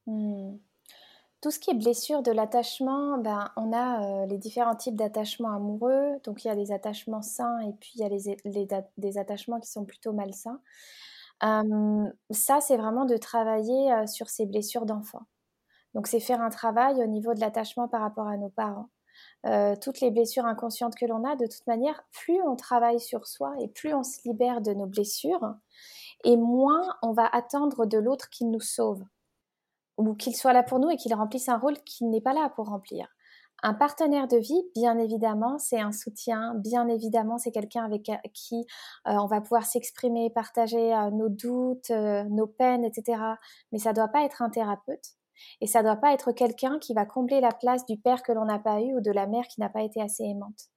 Hmm. 0.07 0.57
Tout 1.41 1.51
ce 1.51 1.59
qui 1.59 1.71
est 1.71 1.75
blessure 1.75 2.23
de 2.23 2.31
l'attachement, 2.31 3.17
ben, 3.17 3.51
on 3.57 3.73
a 3.73 4.25
les 4.25 4.37
différents 4.37 4.75
types 4.75 4.95
d'attachements 4.95 5.51
amoureux. 5.53 6.19
Donc 6.23 6.43
il 6.43 6.47
y 6.47 6.49
a 6.49 6.55
les 6.55 6.71
attachements 6.71 7.21
sains 7.21 7.59
et 7.59 7.73
puis 7.73 7.91
il 7.95 8.01
y 8.01 8.73
a 8.73 8.83
des 8.97 9.17
attachements 9.17 9.59
qui 9.59 9.69
sont 9.69 9.83
plutôt 9.83 10.13
malsains. 10.13 10.61
ça, 11.41 12.61
c'est 12.61 12.77
vraiment 12.77 13.05
de 13.05 13.17
travailler 13.17 14.07
sur 14.07 14.29
ces 14.29 14.45
blessures 14.45 14.85
d'enfant. 14.85 15.23
Donc 15.93 16.07
c'est 16.07 16.21
faire 16.21 16.41
un 16.41 16.49
travail 16.49 17.03
au 17.03 17.07
niveau 17.07 17.33
de 17.33 17.41
l'attachement 17.41 17.89
par 17.89 18.01
rapport 18.01 18.27
à 18.27 18.37
nos 18.37 18.49
parents. 18.49 18.89
Toutes 19.81 19.99
les 19.99 20.09
blessures 20.09 20.45
inconscientes 20.45 20.95
que 20.95 21.05
l'on 21.05 21.23
a, 21.23 21.35
de 21.35 21.45
toute 21.45 21.67
manière, 21.67 22.03
plus 22.11 22.41
on 22.43 22.55
travaille 22.55 22.99
sur 22.99 23.27
soi 23.27 23.53
et 23.59 23.67
plus 23.67 23.93
on 23.93 24.03
se 24.03 24.19
libère 24.25 24.61
de 24.61 24.73
nos 24.73 24.85
blessures, 24.85 25.55
et 26.23 26.37
moins 26.37 26.95
on 27.01 27.11
va 27.11 27.27
attendre 27.27 27.85
de 27.85 27.97
l'autre 27.97 28.29
qu'il 28.29 28.49
nous 28.49 28.61
sauve 28.61 29.03
ou 29.97 30.15
qu'il 30.15 30.35
soit 30.35 30.53
là 30.53 30.63
pour 30.63 30.79
nous 30.79 30.89
et 30.89 30.95
qu'il 30.95 31.13
remplisse 31.13 31.49
un 31.49 31.57
rôle 31.57 31.77
qu'il 31.83 32.09
n'est 32.09 32.21
pas 32.21 32.33
là 32.33 32.51
pour 32.55 32.67
remplir. 32.67 33.07
Un 33.65 33.73
partenaire 33.73 34.27
de 34.27 34.37
vie, 34.37 34.61
bien 34.75 34.97
évidemment, 34.97 35.57
c'est 35.57 35.79
un 35.79 35.93
soutien, 35.93 36.53
bien 36.55 36.87
évidemment, 36.89 37.37
c'est 37.37 37.51
quelqu'un 37.51 37.85
avec 37.85 38.11
qui 38.33 38.65
euh, 39.07 39.13
on 39.13 39.25
va 39.25 39.39
pouvoir 39.39 39.65
s'exprimer, 39.65 40.29
partager 40.29 40.93
euh, 40.93 41.11
nos 41.11 41.29
doutes, 41.29 41.89
euh, 41.91 42.23
nos 42.25 42.47
peines, 42.47 42.83
etc. 42.83 43.21
Mais 43.71 43.79
ça 43.79 43.91
ne 43.91 43.95
doit 43.95 44.09
pas 44.09 44.25
être 44.25 44.41
un 44.41 44.49
thérapeute 44.49 45.15
et 45.61 45.67
ça 45.67 45.79
ne 45.79 45.87
doit 45.87 45.97
pas 45.97 46.13
être 46.13 46.31
quelqu'un 46.31 46.79
qui 46.79 46.93
va 46.93 47.05
combler 47.05 47.41
la 47.41 47.51
place 47.51 47.85
du 47.85 47.97
père 47.97 48.23
que 48.23 48.31
l'on 48.31 48.45
n'a 48.45 48.59
pas 48.59 48.81
eu 48.81 48.95
ou 48.95 49.01
de 49.01 49.11
la 49.11 49.27
mère 49.27 49.47
qui 49.47 49.59
n'a 49.59 49.69
pas 49.69 49.81
été 49.81 50.01
assez 50.01 50.23
aimante. 50.23 50.69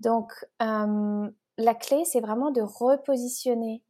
Donc, 0.00 0.32
la 0.60 1.74
clé, 1.74 2.04
c'est 2.04 2.20
vraiment 2.20 2.50
de 2.50 2.62
repositionner 2.62 3.82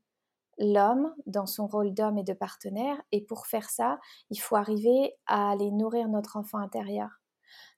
l'homme 0.58 1.14
dans 1.26 1.46
son 1.46 1.66
rôle 1.66 1.94
d'homme 1.94 2.18
et 2.18 2.24
de 2.24 2.32
partenaire. 2.32 3.00
Et 3.12 3.24
pour 3.24 3.46
faire 3.46 3.70
ça, 3.70 3.98
il 4.30 4.38
faut 4.38 4.56
arriver 4.56 5.14
à 5.26 5.50
aller 5.50 5.70
nourrir 5.70 6.08
notre 6.08 6.36
enfant 6.36 6.58
intérieur. 6.58 7.10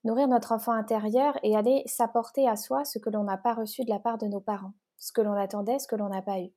Nourrir 0.04 0.28
notre 0.28 0.52
enfant 0.52 0.72
intérieur 0.72 1.38
et 1.42 1.56
aller 1.56 1.82
s'apporter 1.86 2.48
à 2.48 2.56
soi 2.56 2.84
ce 2.84 2.98
que 2.98 3.10
l'on 3.10 3.24
n'a 3.24 3.36
pas 3.36 3.52
reçu 3.52 3.84
de 3.84 3.90
la 3.90 3.98
part 3.98 4.16
de 4.16 4.26
nos 4.26 4.40
parents, 4.40 4.72
ce 4.96 5.12
que 5.12 5.20
l'on 5.20 5.34
attendait, 5.34 5.78
ce 5.78 5.86
que 5.86 5.96
l'on 5.96 6.08
n'a 6.08 6.22
pas 6.22 6.40
eu. 6.40 6.50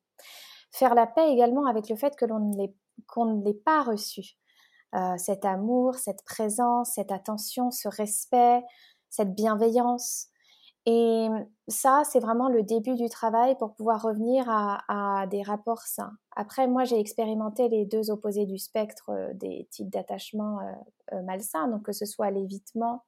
Faire 0.72 0.96
la 0.96 1.08
paix 1.08 1.30
également 1.30 1.66
avec 1.66 1.90
le 1.90 1.96
fait 1.96 2.16
que 2.16 2.26
l'on 2.26 2.40
ne 2.40 3.44
l'ait 3.44 3.54
pas 3.54 3.84
reçu. 3.84 4.38
Euh, 4.96 5.18
cet 5.18 5.46
amour, 5.46 5.96
cette 5.96 6.24
présence, 6.24 6.94
cette 6.96 7.12
attention, 7.12 7.72
ce 7.72 7.88
respect, 7.88 8.62
cette 9.10 9.34
bienveillance. 9.34 10.30
Et 10.86 11.28
ça, 11.70 12.04
c'est 12.04 12.20
vraiment 12.20 12.50
le 12.50 12.62
début 12.62 12.96
du 12.96 13.08
travail 13.08 13.58
pour 13.58 13.74
pouvoir 13.74 14.02
revenir 14.02 14.46
à, 14.50 15.26
des 15.32 15.42
rapports 15.42 15.84
sains. 15.84 16.12
Après, 16.36 16.68
moi, 16.68 16.84
j'ai 16.84 17.00
expérimenté 17.00 17.70
les 17.70 17.86
deux 17.86 18.12
opposés 18.12 18.46
du 18.46 18.58
spectre 18.58 19.10
euh, 19.10 19.30
des 19.34 19.68
types 19.72 19.90
d'attachement 19.90 20.60
euh, 20.60 20.74
euh, 21.14 21.22
malsains, 21.22 21.70
donc 21.70 21.84
que 21.84 21.94
ce 21.94 22.06
soit 22.06 22.32
l'évitement 22.32 23.06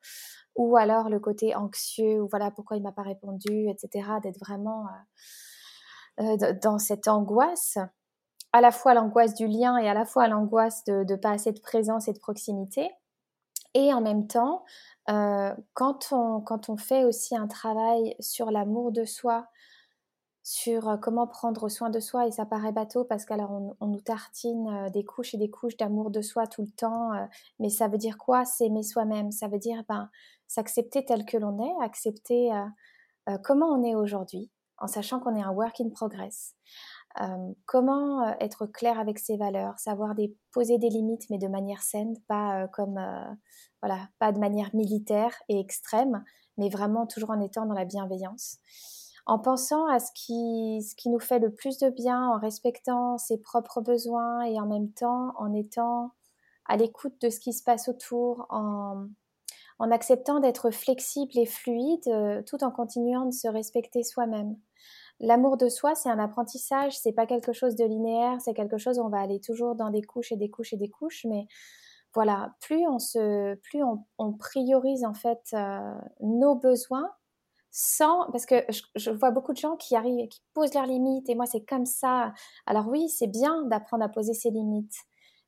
ou 0.55 0.77
alors 0.77 1.09
le 1.09 1.19
côté 1.19 1.53
anxieux, 1.53 2.21
ou 2.21 2.29
voilà 2.29 2.49
pourquoi 2.49 2.77
il 2.77 2.83
m'a 2.83 2.93
pas 2.93 3.01
répondu, 3.01 3.67
etc. 3.67 4.07
D'être 4.23 4.39
vraiment 4.39 4.85
dans 6.63 6.79
cette 6.79 7.09
angoisse, 7.09 7.77
à 8.55 8.61
la 8.61 8.71
fois 8.71 8.93
l'angoisse 8.93 9.33
du 9.33 9.47
lien 9.47 9.75
et 9.75 9.89
à 9.89 9.93
la 9.93 10.05
fois 10.05 10.29
l'angoisse 10.29 10.85
de 10.85 11.15
pas 11.17 11.31
assez 11.31 11.51
de 11.51 11.59
présence 11.59 12.07
et 12.07 12.13
de 12.13 12.19
proximité. 12.19 12.89
Et 13.73 13.93
en 13.93 13.99
même 13.99 14.27
temps, 14.27 14.63
euh, 15.09 15.53
quand, 15.73 16.13
on, 16.13 16.39
quand 16.39 16.69
on 16.69 16.77
fait 16.77 17.03
aussi 17.03 17.35
un 17.35 17.47
travail 17.47 18.15
sur 18.21 18.51
l'amour 18.51 18.93
de 18.93 19.03
soi, 19.03 19.47
sur 20.41 20.87
euh, 20.87 20.95
comment 20.95 21.27
prendre 21.27 21.67
soin 21.67 21.89
de 21.89 21.99
soi, 21.99 22.27
et 22.27 22.31
ça 22.31 22.45
paraît 22.45 22.71
bateau 22.71 23.03
parce 23.03 23.25
qu'alors 23.25 23.75
on, 23.81 23.87
nous 23.87 23.99
tartine 23.99 24.69
euh, 24.69 24.89
des 24.89 25.03
couches 25.03 25.33
et 25.33 25.37
des 25.37 25.49
couches 25.49 25.75
d'amour 25.75 26.09
de 26.09 26.21
soi 26.21 26.47
tout 26.47 26.61
le 26.61 26.71
temps, 26.71 27.09
mais 27.59 27.67
ça 27.67 27.89
veut 27.89 27.97
dire 27.97 28.17
quoi 28.17 28.45
S'aimer 28.45 28.83
soi-même, 28.83 29.33
ça 29.33 29.49
veut 29.49 29.59
dire 29.59 29.83
ben, 29.89 30.09
s'accepter 30.47 31.03
tel 31.03 31.25
que 31.25 31.35
l'on 31.35 31.61
est, 31.61 31.83
accepter 31.83 32.51
comment 33.43 33.67
on 33.67 33.83
est 33.83 33.95
aujourd'hui, 33.95 34.49
en 34.77 34.87
sachant 34.87 35.19
qu'on 35.19 35.35
est 35.35 35.43
un 35.43 35.51
work 35.51 35.81
in 35.81 35.89
progress. 35.89 36.55
Comment 37.65 38.35
être 38.39 38.65
clair 38.65 38.99
avec 38.99 39.19
ses 39.19 39.37
valeurs, 39.37 39.79
savoir 39.79 40.13
poser 40.51 40.77
des 40.77 40.89
limites, 40.89 41.29
mais 41.29 41.37
de 41.37 41.47
manière 41.47 41.81
saine, 41.81 42.15
pas 42.27 42.67
comme 42.69 42.99
voilà, 43.81 44.09
pas 44.19 44.31
de 44.31 44.39
manière 44.39 44.73
militaire 44.75 45.33
et 45.47 45.59
extrême, 45.59 46.23
mais 46.57 46.69
vraiment 46.69 47.05
toujours 47.07 47.31
en 47.31 47.39
étant 47.39 47.65
dans 47.65 47.73
la 47.73 47.85
bienveillance. 47.85 48.57
En 49.27 49.39
pensant 49.39 49.87
à 49.87 49.99
ce 49.99 50.11
qui, 50.13 51.09
nous 51.09 51.19
fait 51.19 51.39
le 51.39 51.53
plus 51.53 51.79
de 51.79 51.89
bien, 51.89 52.29
en 52.29 52.37
respectant 52.37 53.17
ses 53.17 53.39
propres 53.39 53.81
besoins 53.81 54.43
et 54.43 54.59
en 54.59 54.67
même 54.67 54.91
temps 54.91 55.33
en 55.37 55.53
étant 55.53 56.11
à 56.65 56.77
l'écoute 56.77 57.19
de 57.21 57.29
ce 57.29 57.39
qui 57.39 57.53
se 57.53 57.63
passe 57.63 57.89
autour, 57.89 58.45
en, 58.49 59.07
acceptant 59.79 60.39
d'être 60.39 60.69
flexible 60.69 61.37
et 61.37 61.45
fluide 61.45 62.07
euh, 62.07 62.41
tout 62.43 62.63
en 62.63 62.71
continuant 62.71 63.25
de 63.25 63.33
se 63.33 63.47
respecter 63.47 64.03
soi-même. 64.03 64.57
L'amour 65.19 65.57
de 65.57 65.69
soi, 65.69 65.95
c'est 65.95 66.09
un 66.09 66.19
apprentissage, 66.19 66.97
c'est 66.97 67.13
pas 67.13 67.25
quelque 67.25 67.53
chose 67.53 67.75
de 67.75 67.85
linéaire, 67.85 68.39
c'est 68.41 68.53
quelque 68.53 68.77
chose 68.77 68.99
où 68.99 69.03
on 69.03 69.09
va 69.09 69.19
aller 69.19 69.39
toujours 69.39 69.75
dans 69.75 69.89
des 69.89 70.01
couches 70.01 70.31
et 70.31 70.37
des 70.37 70.49
couches 70.49 70.73
et 70.73 70.77
des 70.77 70.89
couches, 70.89 71.25
mais 71.25 71.47
voilà, 72.13 72.55
plus 72.61 72.87
on 72.87 72.99
se, 72.99 73.55
plus 73.55 73.81
on, 74.17 74.33
priorise 74.33 75.03
en 75.03 75.13
fait 75.13 75.41
euh, 75.53 75.93
nos 76.21 76.55
besoins 76.55 77.11
sans, 77.71 78.31
parce 78.31 78.45
que 78.45 78.55
je, 78.95 79.11
vois 79.11 79.31
beaucoup 79.31 79.51
de 79.51 79.57
gens 79.57 79.75
qui 79.75 79.97
arrivent, 79.97 80.29
qui 80.29 80.41
posent 80.53 80.73
leurs 80.73 80.85
limites 80.85 81.29
et 81.29 81.35
moi 81.35 81.45
c'est 81.45 81.65
comme 81.65 81.85
ça. 81.85 82.33
Alors 82.65 82.87
oui, 82.87 83.09
c'est 83.09 83.27
bien 83.27 83.63
d'apprendre 83.63 84.03
à 84.03 84.09
poser 84.09 84.33
ses 84.33 84.49
limites, 84.49 84.95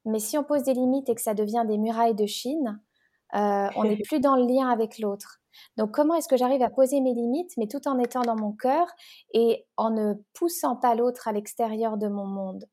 mais 0.04 0.20
si 0.20 0.38
on 0.38 0.44
pose 0.44 0.64
des 0.64 0.74
limites 0.74 1.08
et 1.10 1.16
que 1.16 1.22
ça 1.22 1.34
devient 1.34 1.64
des 1.68 1.78
murailles 1.78 2.16
de 2.16 2.26
Chine, 2.26 2.82
euh, 3.34 3.70
on 3.76 3.84
n'est 3.86 3.98
plus 4.08 4.20
dans 4.20 4.36
le 4.36 4.46
lien 4.46 4.70
avec 4.70 5.00
l'autre. 5.00 5.42
Donc 5.78 5.92
comment 5.92 6.16
est-ce 6.16 6.28
que 6.28 6.38
j'arrive 6.38 6.62
à 6.62 6.70
poser 6.70 7.02
mes 7.02 7.14
limites, 7.14 7.56
mais 7.58 7.68
tout 7.68 7.88
en 7.88 8.00
étant 8.00 8.22
dans 8.22 8.36
mon 8.36 8.52
cœur 8.52 8.88
et 9.34 9.66
en 9.78 9.90
ne 9.90 10.14
poussant 10.34 10.76
pas 10.76 10.96
l'autre 10.96 11.28
à 11.28 11.32
l'extérieur 11.32 11.98
de 11.98 12.08
mon 12.08 12.26
monde? 12.26 12.66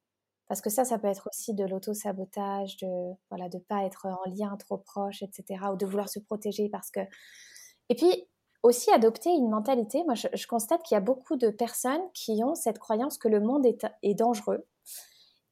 Parce 0.49 0.61
que 0.61 0.71
ça, 0.71 0.85
ça 0.85 0.99
peut 0.99 1.09
être 1.09 1.29
aussi 1.33 1.55
de 1.55 1.65
l'auto-sabotage, 1.65 2.77
de 2.77 3.15
voilà, 3.31 3.49
de 3.49 3.59
pas 3.59 3.85
être 3.85 4.07
en 4.07 4.31
lien 4.31 4.57
trop 4.59 4.77
proche, 4.79 5.23
etc., 5.23 5.65
ou 5.73 5.77
de 5.77 5.87
vouloir 5.87 6.09
se 6.09 6.19
protéger 6.19 6.69
parce 6.69 6.91
que. 6.91 7.01
Et 7.89 7.95
puis 7.95 8.27
aussi 8.63 8.91
adopter 8.91 9.31
une 9.31 9.51
mentalité. 9.51 10.03
Moi, 10.05 10.15
je, 10.15 10.47
constate 10.47 10.83
qu'il 10.83 10.95
y 10.95 10.99
a 10.99 11.03
beaucoup 11.03 11.37
de 11.37 11.51
personnes 11.51 12.01
qui 12.15 12.43
ont 12.43 12.55
cette 12.55 12.79
croyance 12.79 13.19
que 13.19 13.29
le 13.29 13.41
monde 13.41 13.67
est, 13.67 13.87
est 14.03 14.15
dangereux 14.15 14.67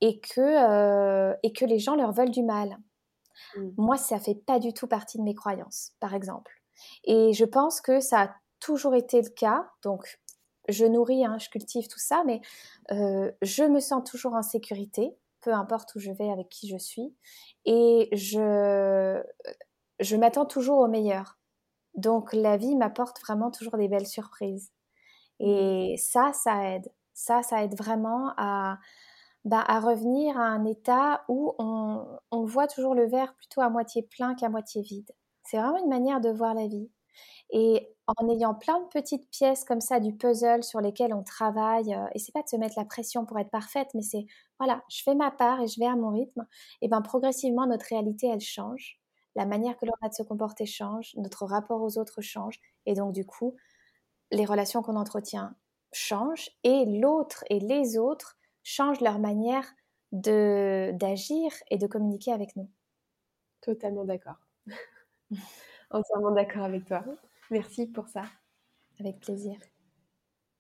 et 0.01 0.19
que 0.19 0.41
euh, 0.41 1.35
et 1.43 1.53
que 1.53 1.65
les 1.65 1.79
gens 1.79 1.95
leur 1.95 2.13
veulent 2.13 2.31
du 2.31 2.43
mal. 2.43 2.79
Mmh. 3.57 3.69
Moi, 3.77 3.97
ça 3.97 4.19
fait 4.19 4.35
pas 4.35 4.59
du 4.59 4.73
tout 4.73 4.87
partie 4.87 5.19
de 5.19 5.23
mes 5.23 5.35
croyances, 5.35 5.93
par 6.01 6.15
exemple. 6.15 6.62
Et 7.05 7.33
je 7.33 7.45
pense 7.45 7.81
que 7.81 8.01
ça 8.01 8.23
a 8.23 8.35
toujours 8.61 8.95
été 8.95 9.21
le 9.23 9.31
cas. 9.31 9.71
Donc, 9.83 10.21
je 10.69 10.85
nourris, 10.85 11.25
hein, 11.25 11.39
je 11.39 11.49
cultive 11.49 11.89
tout 11.89 11.99
ça, 11.99 12.23
mais 12.27 12.41
euh, 12.93 13.33
je 13.43 13.65
me 13.65 13.81
sens 13.81 14.09
toujours 14.09 14.35
en 14.35 14.43
sécurité, 14.43 15.17
peu 15.41 15.53
importe 15.53 15.95
où 15.97 15.99
je 15.99 16.13
vais, 16.13 16.31
avec 16.31 16.49
qui 16.49 16.69
je 16.69 16.77
suis, 16.77 17.15
et 17.65 18.09
je, 18.13 19.23
je 20.01 20.17
m'attends 20.17 20.47
toujours 20.47 20.79
au 20.79 20.89
meilleur. 20.89 21.39
Donc 21.95 22.33
la 22.33 22.57
vie 22.57 22.77
m'apporte 22.77 23.21
vraiment 23.21 23.51
toujours 23.51 23.77
des 23.77 23.89
belles 23.89 24.07
surprises. 24.07 24.73
Et 25.41 25.97
ça, 25.99 26.33
ça 26.33 26.75
aide. 26.75 26.91
Ça, 27.15 27.43
ça 27.43 27.63
aide 27.65 27.77
vraiment 27.77 28.33
à, 28.39 28.79
bah, 29.45 29.65
à 29.67 29.81
revenir 29.81 30.39
à 30.39 30.45
un 30.45 30.65
état 30.65 31.25
où 31.29 31.55
on, 31.59 32.07
on 32.31 32.45
voit 32.45 32.69
toujours 32.69 32.95
le 32.95 33.07
verre 33.07 33.35
plutôt 33.37 33.61
à 33.61 33.71
moitié 33.71 34.03
plein 34.03 34.35
qu'à 34.35 34.49
moitié 34.49 34.83
vide. 34.83 35.11
C'est 35.45 35.59
vraiment 35.59 35.79
une 35.79 35.89
manière 35.91 36.21
de 36.21 36.31
voir 36.31 36.55
la 36.55 36.67
vie. 36.67 36.91
Et 37.51 37.89
en 38.07 38.29
ayant 38.31 38.55
plein 38.55 38.81
de 38.81 38.87
petites 38.89 39.31
pièces 39.31 39.65
comme 39.65 39.81
ça 39.81 40.01
du 40.01 40.15
puzzle 40.17 40.65
sur 40.65 40.81
lesquelles 40.81 41.15
on 41.15 41.23
travaille, 41.23 41.95
euh, 41.95 42.07
et 42.15 42.19
c'est 42.19 42.33
pas 42.33 42.43
de 42.43 42.49
se 42.49 42.57
mettre 42.57 42.75
la 42.79 42.85
pression 42.87 43.27
pour 43.27 43.39
être 43.39 43.51
parfaite, 43.51 43.89
mais 43.95 44.03
c'est 44.03 44.27
voilà, 44.59 44.83
je 44.91 45.03
fais 45.03 45.15
ma 45.15 45.31
part 45.31 45.61
et 45.63 45.69
je 45.69 45.81
vais 45.81 45.87
à 45.87 45.97
mon 45.97 46.11
rythme, 46.11 46.47
et 46.83 46.89
ben 46.89 47.03
progressivement 47.03 47.67
notre 47.67 47.87
réalité 47.87 48.29
elle 48.29 48.41
change, 48.41 49.01
la 49.37 49.47
manière 49.47 49.77
que 49.79 49.87
l'on 49.87 49.93
a 50.03 50.09
de 50.09 50.15
se 50.15 50.23
comporter 50.25 50.67
change, 50.67 51.13
notre 51.17 51.47
rapport 51.47 51.83
aux 51.83 51.99
autres 51.99 52.23
change, 52.23 52.61
et 52.87 52.95
donc 52.95 53.13
du 53.15 53.25
coup 53.27 53.57
les 54.33 54.45
relations 54.47 54.83
qu'on 54.83 54.97
entretient 54.97 55.55
changent, 55.93 56.51
et 56.65 56.87
l'autre 56.87 57.45
et 57.51 57.61
les 57.61 57.99
autres 57.99 58.37
changent 58.65 59.01
leur 59.03 59.19
manière 59.21 59.67
de 60.13 60.93
d'agir 60.95 61.53
et 61.71 61.79
de 61.79 61.87
communiquer 61.87 62.33
avec 62.33 62.57
nous. 62.57 62.71
Totalement 63.63 64.05
d'accord. 64.05 64.39
Entièrement 65.91 66.31
d'accord 66.33 66.65
avec 66.65 66.85
toi. 66.85 67.05
Merci 67.51 67.87
pour 67.87 68.09
ça. 68.09 68.25
Avec 69.01 69.21
plaisir. 69.21 69.57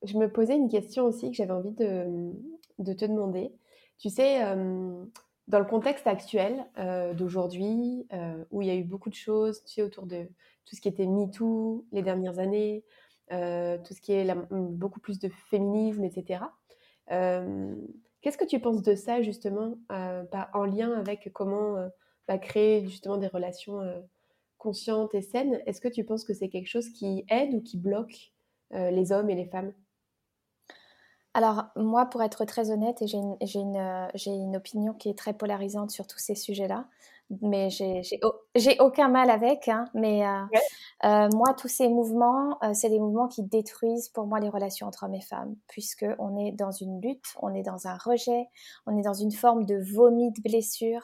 Je 0.03 0.19
me 0.19 0.31
posais 0.31 0.57
une 0.57 0.69
question 0.69 1.05
aussi 1.05 1.31
que 1.31 1.37
j'avais 1.37 1.53
envie 1.53 1.73
de, 1.73 2.93
te 2.93 3.05
demander. 3.05 3.53
Tu 3.99 4.11
sais, 4.11 4.45
euh, 4.45 5.05
dans 5.49 5.59
le 5.59 5.65
contexte 5.65 6.07
actuel 6.07 6.67
euh, 6.79 7.15
d'aujourd'hui, 7.15 8.07
euh, 8.13 8.45
où 8.51 8.63
il 8.63 8.69
y 8.69 8.71
a 8.71 8.75
eu 8.75 8.85
beaucoup 8.85 9.11
de 9.11 9.15
choses, 9.15 9.63
tu 9.65 9.75
sais, 9.75 9.83
autour 9.83 10.07
de 10.07 10.27
tout 10.65 10.77
ce 10.77 10.81
qui 10.81 10.89
était 10.89 11.07
MeToo 11.07 11.87
les 11.93 12.03
dernières 12.03 12.39
années, 12.39 12.85
tout 13.31 13.95
ce 13.95 14.01
qui 14.03 14.13
est 14.13 14.35
beaucoup 14.51 15.01
plus 15.01 15.19
de 15.19 15.31
féminisme, 15.51 16.05
etc. 16.05 16.45
Qu'est-ce 17.09 18.37
que 18.37 18.45
tu 18.45 18.61
penses 18.61 18.83
de 18.83 18.95
ça, 18.95 19.23
justement, 19.23 19.79
en 19.89 20.65
lien 20.65 20.93
avec 20.93 21.31
comment 21.33 21.77
bah, 22.29 22.39
créer 22.39 22.87
justement 22.87 23.17
des 23.17 23.29
relations 23.29 23.81
consciente 24.63 25.15
et 25.15 25.23
saine, 25.23 25.61
est-ce 25.67 25.81
que 25.81 25.89
tu 25.89 26.05
penses 26.05 26.25
que 26.25 26.35
c'est 26.35 26.49
quelque 26.49 26.69
chose 26.69 26.89
qui 26.91 27.25
aide 27.29 27.55
ou 27.55 27.61
qui 27.61 27.77
bloque 27.77 28.33
les 28.71 29.13
hommes 29.13 29.29
et 29.29 29.35
les 29.35 29.45
femmes? 29.45 29.75
Alors, 31.35 31.65
moi, 31.77 32.07
pour 32.07 32.23
être 32.23 32.45
très 32.45 32.71
honnête, 32.71 33.01
et 33.01 33.07
j'ai 33.07 33.17
une, 33.17 33.37
une, 34.27 34.57
opinion 34.57 34.93
qui 34.93 35.09
est 35.09 35.19
très 35.19 35.33
polarisante 35.33 35.91
sur 35.91 36.07
tous 36.07 36.19
ces 36.19 36.35
sujets-là, 36.35 36.87
mais 37.41 37.71
j'ai 37.71 38.81
aucun 38.81 39.09
mal 39.09 39.31
avec. 39.31 39.69
Hein, 39.69 39.87
mais 39.95 40.27
euh, 40.27 40.45
euh, 41.05 41.29
moi, 41.33 41.55
tous 41.55 41.69
ces 41.69 41.89
mouvements, 41.89 42.59
euh, 42.63 42.75
c'est 42.75 42.91
des 42.91 42.99
mouvements 43.01 43.29
qui 43.29 43.43
détruisent 43.43 44.11
pour 44.11 44.27
moi 44.27 44.41
les 44.41 44.51
relations 44.51 44.87
entre 44.87 45.05
hommes 45.05 45.15
et 45.15 45.23
femmes, 45.23 45.57
puisque 45.69 46.05
on 46.19 46.37
est 46.37 46.53
dans 46.53 46.71
une 46.71 47.01
lutte, 47.01 47.25
on 47.41 47.55
est 47.55 47.63
dans 47.63 47.87
un 47.87 47.97
rejet, 47.97 48.49
on 48.87 48.99
est 48.99 49.03
dans 49.03 49.15
une 49.15 49.33
forme 49.33 49.65
de 49.65 49.79
vomi 49.95 50.33
de 50.33 50.43
blessure. 50.43 51.03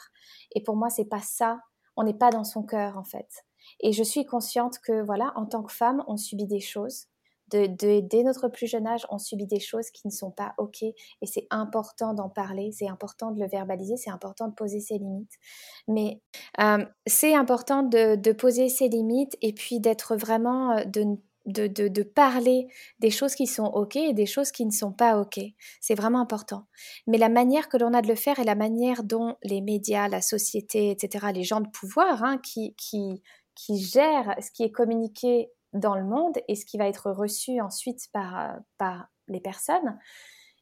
Et 0.54 0.62
pour 0.62 0.76
moi, 0.76 0.90
c'est 0.90 1.08
pas 1.08 1.22
ça. 1.22 1.60
On 1.96 2.04
n'est 2.04 2.14
pas 2.14 2.30
dans 2.30 2.44
son 2.44 2.62
cœur 2.62 2.98
en 2.98 3.04
fait. 3.04 3.46
Et 3.80 3.92
je 3.92 4.02
suis 4.02 4.24
consciente 4.24 4.78
que 4.78 5.02
voilà, 5.02 5.32
en 5.36 5.46
tant 5.46 5.62
que 5.62 5.72
femme, 5.72 6.04
on 6.06 6.16
subit 6.16 6.46
des 6.46 6.60
choses 6.60 7.06
de, 7.50 8.00
dès 8.00 8.22
notre 8.22 8.48
plus 8.48 8.66
jeune 8.66 8.86
âge, 8.86 9.06
on 9.10 9.18
subit 9.18 9.46
des 9.46 9.60
choses 9.60 9.90
qui 9.90 10.06
ne 10.06 10.12
sont 10.12 10.30
pas 10.30 10.54
OK 10.58 10.82
et 10.82 10.94
c'est 11.24 11.46
important 11.50 12.14
d'en 12.14 12.28
parler, 12.28 12.70
c'est 12.72 12.88
important 12.88 13.30
de 13.30 13.40
le 13.40 13.48
verbaliser, 13.48 13.96
c'est 13.96 14.10
important 14.10 14.48
de 14.48 14.54
poser 14.54 14.80
ses 14.80 14.98
limites. 14.98 15.38
Mais 15.86 16.20
euh, 16.60 16.84
c'est 17.06 17.34
important 17.34 17.82
de, 17.82 18.32
poser 18.32 18.68
ses 18.68 18.88
limites 18.88 19.36
et 19.42 19.52
puis 19.52 19.80
d'être 19.80 20.14
vraiment, 20.16 20.72
euh, 20.72 20.84
de, 20.84 21.18
de, 21.46 21.88
de, 21.88 22.02
parler 22.02 22.68
des 23.00 23.10
choses 23.10 23.34
qui 23.34 23.46
sont 23.46 23.64
OK 23.64 23.96
et 23.96 24.12
des 24.12 24.26
choses 24.26 24.52
qui 24.52 24.66
ne 24.66 24.70
sont 24.70 24.92
pas 24.92 25.18
OK. 25.18 25.40
C'est 25.80 25.94
vraiment 25.94 26.20
important. 26.20 26.66
Mais 27.06 27.16
la 27.16 27.30
manière 27.30 27.70
que 27.70 27.78
l'on 27.78 27.94
a 27.94 28.02
de 28.02 28.08
le 28.08 28.14
faire 28.14 28.38
et 28.38 28.44
la 28.44 28.54
manière 28.54 29.02
dont 29.02 29.36
les 29.42 29.62
médias, 29.62 30.08
la 30.08 30.20
société, 30.20 30.90
etc., 30.90 31.28
les 31.34 31.44
gens 31.44 31.60
de 31.60 31.68
pouvoir 31.68 32.22
hein, 32.22 32.38
qui, 32.38 32.74
qui, 32.76 33.22
qui 33.58 33.76
gèrent 33.76 34.36
ce 34.40 34.52
qui 34.52 34.62
est 34.62 34.70
communiqué 34.70 35.50
dans 35.72 35.96
le 35.96 36.04
monde 36.04 36.38
et 36.46 36.54
ce 36.54 36.64
qui 36.64 36.78
va 36.78 36.86
être 36.86 37.10
reçu 37.10 37.60
ensuite 37.60 38.06
par, 38.12 38.38
euh, 38.38 38.58
par 38.78 39.08
les 39.26 39.40
personnes, 39.40 39.98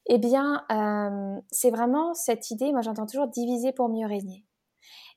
eh 0.06 0.18
bien, 0.18 0.64
euh, 0.72 1.40
c'est 1.50 1.70
vraiment 1.70 2.14
cette 2.14 2.50
idée, 2.50 2.72
moi 2.72 2.80
j'entends 2.80 3.06
toujours 3.06 3.28
diviser 3.28 3.72
pour 3.72 3.88
mieux 3.90 4.06
régner. 4.06 4.44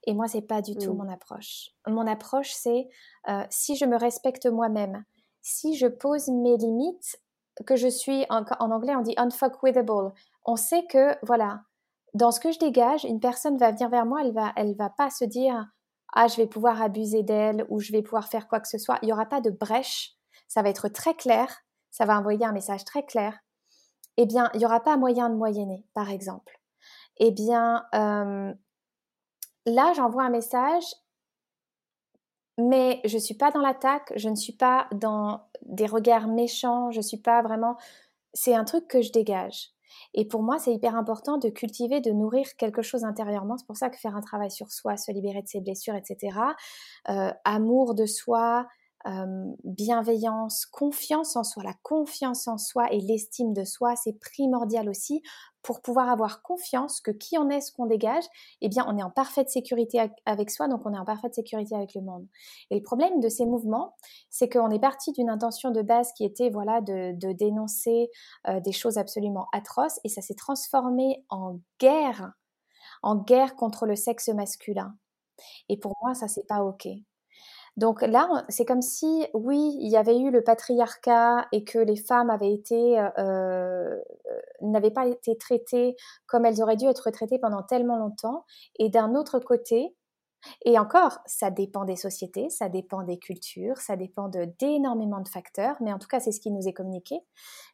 Et 0.06 0.14
moi, 0.14 0.28
c'est 0.28 0.42
pas 0.42 0.62
du 0.62 0.76
tout 0.76 0.94
mmh. 0.94 0.98
mon 0.98 1.10
approche. 1.10 1.70
Mon 1.88 2.08
approche, 2.08 2.52
c'est 2.52 2.88
euh, 3.30 3.44
si 3.50 3.76
je 3.76 3.86
me 3.86 3.98
respecte 3.98 4.46
moi-même, 4.46 5.04
si 5.42 5.76
je 5.76 5.88
pose 5.88 6.28
mes 6.30 6.58
limites, 6.58 7.22
que 7.66 7.76
je 7.76 7.88
suis, 7.88 8.26
en, 8.30 8.44
en 8.60 8.72
anglais 8.72 8.96
on 8.96 9.02
dit 9.02 9.14
unfuckwithable, 9.18 10.14
on 10.46 10.56
sait 10.56 10.86
que, 10.88 11.16
voilà, 11.26 11.62
dans 12.14 12.32
ce 12.32 12.40
que 12.40 12.52
je 12.52 12.60
dégage, 12.60 13.04
une 13.04 13.20
personne 13.20 13.58
va 13.58 13.72
venir 13.72 13.90
vers 13.90 14.06
moi, 14.06 14.22
elle 14.24 14.34
va, 14.34 14.52
elle 14.56 14.76
va 14.76 14.90
pas 14.90 15.10
se 15.10 15.26
dire 15.26 15.68
ah, 16.14 16.28
je 16.28 16.38
vais 16.38 16.48
pouvoir 16.48 16.82
abuser 16.82 17.24
d'elle 17.24 17.66
ou 17.70 17.80
je 17.80 17.92
vais 17.92 18.02
pouvoir 18.02 18.28
faire 18.28 18.48
quoi 18.48 18.60
que 18.60 18.68
ce 18.68 18.78
soit. 18.78 18.98
Il 19.02 19.06
n'y 19.06 19.14
aura 19.14 19.26
pas 19.26 19.42
de 19.42 19.52
brèche. 19.52 20.16
Ça 20.48 20.62
va 20.62 20.70
être 20.70 20.88
très 20.90 21.14
clair. 21.14 21.64
Ça 21.92 22.06
va 22.06 22.18
envoyer 22.18 22.46
un 22.46 22.52
message 22.52 22.84
très 22.86 23.06
clair. 23.06 23.38
Eh 24.18 24.26
bien, 24.26 24.50
il 24.54 24.60
n'y 24.60 24.66
aura 24.66 24.82
pas 24.82 24.98
moyen 24.98 25.30
de 25.30 25.36
moyenner, 25.36 25.86
par 25.94 26.10
exemple. 26.10 26.60
Eh 27.18 27.32
bien, 27.32 27.86
euh, 27.96 28.54
là, 29.66 29.94
j'envoie 29.96 30.24
un 30.24 30.30
message, 30.30 30.84
mais 32.58 33.02
je 33.06 33.16
ne 33.16 33.22
suis 33.22 33.36
pas 33.36 33.52
dans 33.52 33.62
l'attaque, 33.62 34.12
je 34.16 34.30
ne 34.30 34.36
suis 34.36 34.54
pas 34.54 34.88
dans 34.92 35.48
des 35.62 35.86
regards 35.86 36.28
méchants, 36.28 36.92
je 36.92 36.98
ne 36.98 37.04
suis 37.04 37.18
pas 37.18 37.42
vraiment... 37.42 37.78
C'est 38.34 38.54
un 38.54 38.66
truc 38.66 38.88
que 38.88 39.02
je 39.02 39.12
dégage. 39.12 39.72
Et 40.14 40.26
pour 40.26 40.44
moi, 40.44 40.60
c'est 40.60 40.74
hyper 40.74 40.96
important 40.96 41.38
de 41.38 41.50
cultiver, 41.50 42.02
de 42.02 42.12
nourrir 42.12 42.46
quelque 42.58 42.82
chose 42.82 43.04
intérieurement. 43.04 43.58
C'est 43.58 43.68
pour 43.68 43.78
ça 43.78 43.90
que 43.90 43.98
faire 43.98 44.16
un 44.16 44.22
travail 44.22 44.52
sur 44.52 44.72
soi, 44.72 44.98
se 44.98 45.12
libérer 45.12 45.42
de 45.42 45.48
ses 45.48 45.62
blessures, 45.62 45.96
etc., 45.96 46.38
euh, 47.10 47.32
amour 47.46 47.96
de 47.96 48.06
soi, 48.06 48.68
bienveillance, 49.64 50.66
confiance 50.66 51.36
en 51.36 51.44
soi. 51.44 51.64
La 51.64 51.76
confiance 51.84 52.48
en 52.48 52.58
soi 52.58 52.92
et 52.92 53.00
l'estime 53.00 53.54
de 53.54 53.64
soi, 53.64 53.96
c'est 53.96 54.20
primordial 54.20 54.90
aussi 54.90 55.22
pour 55.62 55.82
pouvoir 55.82 56.10
avoir 56.10 56.42
confiance 56.42 57.02
que 57.02 57.12
qui 57.12 57.38
on 57.38 57.50
est, 57.50 57.62
ce 57.62 57.72
qu'on 57.72 57.86
dégage, 57.86 58.24
eh 58.62 58.70
bien, 58.70 58.86
on 58.88 58.98
est 58.98 59.04
en 59.04 59.10
parfaite 59.10 59.50
sécurité 59.50 60.02
avec 60.26 60.52
soi, 60.52 60.68
donc 60.68 60.86
on 60.86 60.94
est 60.94 60.98
en 60.98 61.06
parfaite 61.06 61.36
sécurité 61.36 61.76
avec 61.76 61.94
le 61.96 62.02
monde. 62.02 62.28
Et 62.70 62.76
le 62.76 62.84
problème 62.84 63.20
de 63.20 63.30
ces 63.30 63.46
mouvements, 63.46 63.96
c'est 64.30 64.50
qu'on 64.50 64.70
est 64.70 64.80
parti 64.80 65.12
d'une 65.12 65.30
intention 65.30 65.72
de 65.72 65.82
base 65.82 66.14
qui 66.14 66.24
était, 66.24 66.50
voilà, 66.50 66.82
de, 66.82 67.34
dénoncer 67.34 68.10
euh, 68.48 68.60
des 68.62 68.72
choses 68.72 68.98
absolument 68.98 69.48
atroces, 69.52 70.00
et 70.04 70.10
ça 70.10 70.22
s'est 70.22 70.36
transformé 70.36 71.26
en 71.30 71.60
guerre, 71.80 72.32
en 73.04 73.16
guerre 73.16 73.56
contre 73.56 73.86
le 73.86 73.96
sexe 73.96 74.30
masculin. 74.30 74.96
Et 75.70 75.78
pour 75.78 75.96
moi, 76.02 76.14
ça, 76.16 76.28
c'est 76.28 76.48
pas 76.48 76.64
OK. 76.64 76.88
Donc 77.80 78.02
là, 78.02 78.28
c'est 78.50 78.66
comme 78.66 78.82
si, 78.82 79.26
oui, 79.34 79.78
il 79.80 79.88
y 79.90 79.96
avait 79.96 80.20
eu 80.20 80.32
le 80.32 80.44
patriarcat 80.44 81.48
et 81.54 81.64
que 81.64 81.80
les 81.80 81.96
femmes 81.96 82.30
avaient 82.30 82.52
été, 82.52 83.00
euh, 83.00 83.08
euh, 83.18 83.96
n'avaient 84.60 84.92
pas 84.92 85.08
été 85.08 85.38
traitées 85.38 85.96
comme 86.28 86.46
elles 86.46 86.62
auraient 86.62 86.76
dû 86.76 86.88
être 86.88 87.10
traitées 87.10 87.40
pendant 87.40 87.64
tellement 87.64 87.96
longtemps. 87.98 88.44
Et 88.80 88.90
d'un 88.90 89.16
autre 89.16 89.40
côté, 89.40 89.96
et 90.66 90.80
encore, 90.80 91.20
ça 91.26 91.52
dépend 91.52 91.86
des 91.86 91.96
sociétés, 91.96 92.50
ça 92.50 92.70
dépend 92.70 93.04
des 93.04 93.18
cultures, 93.18 93.78
ça 93.78 93.96
dépend 93.96 94.30
d'énormément 94.30 95.20
de, 95.22 95.28
facteurs, 95.28 95.76
mais 95.82 95.94
en 95.94 96.00
tout 96.00 96.08
cas, 96.08 96.20
c'est 96.20 96.32
ce 96.32 96.40
qui 96.40 96.50
nous 96.52 96.68
est 96.68 96.74
communiqué. 96.74 97.20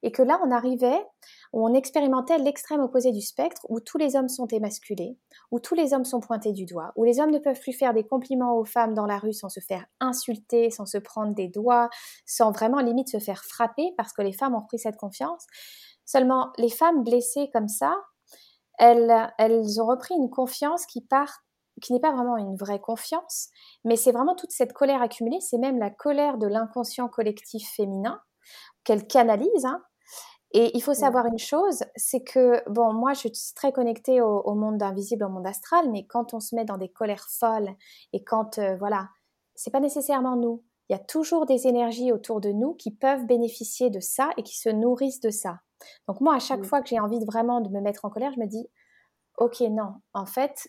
Et 0.03 0.11
que 0.11 0.22
là, 0.22 0.39
on 0.45 0.51
arrivait, 0.51 1.05
on 1.53 1.74
expérimentait 1.74 2.38
l'extrême 2.38 2.82
opposé 2.82 3.11
du 3.11 3.22
spectre, 3.22 3.61
où 3.70 3.80
tous 3.80 3.97
les 3.97 4.16
hommes 4.16 4.30
sont 4.30 4.47
émasculés, 4.47 5.18
où 5.51 5.59
tous 5.59 5.76
les 5.76 5.93
hommes 5.93 6.05
sont 6.05 6.20
pointés 6.20 6.51
du 6.51 6.66
doigt, 6.66 6.91
où 6.95 7.03
les 7.03 7.20
hommes 7.20 7.32
ne 7.32 7.39
peuvent 7.39 7.59
plus 7.59 7.74
faire 7.74 7.93
des 7.93 8.05
compliments 8.05 8.57
aux 8.57 8.66
femmes 8.66 8.93
dans 8.93 9.05
la 9.05 9.18
rue 9.18 9.34
sans 9.34 9.49
se 9.49 9.59
faire 9.59 9.86
insulter, 9.99 10.70
sans 10.72 10.86
se 10.86 10.97
prendre 10.97 11.34
des 11.34 11.47
doigts, 11.47 11.89
sans 12.26 12.51
vraiment 12.51 12.80
limite 12.80 13.09
se 13.09 13.20
faire 13.20 13.43
frapper, 13.43 13.93
parce 13.97 14.11
que 14.11 14.22
les 14.22 14.34
femmes 14.34 14.55
ont 14.55 14.66
pris 14.66 14.80
cette 14.80 14.97
confiance. 14.97 15.45
Seulement, 16.05 16.51
les 16.57 16.70
femmes 16.70 17.03
blessées 17.03 17.49
comme 17.53 17.68
ça, 17.68 17.95
elles, 18.78 19.32
elles 19.38 19.82
ont 19.82 19.88
repris 19.88 20.16
une 20.16 20.30
confiance 20.30 20.86
qui 20.86 21.01
part 21.01 21.44
qui 21.82 21.93
n'est 21.93 21.99
pas 21.99 22.13
vraiment 22.13 22.38
une 22.38 22.55
vraie 22.55 22.80
confiance, 22.80 23.49
mais 23.84 23.95
c'est 23.95 24.11
vraiment 24.11 24.36
toute 24.36 24.51
cette 24.51 24.73
colère 24.73 25.01
accumulée, 25.01 25.39
c'est 25.41 25.57
même 25.57 25.78
la 25.80 25.89
colère 25.89 26.38
de 26.38 26.47
l'inconscient 26.47 27.07
collectif 27.07 27.69
féminin 27.76 28.19
qu'elle 28.84 29.07
canalise. 29.07 29.65
Hein. 29.65 29.82
Et 30.51 30.71
il 30.73 30.82
faut 30.82 30.93
savoir 30.93 31.26
une 31.26 31.39
chose, 31.39 31.84
c'est 31.97 32.23
que, 32.23 32.63
bon, 32.69 32.93
moi 32.93 33.13
je 33.13 33.19
suis 33.19 33.32
très 33.55 33.73
connectée 33.73 34.21
au, 34.21 34.55
monde 34.55 34.82
invisible, 34.82 35.26
au 35.26 35.30
monde 35.30 35.47
astral, 35.47 35.91
mais 35.91 36.05
quand 36.05 36.34
on 36.34 36.39
se 36.39 36.55
met 36.55 36.63
dans 36.63 36.78
des 36.78 36.88
colères 36.88 37.28
folles 37.30 37.76
et 38.13 38.23
quand, 38.23 38.57
euh, 38.57 38.78
voilà, 38.78 39.09
c'est 39.55 39.71
pas 39.71 39.82
nécessairement 39.82 40.38
nous. 40.38 40.63
Il 40.88 40.93
y 40.93 40.95
a 40.95 41.03
toujours 41.03 41.45
des 41.45 41.67
énergies 41.67 42.13
autour 42.13 42.39
de 42.39 42.51
nous 42.51 42.73
qui 42.76 42.91
peuvent 42.91 43.26
bénéficier 43.26 43.89
de 43.89 43.99
ça 43.99 44.30
et 44.38 44.43
qui 44.43 44.57
se 44.57 44.69
nourrissent 44.69 45.19
de 45.19 45.32
ça. 45.32 45.59
Donc 46.07 46.21
moi, 46.21 46.36
à 46.36 46.39
chaque 46.39 46.63
fois 46.63 46.82
que 46.82 46.88
j'ai 46.88 46.99
envie 46.99 47.19
de 47.19 47.26
vraiment 47.26 47.59
de 47.59 47.69
me 47.69 47.82
mettre 47.82 48.05
en 48.05 48.09
colère, 48.09 48.32
je 48.34 48.39
me 48.39 48.47
dis, 48.47 48.69
ok, 49.38 49.61
non, 49.71 49.95
en 50.13 50.26
fait, 50.26 50.67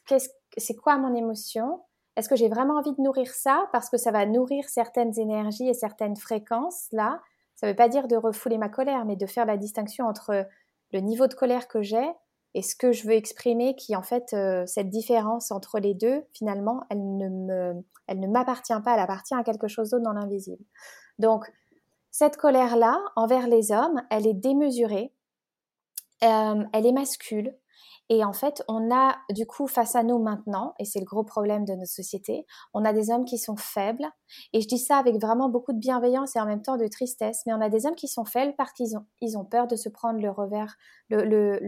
c'est 0.57 0.77
quoi 0.77 0.99
mon 0.99 1.15
émotion? 1.15 1.83
Est-ce 2.17 2.29
que 2.29 2.37
j'ai 2.37 2.49
vraiment 2.49 2.77
envie 2.79 2.93
de 2.93 3.03
nourrir 3.03 3.31
ça? 3.33 3.69
Parce 3.73 3.91
que 3.91 3.97
ça 3.97 4.11
va 4.11 4.25
nourrir 4.27 4.69
certaines 4.69 5.19
énergies 5.19 5.69
et 5.69 5.75
certaines 5.75 6.17
fréquences 6.17 6.89
là. 6.93 7.21
Ça 7.55 7.67
ne 7.67 7.73
veut 7.73 7.77
pas 7.77 7.89
dire 7.89 8.09
de 8.09 8.17
refouler 8.17 8.59
ma 8.59 8.69
colère, 8.69 9.05
mais 9.05 9.17
de 9.17 9.27
faire 9.27 9.47
la 9.47 9.57
distinction 9.57 10.07
entre 10.07 10.47
le 10.93 11.01
niveau 11.01 11.27
de 11.27 11.35
colère 11.35 11.69
que 11.69 11.83
j'ai 11.83 12.07
et 12.55 12.63
ce 12.63 12.75
que 12.75 12.93
je 12.93 13.07
veux 13.07 13.15
exprimer, 13.15 13.77
qui 13.77 13.95
en 13.97 14.03
fait, 14.03 14.33
euh, 14.33 14.65
cette 14.67 14.89
différence 14.89 15.51
entre 15.51 15.79
les 15.79 15.93
deux, 15.93 16.25
finalement, 16.33 16.85
elle 16.89 16.99
ne 17.19 18.27
m'appartient 18.27 18.73
pas, 18.83 18.95
elle 18.95 19.01
appartient 19.01 19.35
à 19.35 19.45
quelque 19.45 19.69
chose 19.69 19.91
d'autre 19.91 20.05
dans 20.05 20.15
l'invisible. 20.15 20.65
Donc, 21.19 21.45
cette 22.11 22.39
colère-là, 22.39 22.99
envers 23.15 23.47
les 23.47 23.73
hommes, 23.73 24.01
elle 24.11 24.27
est 24.27 24.33
démesurée, 24.33 25.13
euh, 26.25 26.65
elle 26.73 26.87
est 26.87 26.93
mascule, 26.93 27.55
et 28.09 28.25
en 28.25 28.33
fait, 28.33 28.63
on 28.69 28.95
a 28.95 29.17
du 29.31 29.47
coup 29.47 29.67
face 29.67 29.97
à 29.97 30.05
nous 30.05 30.19
maintenant, 30.19 30.75
et 30.79 30.85
c'est 30.85 31.01
le 31.01 31.05
gros 31.05 31.25
problème 31.25 31.65
de 31.65 31.73
notre 31.73 31.91
société, 31.91 32.47
on 32.73 32.85
a 32.85 32.93
des 32.93 33.11
hommes 33.11 33.25
qui 33.25 33.37
sont 33.39 33.57
faibles. 33.57 34.07
Et 34.53 34.61
je 34.61 34.69
dis 34.69 34.79
ça 34.79 34.97
avec 34.97 35.21
vraiment 35.21 35.49
beaucoup 35.49 35.73
de 35.73 35.79
bienveillance 35.79 36.37
et 36.37 36.41
en 36.41 36.47
même 36.47 36.63
temps 36.63 36.77
de 36.77 36.87
tristesse, 36.87 37.43
mais 37.47 37.53
on 37.53 37.61
a 37.61 37.69
des 37.69 37.85
hommes 37.85 37.97
qui 37.97 38.07
sont 38.07 38.25
faibles 38.25 38.55
parce 38.57 38.73
qu'ils 38.73 38.97
ont, 38.97 39.05
ils 39.21 39.37
ont 39.37 39.45
peur 39.45 39.67
de 39.67 39.75
se 39.75 39.89
prendre 39.89 40.21
le 40.21 40.31
revers, 40.31 40.77
le, 41.09 41.25
le, 41.25 41.59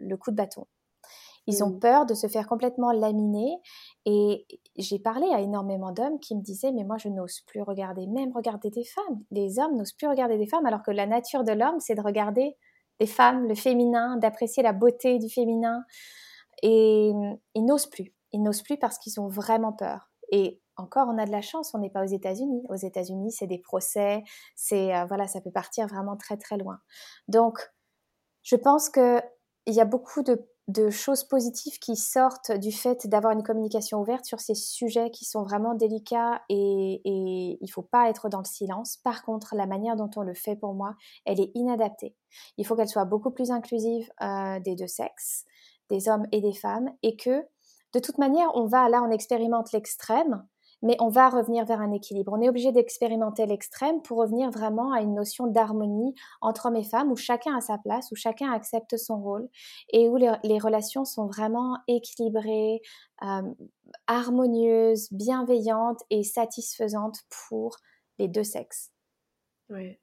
le, 0.00 0.16
coup 0.16 0.32
de 0.32 0.36
bâton. 0.36 0.66
Ils 1.46 1.62
ont 1.62 1.70
mmh. 1.70 1.80
peur 1.80 2.06
de 2.06 2.14
se 2.14 2.26
faire 2.26 2.48
complètement 2.48 2.90
laminer. 2.90 3.56
Et 4.04 4.46
j'ai 4.76 4.98
parlé 4.98 5.28
à 5.32 5.40
énormément 5.40 5.92
d'hommes 5.92 6.18
qui 6.18 6.34
me 6.34 6.42
disaient, 6.42 6.72
mais 6.72 6.84
moi 6.84 6.96
je 6.98 7.08
n'ose 7.08 7.40
plus 7.46 7.62
regarder, 7.62 8.06
même 8.08 8.32
regarder 8.34 8.70
des 8.70 8.84
femmes. 8.84 9.22
Les 9.30 9.60
hommes 9.60 9.76
n'osent 9.76 9.92
plus 9.92 10.08
regarder 10.08 10.38
des 10.38 10.46
femmes 10.46 10.66
alors 10.66 10.82
que 10.82 10.90
la 10.90 11.06
nature 11.06 11.44
de 11.44 11.52
l'homme, 11.52 11.78
c'est 11.78 11.94
de 11.94 12.02
regarder 12.02 12.56
les 13.00 13.06
femmes, 13.06 13.46
le 13.46 13.54
féminin, 13.54 14.16
d'apprécier 14.16 14.62
la 14.62 14.72
beauté 14.72 15.18
du 15.18 15.28
féminin. 15.28 15.84
Et 16.62 17.12
ils 17.54 17.64
n'osent 17.64 17.88
plus. 17.88 18.12
Ils 18.32 18.42
n'osent 18.42 18.62
plus 18.62 18.78
parce 18.78 18.98
qu'ils 18.98 19.20
ont 19.20 19.28
vraiment 19.28 19.72
peur. 19.72 20.10
Et 20.30 20.60
encore, 20.76 21.08
on 21.08 21.18
a 21.18 21.26
de 21.26 21.32
la 21.32 21.40
chance, 21.40 21.74
on 21.74 21.78
n'est 21.78 21.90
pas 21.90 22.04
aux 22.04 22.08
États-Unis. 22.08 22.62
Aux 22.68 22.76
États-Unis, 22.76 23.32
c'est 23.32 23.46
des 23.46 23.58
procès, 23.58 24.22
c'est 24.54 24.94
euh, 24.94 25.04
voilà, 25.06 25.26
ça 25.26 25.40
peut 25.40 25.50
partir 25.50 25.86
vraiment 25.86 26.16
très 26.16 26.36
très 26.36 26.56
loin. 26.56 26.80
Donc, 27.26 27.58
je 28.42 28.56
pense 28.56 28.88
que 28.88 29.20
il 29.66 29.74
y 29.74 29.80
a 29.80 29.84
beaucoup 29.84 30.22
de 30.22 30.48
de 30.68 30.90
choses 30.90 31.24
positives 31.24 31.78
qui 31.78 31.96
sortent 31.96 32.52
du 32.52 32.72
fait 32.72 33.06
d'avoir 33.06 33.32
une 33.32 33.42
communication 33.42 34.00
ouverte 34.00 34.26
sur 34.26 34.38
ces 34.38 34.54
sujets 34.54 35.10
qui 35.10 35.24
sont 35.24 35.42
vraiment 35.42 35.74
délicats 35.74 36.42
et, 36.50 37.00
il 37.04 37.58
ne 37.60 37.72
faut 37.72 37.82
pas 37.82 38.10
être 38.10 38.28
dans 38.28 38.38
le 38.38 38.44
silence. 38.44 38.98
Par 38.98 39.22
contre, 39.22 39.56
la 39.56 39.66
manière 39.66 39.96
dont 39.96 40.10
on 40.16 40.22
le 40.22 40.34
fait 40.34 40.56
pour 40.56 40.74
moi, 40.74 40.94
elle 41.24 41.40
est 41.40 41.50
inadaptée. 41.54 42.14
Il 42.58 42.66
faut 42.66 42.76
qu'elle 42.76 42.88
soit 42.88 43.06
beaucoup 43.06 43.30
plus 43.30 43.50
inclusive 43.50 44.10
euh, 44.20 44.60
des 44.60 44.76
deux 44.76 44.86
sexes, 44.86 45.46
des 45.88 46.08
hommes 46.08 46.26
et 46.32 46.42
des 46.42 46.52
femmes, 46.52 46.90
et 47.02 47.16
que 47.16 47.46
de 47.94 47.98
toute 47.98 48.18
manière, 48.18 48.50
on 48.54 48.66
va 48.66 48.90
là, 48.90 49.02
on 49.02 49.10
expérimente 49.10 49.72
l'extrême, 49.72 50.46
mais 50.82 50.96
on 51.00 51.08
va 51.08 51.28
revenir 51.28 51.64
vers 51.64 51.80
un 51.80 51.92
équilibre. 51.92 52.32
On 52.34 52.40
est 52.40 52.48
obligé 52.48 52.72
d'expérimenter 52.72 53.46
l'extrême 53.46 54.02
pour 54.02 54.18
revenir 54.18 54.50
vraiment 54.50 54.92
à 54.92 55.00
une 55.00 55.14
notion 55.14 55.46
d'harmonie 55.46 56.14
entre 56.40 56.66
hommes 56.66 56.76
et 56.76 56.84
femmes 56.84 57.10
où 57.10 57.16
chacun 57.16 57.56
a 57.56 57.60
sa 57.60 57.78
place, 57.78 58.10
où 58.12 58.16
chacun 58.16 58.52
accepte 58.52 58.96
son 58.96 59.20
rôle 59.20 59.48
et 59.90 60.08
où 60.08 60.16
les, 60.16 60.58
relations 60.58 61.04
sont 61.04 61.26
vraiment 61.26 61.78
équilibrées, 61.86 62.80
euh, 63.22 63.42
harmonieuses, 64.06 65.08
bienveillantes 65.12 66.02
et 66.10 66.22
satisfaisantes 66.22 67.20
pour 67.48 67.76
les 68.18 68.28
deux 68.28 68.44
sexes. 68.44 68.92
Oui. 69.70 69.98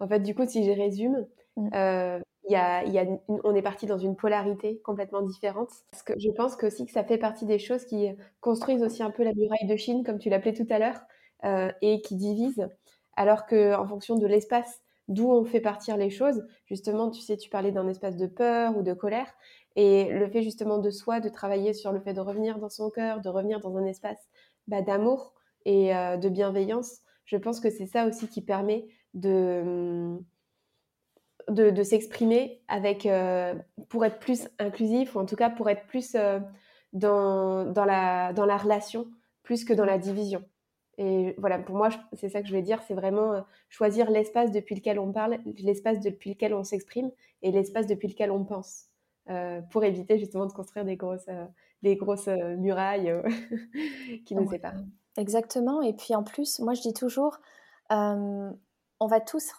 En 0.00 0.08
fait, 0.08 0.20
du 0.20 0.34
coup, 0.34 0.46
si 0.46 0.64
je 0.64 0.70
résume, 0.70 1.26
mmh. 1.56 1.68
euh, 1.74 2.20
on 2.56 3.54
est 3.54 3.62
parti 3.62 3.86
dans 3.86 3.98
une 3.98 4.16
polarité 4.16 4.80
complètement 4.84 5.22
différente. 5.22 5.70
Parce 5.90 6.02
que 6.02 6.14
je 6.18 6.30
pense 6.30 6.56
que 6.56 6.66
aussi 6.66 6.86
que 6.86 6.92
ça 6.92 7.04
fait 7.04 7.18
partie 7.18 7.46
des 7.46 7.58
choses 7.58 7.84
qui 7.84 8.08
construisent 8.40 8.82
aussi 8.82 9.02
un 9.02 9.10
peu 9.10 9.24
la 9.24 9.32
muraille 9.34 9.66
de 9.66 9.76
Chine, 9.76 10.04
comme 10.04 10.18
tu 10.18 10.30
l'appelais 10.30 10.54
tout 10.54 10.66
à 10.70 10.78
l'heure, 10.78 11.00
euh, 11.44 11.70
et 11.82 12.00
qui 12.02 12.16
divisent. 12.16 12.68
Alors 13.16 13.46
qu'en 13.46 13.86
fonction 13.86 14.16
de 14.16 14.26
l'espace 14.26 14.80
d'où 15.08 15.28
on 15.28 15.44
fait 15.44 15.60
partir 15.60 15.96
les 15.96 16.08
choses, 16.08 16.46
justement, 16.66 17.10
tu 17.10 17.20
sais, 17.20 17.36
tu 17.36 17.50
parlais 17.50 17.72
d'un 17.72 17.88
espace 17.88 18.16
de 18.16 18.26
peur 18.26 18.76
ou 18.76 18.82
de 18.82 18.92
colère, 18.92 19.26
et 19.74 20.08
le 20.08 20.28
fait 20.28 20.42
justement 20.42 20.78
de 20.78 20.90
soi, 20.90 21.18
de 21.18 21.28
travailler 21.28 21.72
sur 21.72 21.92
le 21.92 22.00
fait 22.00 22.14
de 22.14 22.20
revenir 22.20 22.58
dans 22.58 22.68
son 22.68 22.90
cœur, 22.90 23.20
de 23.20 23.28
revenir 23.28 23.60
dans 23.60 23.76
un 23.76 23.86
espace 23.86 24.18
bah, 24.68 24.82
d'amour 24.82 25.34
et 25.64 25.94
euh, 25.94 26.16
de 26.16 26.28
bienveillance, 26.28 27.00
je 27.24 27.36
pense 27.36 27.60
que 27.60 27.70
c'est 27.70 27.86
ça 27.86 28.06
aussi 28.06 28.28
qui 28.28 28.42
permet 28.42 28.86
de 29.14 30.16
de, 31.48 31.82
s'exprimer 31.82 32.60
avec 32.68 33.06
euh, 33.06 33.54
pour 33.88 34.04
être 34.04 34.18
plus 34.18 34.48
inclusif 34.58 35.14
ou 35.14 35.20
en 35.20 35.26
tout 35.26 35.36
cas 35.36 35.50
pour 35.50 35.68
être 35.68 35.86
plus 35.86 36.14
euh, 36.14 36.38
dans, 36.92 37.64
dans, 37.64 37.84
la, 37.84 38.32
dans 38.32 38.46
la 38.46 38.56
relation 38.56 39.08
plus 39.42 39.64
que 39.64 39.72
dans 39.72 39.84
la 39.84 39.98
division. 39.98 40.44
Et 40.98 41.34
voilà, 41.38 41.58
pour 41.58 41.76
moi, 41.76 41.88
c'est 42.12 42.28
ça 42.28 42.40
que 42.40 42.46
je 42.46 42.52
voulais 42.52 42.62
dire, 42.62 42.82
c'est 42.86 42.94
vraiment 42.94 43.32
euh, 43.32 43.40
choisir 43.68 44.10
l'espace 44.10 44.50
depuis 44.52 44.74
lequel 44.74 44.98
on 44.98 45.12
parle, 45.12 45.38
l'espace 45.58 46.00
depuis 46.00 46.30
lequel 46.30 46.52
on 46.52 46.62
s'exprime 46.62 47.10
et 47.42 47.50
l'espace 47.50 47.86
depuis 47.86 48.08
lequel 48.08 48.30
on 48.30 48.44
pense, 48.44 48.86
pour 49.70 49.84
éviter 49.84 50.18
justement 50.18 50.46
de 50.46 50.52
construire 50.52 50.84
des 50.84 50.96
grosses, 50.96 51.28
des 51.82 51.96
grosses 51.96 52.26
murailles 52.26 53.14
qui 54.26 54.34
nous 54.34 54.50
séparent. 54.50 54.82
Exactement, 55.16 55.80
et 55.80 55.94
puis 55.94 56.14
en 56.14 56.22
plus, 56.22 56.58
moi 56.58 56.74
je 56.74 56.82
dis 56.82 56.92
toujours, 56.92 57.38
on 59.00 59.06
va, 59.06 59.18
tous, 59.20 59.50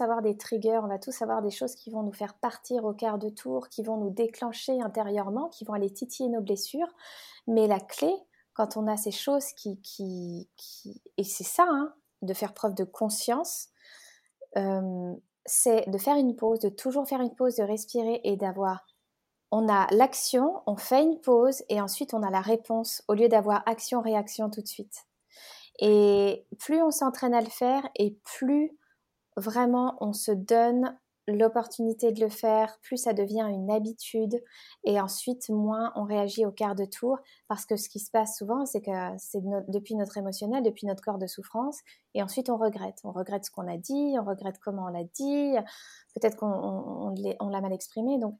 avoir 0.00 0.22
des 0.22 0.36
triggers, 0.36 0.80
on 0.82 0.88
va 0.88 0.98
tous 0.98 1.22
avoir 1.22 1.40
des 1.40 1.50
choses 1.50 1.76
qui 1.76 1.90
vont 1.90 2.02
nous 2.02 2.12
faire 2.12 2.34
partir 2.34 2.84
au 2.84 2.92
quart 2.92 3.18
de 3.18 3.28
tour, 3.28 3.68
qui 3.68 3.84
vont 3.84 3.96
nous 3.96 4.10
déclencher 4.10 4.80
intérieurement, 4.80 5.48
qui 5.48 5.64
vont 5.64 5.72
aller 5.72 5.92
titiller 5.92 6.28
nos 6.28 6.40
blessures. 6.40 6.92
Mais 7.46 7.68
la 7.68 7.78
clé, 7.78 8.12
quand 8.54 8.76
on 8.76 8.88
a 8.88 8.96
ces 8.96 9.12
choses 9.12 9.52
qui... 9.52 9.80
qui, 9.80 10.48
et 11.16 11.22
c'est 11.22 11.44
ça, 11.44 11.64
hein, 11.68 11.94
de 12.22 12.34
faire 12.34 12.54
preuve 12.54 12.74
de 12.74 12.82
conscience, 12.82 13.68
euh, 14.56 15.14
c'est 15.46 15.88
de 15.88 15.98
faire 15.98 16.16
une 16.16 16.34
pause, 16.34 16.58
de 16.58 16.68
toujours 16.68 17.06
faire 17.06 17.20
une 17.20 17.34
pause, 17.34 17.56
de 17.56 17.62
respirer 17.62 18.20
et 18.24 18.36
d'avoir... 18.36 18.84
On 19.52 19.68
a 19.68 19.86
l'action, 19.92 20.62
on 20.66 20.76
fait 20.76 21.02
une 21.02 21.20
pause 21.20 21.62
et 21.68 21.80
ensuite 21.80 22.14
on 22.14 22.22
a 22.22 22.30
la 22.30 22.40
réponse 22.40 23.04
au 23.06 23.14
lieu 23.14 23.28
d'avoir 23.28 23.62
action-réaction 23.66 24.50
tout 24.50 24.62
de 24.62 24.66
suite. 24.66 25.06
Et 25.80 26.46
plus 26.58 26.82
on 26.82 26.90
s'entraîne 26.90 27.34
à 27.34 27.40
le 27.40 27.48
faire 27.48 27.88
et 27.96 28.16
plus 28.24 28.76
vraiment 29.36 29.96
on 30.00 30.12
se 30.12 30.32
donne 30.32 30.96
l'opportunité 31.28 32.10
de 32.10 32.20
le 32.20 32.28
faire, 32.28 32.78
plus 32.82 32.96
ça 32.96 33.12
devient 33.12 33.46
une 33.48 33.70
habitude 33.70 34.42
et 34.84 35.00
ensuite 35.00 35.48
moins 35.50 35.92
on 35.94 36.02
réagit 36.02 36.44
au 36.44 36.50
quart 36.50 36.74
de 36.74 36.84
tour 36.84 37.18
parce 37.46 37.64
que 37.64 37.76
ce 37.76 37.88
qui 37.88 38.00
se 38.00 38.10
passe 38.10 38.36
souvent 38.36 38.66
c'est 38.66 38.80
que 38.80 38.90
c'est 39.18 39.40
depuis 39.68 39.94
notre 39.94 40.18
émotionnel, 40.18 40.64
depuis 40.64 40.86
notre 40.86 41.02
corps 41.02 41.18
de 41.18 41.28
souffrance 41.28 41.78
et 42.14 42.22
ensuite 42.22 42.50
on 42.50 42.56
regrette. 42.56 42.98
On 43.04 43.12
regrette 43.12 43.44
ce 43.44 43.50
qu'on 43.50 43.68
a 43.68 43.76
dit, 43.76 44.16
on 44.18 44.24
regrette 44.24 44.58
comment 44.58 44.86
on 44.86 44.88
l'a 44.88 45.04
dit, 45.04 45.54
peut-être 46.14 46.36
qu'on 46.36 47.14
l'a 47.50 47.60
mal 47.60 47.72
exprimé. 47.72 48.18
Donc 48.18 48.36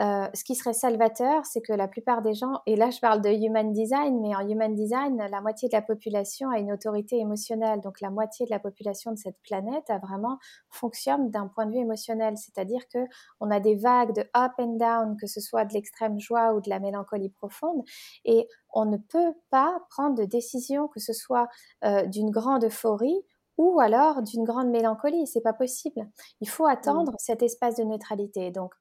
euh, 0.00 0.28
ce 0.32 0.44
qui 0.44 0.54
serait 0.54 0.72
salvateur, 0.72 1.44
c'est 1.44 1.60
que 1.60 1.72
la 1.72 1.88
plupart 1.88 2.22
des 2.22 2.32
gens, 2.32 2.60
et 2.66 2.76
là 2.76 2.90
je 2.90 3.00
parle 3.00 3.20
de 3.20 3.28
human 3.28 3.72
design, 3.72 4.20
mais 4.20 4.34
en 4.34 4.48
human 4.48 4.74
design, 4.74 5.16
la 5.16 5.40
moitié 5.40 5.68
de 5.68 5.74
la 5.74 5.82
population 5.82 6.48
a 6.50 6.58
une 6.58 6.72
autorité 6.72 7.18
émotionnelle. 7.18 7.80
Donc 7.80 8.00
la 8.00 8.10
moitié 8.10 8.46
de 8.46 8.50
la 8.50 8.60
population 8.60 9.12
de 9.12 9.18
cette 9.18 9.36
planète 9.42 9.90
a 9.90 9.98
vraiment 9.98 10.38
fonctionne 10.70 11.30
d'un 11.30 11.48
point 11.48 11.66
de 11.66 11.72
vue 11.72 11.80
émotionnel, 11.80 12.36
c'est-à-dire 12.38 12.80
que 12.92 12.98
on 13.40 13.50
a 13.50 13.60
des 13.60 13.76
vagues 13.76 14.14
de 14.14 14.22
up 14.36 14.52
and 14.58 14.76
down, 14.76 15.16
que 15.18 15.26
ce 15.26 15.40
soit 15.40 15.64
de 15.66 15.74
l'extrême 15.74 16.18
joie 16.18 16.54
ou 16.54 16.60
de 16.60 16.70
la 16.70 16.78
mélancolie 16.78 17.30
profonde, 17.30 17.82
et 18.24 18.48
on 18.72 18.86
ne 18.86 18.96
peut 18.96 19.34
pas 19.50 19.82
prendre 19.90 20.14
de 20.14 20.24
décision, 20.24 20.88
que 20.88 21.00
ce 21.00 21.12
soit 21.12 21.48
euh, 21.84 22.06
d'une 22.06 22.30
grande 22.30 22.64
euphorie 22.64 23.20
ou 23.58 23.80
alors 23.80 24.22
d'une 24.22 24.44
grande 24.44 24.70
mélancolie. 24.70 25.26
C'est 25.26 25.42
pas 25.42 25.52
possible. 25.52 26.08
Il 26.40 26.48
faut 26.48 26.66
attendre 26.66 27.12
cet 27.18 27.42
espace 27.42 27.76
de 27.76 27.84
neutralité. 27.84 28.50
Donc 28.50 28.72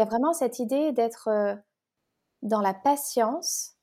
il 0.00 0.04
y 0.04 0.06
a 0.06 0.08
vraiment 0.08 0.32
cette 0.32 0.58
idée 0.58 0.92
d'être 0.92 1.28
euh, 1.28 1.54
dans 2.40 2.62
la 2.62 2.72
patience, 2.72 3.74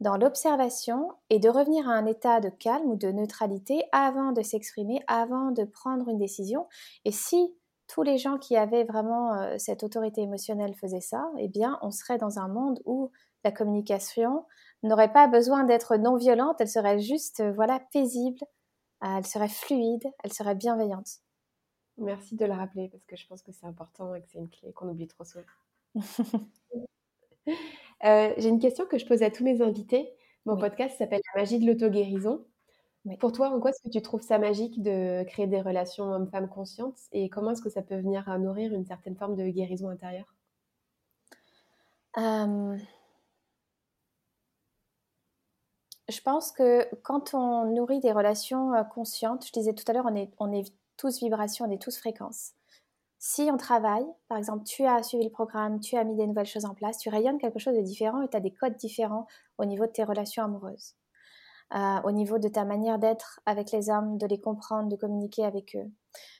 dans 0.00 0.16
l'observation 0.16 1.12
et 1.28 1.38
de 1.38 1.50
revenir 1.50 1.86
à 1.86 1.92
un 1.92 2.06
état 2.06 2.40
de 2.40 2.48
calme 2.48 2.92
ou 2.92 2.96
de 2.96 3.12
neutralité 3.12 3.84
avant 3.92 4.32
de 4.32 4.40
s'exprimer, 4.40 5.04
avant 5.08 5.50
de 5.50 5.64
prendre 5.64 6.08
une 6.08 6.16
décision. 6.16 6.66
Et 7.04 7.12
si 7.12 7.54
tous 7.86 8.00
les 8.00 8.16
gens 8.16 8.38
qui 8.38 8.56
avaient 8.56 8.84
vraiment 8.84 9.34
euh, 9.34 9.56
cette 9.58 9.82
autorité 9.82 10.22
émotionnelle 10.22 10.74
faisaient 10.74 11.02
ça, 11.02 11.30
eh 11.36 11.48
bien, 11.48 11.78
on 11.82 11.90
serait 11.90 12.16
dans 12.16 12.38
un 12.38 12.48
monde 12.48 12.80
où 12.86 13.10
la 13.44 13.52
communication 13.52 14.46
n'aurait 14.82 15.12
pas 15.12 15.28
besoin 15.28 15.64
d'être 15.64 15.96
non 15.96 16.16
violente, 16.16 16.56
elle 16.60 16.68
serait 16.68 16.98
juste, 16.98 17.40
euh, 17.40 17.52
voilà, 17.52 17.78
paisible, 17.92 18.40
elle 19.02 19.26
serait 19.26 19.48
fluide, 19.48 20.10
elle 20.24 20.32
serait 20.32 20.54
bienveillante. 20.54 21.20
Merci 21.98 22.36
de 22.36 22.46
le 22.46 22.52
rappeler 22.52 22.88
parce 22.88 23.04
que 23.04 23.16
je 23.16 23.26
pense 23.26 23.42
que 23.42 23.52
c'est 23.52 23.66
important 23.66 24.14
et 24.14 24.22
que 24.22 24.28
c'est 24.28 24.38
une 24.38 24.48
clé 24.48 24.72
qu'on 24.72 24.88
oublie 24.88 25.08
trop 25.08 25.24
souvent. 25.24 25.44
Euh, 28.04 28.32
j'ai 28.36 28.48
une 28.50 28.60
question 28.60 28.86
que 28.86 28.96
je 28.96 29.06
pose 29.06 29.24
à 29.24 29.30
tous 29.30 29.42
mes 29.42 29.60
invités. 29.60 30.08
Mon 30.44 30.56
podcast 30.56 30.96
s'appelle 30.98 31.20
La 31.34 31.40
magie 31.40 31.58
de 31.58 31.66
l'auto-guérison. 31.66 32.44
Pour 33.18 33.32
toi, 33.32 33.50
en 33.50 33.58
quoi 33.58 33.70
est-ce 33.70 33.82
que 33.82 33.88
tu 33.88 34.00
trouves 34.02 34.22
ça 34.22 34.38
magique 34.38 34.80
de 34.82 35.24
créer 35.24 35.48
des 35.48 35.60
relations 35.60 36.04
hommes-femmes 36.12 36.48
conscientes 36.48 36.98
et 37.10 37.28
comment 37.28 37.52
est-ce 37.52 37.62
que 37.62 37.70
ça 37.70 37.82
peut 37.82 37.96
venir 37.96 38.28
à 38.28 38.38
nourrir 38.38 38.72
une 38.72 38.84
certaine 38.84 39.16
forme 39.16 39.34
de 39.34 39.48
guérison 39.48 39.88
intérieure? 39.88 40.32
Je 46.08 46.20
pense 46.22 46.52
que 46.52 46.88
quand 47.02 47.34
on 47.34 47.66
nourrit 47.74 48.00
des 48.00 48.12
relations 48.12 48.72
euh, 48.74 48.82
conscientes, 48.82 49.46
je 49.46 49.52
disais 49.52 49.74
tout 49.74 49.84
à 49.88 49.92
l'heure, 49.92 50.06
on 50.08 50.14
est, 50.14 50.30
on 50.38 50.52
est 50.52 50.72
tous 50.98 51.20
vibrations, 51.20 51.64
on 51.66 51.70
est 51.70 51.80
tous 51.80 51.96
fréquences. 51.96 52.52
Si 53.20 53.48
on 53.52 53.56
travaille, 53.56 54.06
par 54.28 54.38
exemple, 54.38 54.64
tu 54.64 54.84
as 54.84 55.02
suivi 55.02 55.24
le 55.24 55.30
programme, 55.30 55.80
tu 55.80 55.96
as 55.96 56.04
mis 56.04 56.14
des 56.14 56.26
nouvelles 56.26 56.46
choses 56.46 56.66
en 56.66 56.74
place, 56.74 56.98
tu 56.98 57.08
rayonnes 57.08 57.38
quelque 57.38 57.58
chose 57.58 57.76
de 57.76 57.82
différent 57.82 58.22
et 58.22 58.28
tu 58.28 58.36
as 58.36 58.40
des 58.40 58.52
codes 58.52 58.76
différents 58.76 59.26
au 59.58 59.64
niveau 59.64 59.86
de 59.86 59.90
tes 59.90 60.04
relations 60.04 60.44
amoureuses, 60.44 60.94
euh, 61.74 62.00
au 62.04 62.12
niveau 62.12 62.38
de 62.38 62.48
ta 62.48 62.64
manière 62.64 62.98
d'être 62.98 63.40
avec 63.44 63.72
les 63.72 63.90
hommes, 63.90 64.18
de 64.18 64.26
les 64.26 64.40
comprendre, 64.40 64.88
de 64.88 64.94
communiquer 64.94 65.44
avec 65.44 65.74
eux. 65.74 65.90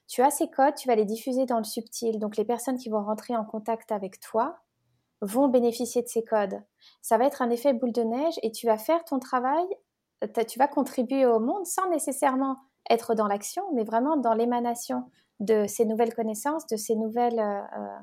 Tu 0.06 0.22
as 0.22 0.30
ces 0.30 0.48
codes, 0.48 0.76
tu 0.76 0.86
vas 0.86 0.94
les 0.94 1.04
diffuser 1.04 1.46
dans 1.46 1.58
le 1.58 1.64
subtil. 1.64 2.20
Donc 2.20 2.36
les 2.36 2.44
personnes 2.44 2.78
qui 2.78 2.90
vont 2.90 3.02
rentrer 3.02 3.36
en 3.36 3.44
contact 3.44 3.90
avec 3.90 4.20
toi 4.20 4.60
vont 5.20 5.48
bénéficier 5.48 6.02
de 6.02 6.08
ces 6.08 6.24
codes. 6.24 6.62
Ça 7.02 7.18
va 7.18 7.24
être 7.26 7.42
un 7.42 7.50
effet 7.50 7.72
boule 7.72 7.92
de 7.92 8.02
neige 8.02 8.38
et 8.42 8.52
tu 8.52 8.66
vas 8.66 8.78
faire 8.78 9.04
ton 9.04 9.18
travail, 9.18 9.66
tu 10.46 10.58
vas 10.60 10.68
contribuer 10.68 11.26
au 11.26 11.40
monde 11.40 11.66
sans 11.66 11.90
nécessairement 11.90 12.56
être 12.90 13.14
dans 13.14 13.26
l'action, 13.26 13.62
mais 13.74 13.84
vraiment 13.84 14.16
dans 14.16 14.34
l'émanation 14.34 15.10
de 15.40 15.66
ces 15.66 15.84
nouvelles 15.84 16.14
connaissances, 16.14 16.66
de 16.66 16.76
ces 16.76 16.96
nouvelles, 16.96 17.38
euh, 17.38 17.60
euh, 17.78 17.98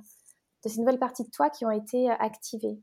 de 0.63 0.69
ces 0.69 0.79
nouvelles 0.79 0.99
parties 0.99 1.23
de 1.23 1.29
toi 1.29 1.49
qui 1.49 1.65
ont 1.65 1.71
été 1.71 2.09
euh, 2.09 2.15
activées. 2.19 2.79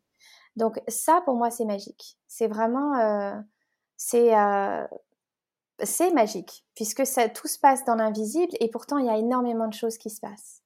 Donc 0.57 0.81
ça, 0.89 1.23
pour 1.25 1.35
moi, 1.35 1.51
c'est 1.51 1.65
magique. 1.65 2.19
C'est 2.29 2.47
vraiment, 2.47 2.93
c'est, 3.97 4.33
c'est 5.83 6.11
magique 6.13 6.67
puisque 6.75 7.07
ça, 7.07 7.31
tout 7.31 7.49
se 7.49 7.59
passe 7.59 7.87
dans 7.87 7.95
l'invisible 7.95 8.53
et 8.61 8.69
pourtant 8.69 8.99
il 8.99 9.07
y 9.07 9.09
a 9.09 9.17
énormément 9.17 9.67
de 9.67 9.73
choses 9.73 9.97
qui 9.97 10.11
se 10.11 10.21
passent. 10.21 10.63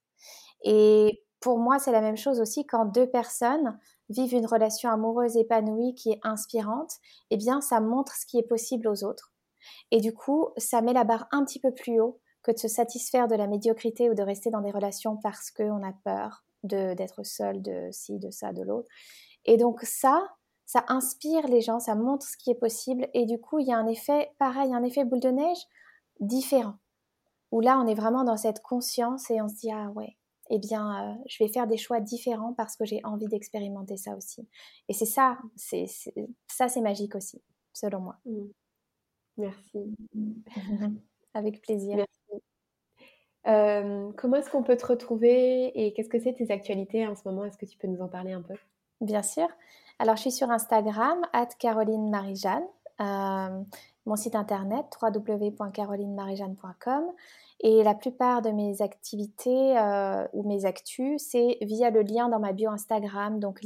Et 0.64 1.22
pour 1.40 1.58
moi, 1.58 1.78
c'est 1.78 1.92
la 1.92 2.00
même 2.00 2.16
chose 2.16 2.40
aussi 2.40 2.66
quand 2.66 2.86
deux 2.86 3.08
personnes 3.08 3.78
vivent 4.08 4.34
une 4.34 4.46
relation 4.46 4.90
amoureuse 4.90 5.36
épanouie 5.36 5.94
qui 5.94 6.10
est 6.10 6.20
inspirante. 6.24 6.94
Eh 7.30 7.36
bien, 7.36 7.60
ça 7.60 7.80
montre 7.80 8.16
ce 8.16 8.26
qui 8.26 8.38
est 8.38 8.48
possible 8.48 8.88
aux 8.88 9.04
autres. 9.04 9.32
Et 9.90 10.00
du 10.00 10.12
coup, 10.12 10.48
ça 10.56 10.80
met 10.82 10.92
la 10.92 11.04
barre 11.04 11.28
un 11.30 11.44
petit 11.44 11.60
peu 11.60 11.72
plus 11.72 12.00
haut 12.00 12.20
que 12.42 12.52
de 12.52 12.58
se 12.58 12.68
satisfaire 12.68 13.28
de 13.28 13.34
la 13.34 13.46
médiocrité 13.46 14.08
ou 14.08 14.14
de 14.14 14.22
rester 14.22 14.50
dans 14.50 14.60
des 14.60 14.70
relations 14.70 15.16
parce 15.16 15.50
qu'on 15.50 15.82
a 15.82 15.92
peur 16.04 16.44
d'être 16.62 17.22
seul, 17.24 17.62
de 17.62 17.88
ci, 17.92 18.18
de 18.18 18.30
ça, 18.30 18.52
de 18.52 18.62
l'autre. 18.62 18.88
Et 19.44 19.56
donc 19.56 19.82
ça, 19.82 20.22
ça 20.64 20.84
inspire 20.88 21.46
les 21.46 21.60
gens, 21.60 21.78
ça 21.78 21.94
montre 21.94 22.26
ce 22.26 22.36
qui 22.36 22.50
est 22.50 22.56
possible. 22.56 23.08
Et 23.14 23.24
du 23.24 23.40
coup, 23.40 23.58
il 23.58 23.68
y 23.68 23.72
a 23.72 23.78
un 23.78 23.86
effet, 23.86 24.32
pareil, 24.38 24.74
un 24.74 24.82
effet 24.82 25.04
boule 25.04 25.20
de 25.20 25.30
neige 25.30 25.58
différent. 26.20 26.74
Où 27.52 27.60
là, 27.60 27.78
on 27.78 27.86
est 27.86 27.94
vraiment 27.94 28.24
dans 28.24 28.36
cette 28.36 28.60
conscience 28.62 29.30
et 29.30 29.40
on 29.40 29.48
se 29.48 29.54
dit, 29.54 29.70
ah 29.72 29.90
ouais, 29.90 30.16
eh 30.50 30.58
bien, 30.58 31.10
euh, 31.10 31.14
je 31.28 31.42
vais 31.42 31.48
faire 31.48 31.66
des 31.66 31.76
choix 31.76 32.00
différents 32.00 32.52
parce 32.54 32.76
que 32.76 32.84
j'ai 32.84 33.00
envie 33.04 33.28
d'expérimenter 33.28 33.96
ça 33.96 34.16
aussi. 34.16 34.48
Et 34.88 34.92
c'est 34.92 35.06
ça, 35.06 35.38
c'est 35.54 35.86
ça, 36.48 36.68
c'est 36.68 36.80
magique 36.80 37.14
aussi, 37.14 37.40
selon 37.72 38.00
moi. 38.00 38.16
Mmh. 38.26 38.46
Merci. 39.36 39.94
Avec 41.34 41.60
plaisir. 41.60 41.96
Merci. 41.96 42.42
Euh, 43.46 44.10
comment 44.16 44.36
est-ce 44.36 44.50
qu'on 44.50 44.62
peut 44.62 44.76
te 44.76 44.86
retrouver 44.86 45.70
et 45.74 45.92
qu'est-ce 45.92 46.08
que 46.08 46.18
c'est 46.18 46.32
tes 46.32 46.50
actualités 46.50 47.06
en 47.06 47.14
ce 47.14 47.22
moment? 47.26 47.44
Est-ce 47.44 47.58
que 47.58 47.66
tu 47.66 47.76
peux 47.78 47.86
nous 47.86 48.00
en 48.00 48.08
parler 48.08 48.32
un 48.32 48.42
peu? 48.42 48.54
Bien 49.00 49.22
sûr. 49.22 49.46
Alors, 49.98 50.16
je 50.16 50.22
suis 50.22 50.32
sur 50.32 50.50
Instagram, 50.50 51.20
at 51.32 51.48
Caroline 51.58 52.10
Marie-Jeanne. 52.10 52.64
Euh, 53.00 53.62
mon 54.06 54.16
site 54.16 54.34
internet, 54.34 54.86
www.carolinemarijeanne.com. 55.00 57.04
Et 57.60 57.82
la 57.82 57.94
plupart 57.94 58.42
de 58.42 58.50
mes 58.50 58.82
activités 58.82 59.78
euh, 59.78 60.26
ou 60.34 60.46
mes 60.46 60.66
actus, 60.66 61.22
c'est 61.22 61.56
via 61.62 61.88
le 61.90 62.02
lien 62.02 62.28
dans 62.28 62.38
ma 62.38 62.52
bio 62.52 62.70
Instagram, 62.70 63.40
donc 63.40 63.60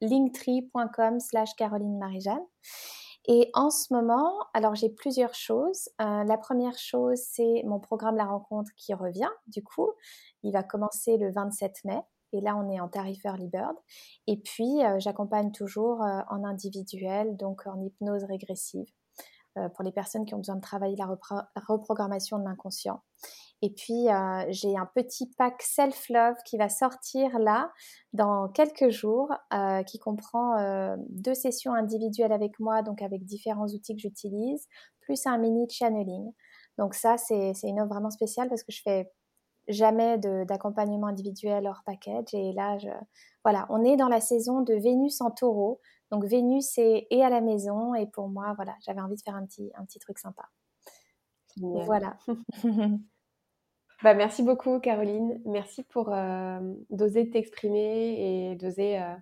linktree.com 0.00 1.20
slash 1.20 1.54
Caroline 1.56 1.98
Marie-Jeanne. 1.98 2.40
Et 3.26 3.50
en 3.54 3.70
ce 3.70 3.92
moment, 3.92 4.32
alors 4.52 4.74
j'ai 4.74 4.90
plusieurs 4.90 5.34
choses. 5.34 5.88
Euh, 6.00 6.24
la 6.24 6.36
première 6.36 6.76
chose, 6.76 7.18
c'est 7.18 7.62
mon 7.64 7.80
programme 7.80 8.16
La 8.16 8.26
Rencontre 8.26 8.70
qui 8.76 8.92
revient. 8.92 9.30
Du 9.46 9.62
coup, 9.62 9.90
il 10.42 10.52
va 10.52 10.62
commencer 10.62 11.16
le 11.16 11.32
27 11.32 11.84
mai. 11.84 12.00
Et 12.32 12.40
là, 12.40 12.56
on 12.56 12.68
est 12.70 12.80
en 12.80 12.88
tarif 12.88 13.24
Early 13.24 13.48
Bird. 13.48 13.76
Et 14.26 14.36
puis, 14.36 14.84
euh, 14.84 14.98
j'accompagne 14.98 15.52
toujours 15.52 16.02
euh, 16.02 16.20
en 16.28 16.44
individuel, 16.44 17.36
donc 17.36 17.66
en 17.66 17.80
hypnose 17.80 18.24
régressive, 18.24 18.86
pour 19.76 19.84
les 19.84 19.92
personnes 19.92 20.24
qui 20.24 20.34
ont 20.34 20.38
besoin 20.38 20.56
de 20.56 20.60
travailler 20.60 20.96
la 20.96 21.06
reprogrammation 21.68 22.40
de 22.40 22.44
l'inconscient. 22.44 23.04
Et 23.64 23.70
puis, 23.70 24.10
euh, 24.10 24.44
j'ai 24.50 24.76
un 24.76 24.84
petit 24.84 25.26
pack 25.38 25.62
self-love 25.62 26.36
qui 26.44 26.58
va 26.58 26.68
sortir 26.68 27.38
là 27.38 27.72
dans 28.12 28.46
quelques 28.48 28.90
jours, 28.90 29.32
euh, 29.54 29.82
qui 29.84 29.98
comprend 29.98 30.58
euh, 30.58 30.96
deux 31.08 31.32
sessions 31.32 31.72
individuelles 31.72 32.32
avec 32.32 32.60
moi, 32.60 32.82
donc 32.82 33.00
avec 33.00 33.24
différents 33.24 33.68
outils 33.68 33.96
que 33.96 34.02
j'utilise, 34.02 34.68
plus 35.00 35.26
un 35.26 35.38
mini 35.38 35.66
channeling. 35.70 36.30
Donc 36.76 36.92
ça, 36.92 37.16
c'est 37.16 37.54
une 37.62 37.80
offre 37.80 37.88
vraiment 37.88 38.10
spéciale 38.10 38.50
parce 38.50 38.62
que 38.64 38.70
je 38.70 38.82
fais 38.82 39.10
jamais 39.66 40.18
d'accompagnement 40.18 41.06
individuel 41.06 41.66
hors 41.66 41.84
package. 41.86 42.34
Et 42.34 42.52
là, 42.52 42.76
je, 42.76 42.90
voilà, 43.44 43.64
on 43.70 43.82
est 43.82 43.96
dans 43.96 44.08
la 44.08 44.20
saison 44.20 44.60
de 44.60 44.74
Vénus 44.74 45.22
en 45.22 45.30
taureau. 45.30 45.80
Donc 46.10 46.26
Vénus 46.26 46.76
est, 46.76 47.06
est 47.08 47.22
à 47.22 47.30
la 47.30 47.40
maison 47.40 47.94
et 47.94 48.06
pour 48.08 48.28
moi, 48.28 48.52
voilà, 48.56 48.74
j'avais 48.84 49.00
envie 49.00 49.16
de 49.16 49.22
faire 49.22 49.36
un 49.36 49.46
petit, 49.46 49.72
un 49.74 49.86
petit 49.86 50.00
truc 50.00 50.18
sympa. 50.18 50.50
Voilà. 51.56 52.18
Bah, 54.02 54.14
merci 54.14 54.42
beaucoup, 54.42 54.80
Caroline. 54.80 55.40
Merci 55.46 55.82
pour 55.82 56.10
euh, 56.12 56.58
d'oser 56.90 57.30
t'exprimer 57.30 58.50
et 58.50 58.54
d'oser 58.56 58.98
euh, 58.98 59.14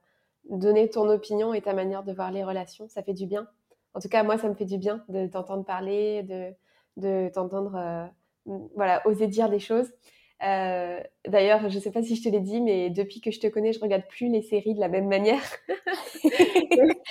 donner 0.50 0.88
ton 0.88 1.08
opinion 1.08 1.54
et 1.54 1.60
ta 1.60 1.72
manière 1.74 2.02
de 2.02 2.12
voir 2.12 2.30
les 2.32 2.42
relations. 2.42 2.88
Ça 2.88 3.02
fait 3.02 3.12
du 3.12 3.26
bien. 3.26 3.46
En 3.94 4.00
tout 4.00 4.08
cas, 4.08 4.22
moi, 4.22 4.38
ça 4.38 4.48
me 4.48 4.54
fait 4.54 4.64
du 4.64 4.78
bien 4.78 5.04
de 5.08 5.26
t'entendre 5.26 5.64
parler, 5.64 6.22
de, 6.22 6.52
de 6.96 7.28
t'entendre 7.32 7.76
euh, 7.76 8.58
voilà, 8.74 9.06
oser 9.06 9.26
dire 9.26 9.48
des 9.50 9.60
choses. 9.60 9.92
D'ailleurs, 10.40 11.68
je 11.70 11.76
ne 11.76 11.80
sais 11.80 11.92
pas 11.92 12.02
si 12.02 12.16
je 12.16 12.22
te 12.24 12.28
l'ai 12.28 12.40
dit, 12.40 12.60
mais 12.60 12.90
depuis 12.90 13.20
que 13.20 13.30
je 13.30 13.38
te 13.38 13.46
connais, 13.46 13.72
je 13.72 13.78
regarde 13.78 14.02
plus 14.08 14.28
les 14.28 14.42
séries 14.42 14.74
de 14.74 14.80
la 14.80 14.88
même 14.88 15.06
manière. 15.06 15.42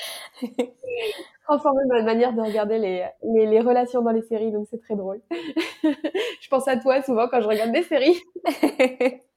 transformer 1.43 1.83
ma 1.87 2.03
manière 2.03 2.33
de 2.33 2.41
regarder 2.41 2.77
les, 2.77 3.05
les, 3.23 3.59
relations 3.59 4.01
dans 4.01 4.11
les 4.11 4.21
séries, 4.21 4.51
donc 4.51 4.67
c'est 4.69 4.81
très 4.81 4.95
drôle. 4.95 5.21
je 5.83 6.49
pense 6.49 6.67
à 6.67 6.77
toi 6.77 7.01
souvent 7.01 7.27
quand 7.27 7.41
je 7.41 7.47
regarde 7.47 7.71
des 7.71 7.83
séries. 7.83 8.21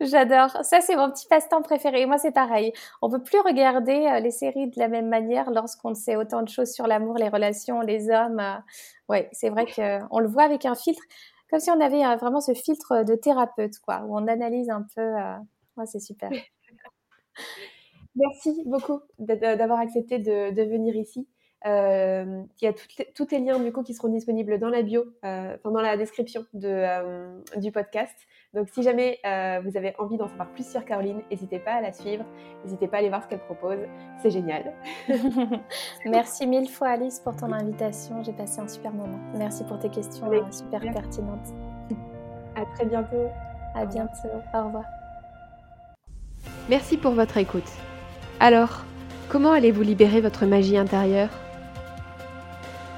J'adore. 0.00 0.50
Ça, 0.62 0.80
c'est 0.80 0.96
mon 0.96 1.10
petit 1.10 1.26
passe-temps 1.26 1.62
préféré. 1.62 2.04
Moi, 2.06 2.18
c'est 2.18 2.32
pareil. 2.32 2.72
On 3.00 3.10
peut 3.10 3.22
plus 3.22 3.40
regarder 3.40 4.06
euh, 4.06 4.20
les 4.20 4.30
séries 4.30 4.68
de 4.68 4.78
la 4.78 4.88
même 4.88 5.08
manière 5.08 5.50
lorsqu'on 5.50 5.94
sait 5.94 6.16
autant 6.16 6.42
de 6.42 6.48
choses 6.48 6.72
sur 6.72 6.86
l'amour, 6.86 7.16
les 7.16 7.28
relations, 7.28 7.80
les 7.80 8.10
hommes. 8.10 8.40
Euh. 8.40 8.58
Ouais, 9.08 9.28
c'est 9.32 9.48
vrai 9.48 9.64
qu'on 9.66 10.18
le 10.18 10.28
voit 10.28 10.42
avec 10.42 10.66
un 10.66 10.74
filtre, 10.74 11.02
comme 11.50 11.60
si 11.60 11.70
on 11.70 11.80
avait 11.80 12.04
euh, 12.04 12.16
vraiment 12.16 12.40
ce 12.40 12.52
filtre 12.52 13.04
de 13.04 13.14
thérapeute, 13.14 13.78
quoi, 13.80 14.02
où 14.06 14.16
on 14.18 14.26
analyse 14.26 14.68
un 14.68 14.84
peu. 14.94 15.14
Ouais, 15.76 15.86
c'est 15.86 16.00
super. 16.00 16.30
Merci 18.16 18.62
beaucoup 18.64 19.00
d'avoir 19.18 19.78
accepté 19.78 20.18
de, 20.18 20.62
venir 20.62 20.96
ici. 20.96 21.28
Euh, 21.66 22.42
il 22.60 22.64
y 22.64 22.68
a 22.68 22.72
tous 23.14 23.26
les 23.30 23.38
liens 23.40 23.58
du 23.58 23.72
coup 23.72 23.82
qui 23.82 23.92
seront 23.92 24.08
disponibles 24.08 24.58
dans 24.58 24.68
la 24.68 24.82
bio, 24.82 25.04
euh, 25.24 25.56
dans 25.64 25.80
la 25.80 25.96
description 25.96 26.44
de, 26.54 26.68
euh, 26.68 27.40
du 27.56 27.72
podcast. 27.72 28.14
Donc 28.54 28.68
si 28.72 28.82
jamais 28.82 29.18
vous 29.64 29.76
avez 29.76 29.94
envie 29.98 30.16
d'en 30.16 30.28
savoir 30.28 30.48
plus 30.50 30.70
sur 30.70 30.84
Caroline, 30.84 31.20
n'hésitez 31.30 31.58
pas 31.58 31.72
à 31.72 31.80
la 31.80 31.92
suivre, 31.92 32.24
n'hésitez 32.64 32.88
pas 32.88 32.98
à 32.98 33.00
aller 33.00 33.08
voir 33.08 33.22
ce 33.22 33.28
qu'elle 33.28 33.44
propose, 33.44 33.78
c'est 34.22 34.30
génial. 34.30 34.72
Merci 36.06 36.46
mille 36.46 36.68
fois 36.68 36.88
Alice 36.88 37.20
pour 37.20 37.36
ton 37.36 37.52
invitation, 37.52 38.22
j'ai 38.22 38.32
passé 38.32 38.60
un 38.60 38.68
super 38.68 38.92
moment. 38.92 39.18
Merci 39.34 39.64
pour 39.64 39.78
tes 39.78 39.90
questions 39.90 40.30
super 40.50 40.80
pertinentes. 40.80 41.52
À 42.54 42.64
très 42.74 42.86
bientôt. 42.86 43.28
À 43.74 43.84
bientôt, 43.84 44.28
au 44.54 44.64
revoir. 44.64 44.84
Merci 46.70 46.96
pour 46.96 47.12
votre 47.12 47.36
écoute. 47.36 47.70
Alors, 48.40 48.84
comment 49.28 49.52
allez-vous 49.52 49.82
libérer 49.82 50.22
votre 50.22 50.46
magie 50.46 50.78
intérieure? 50.78 51.28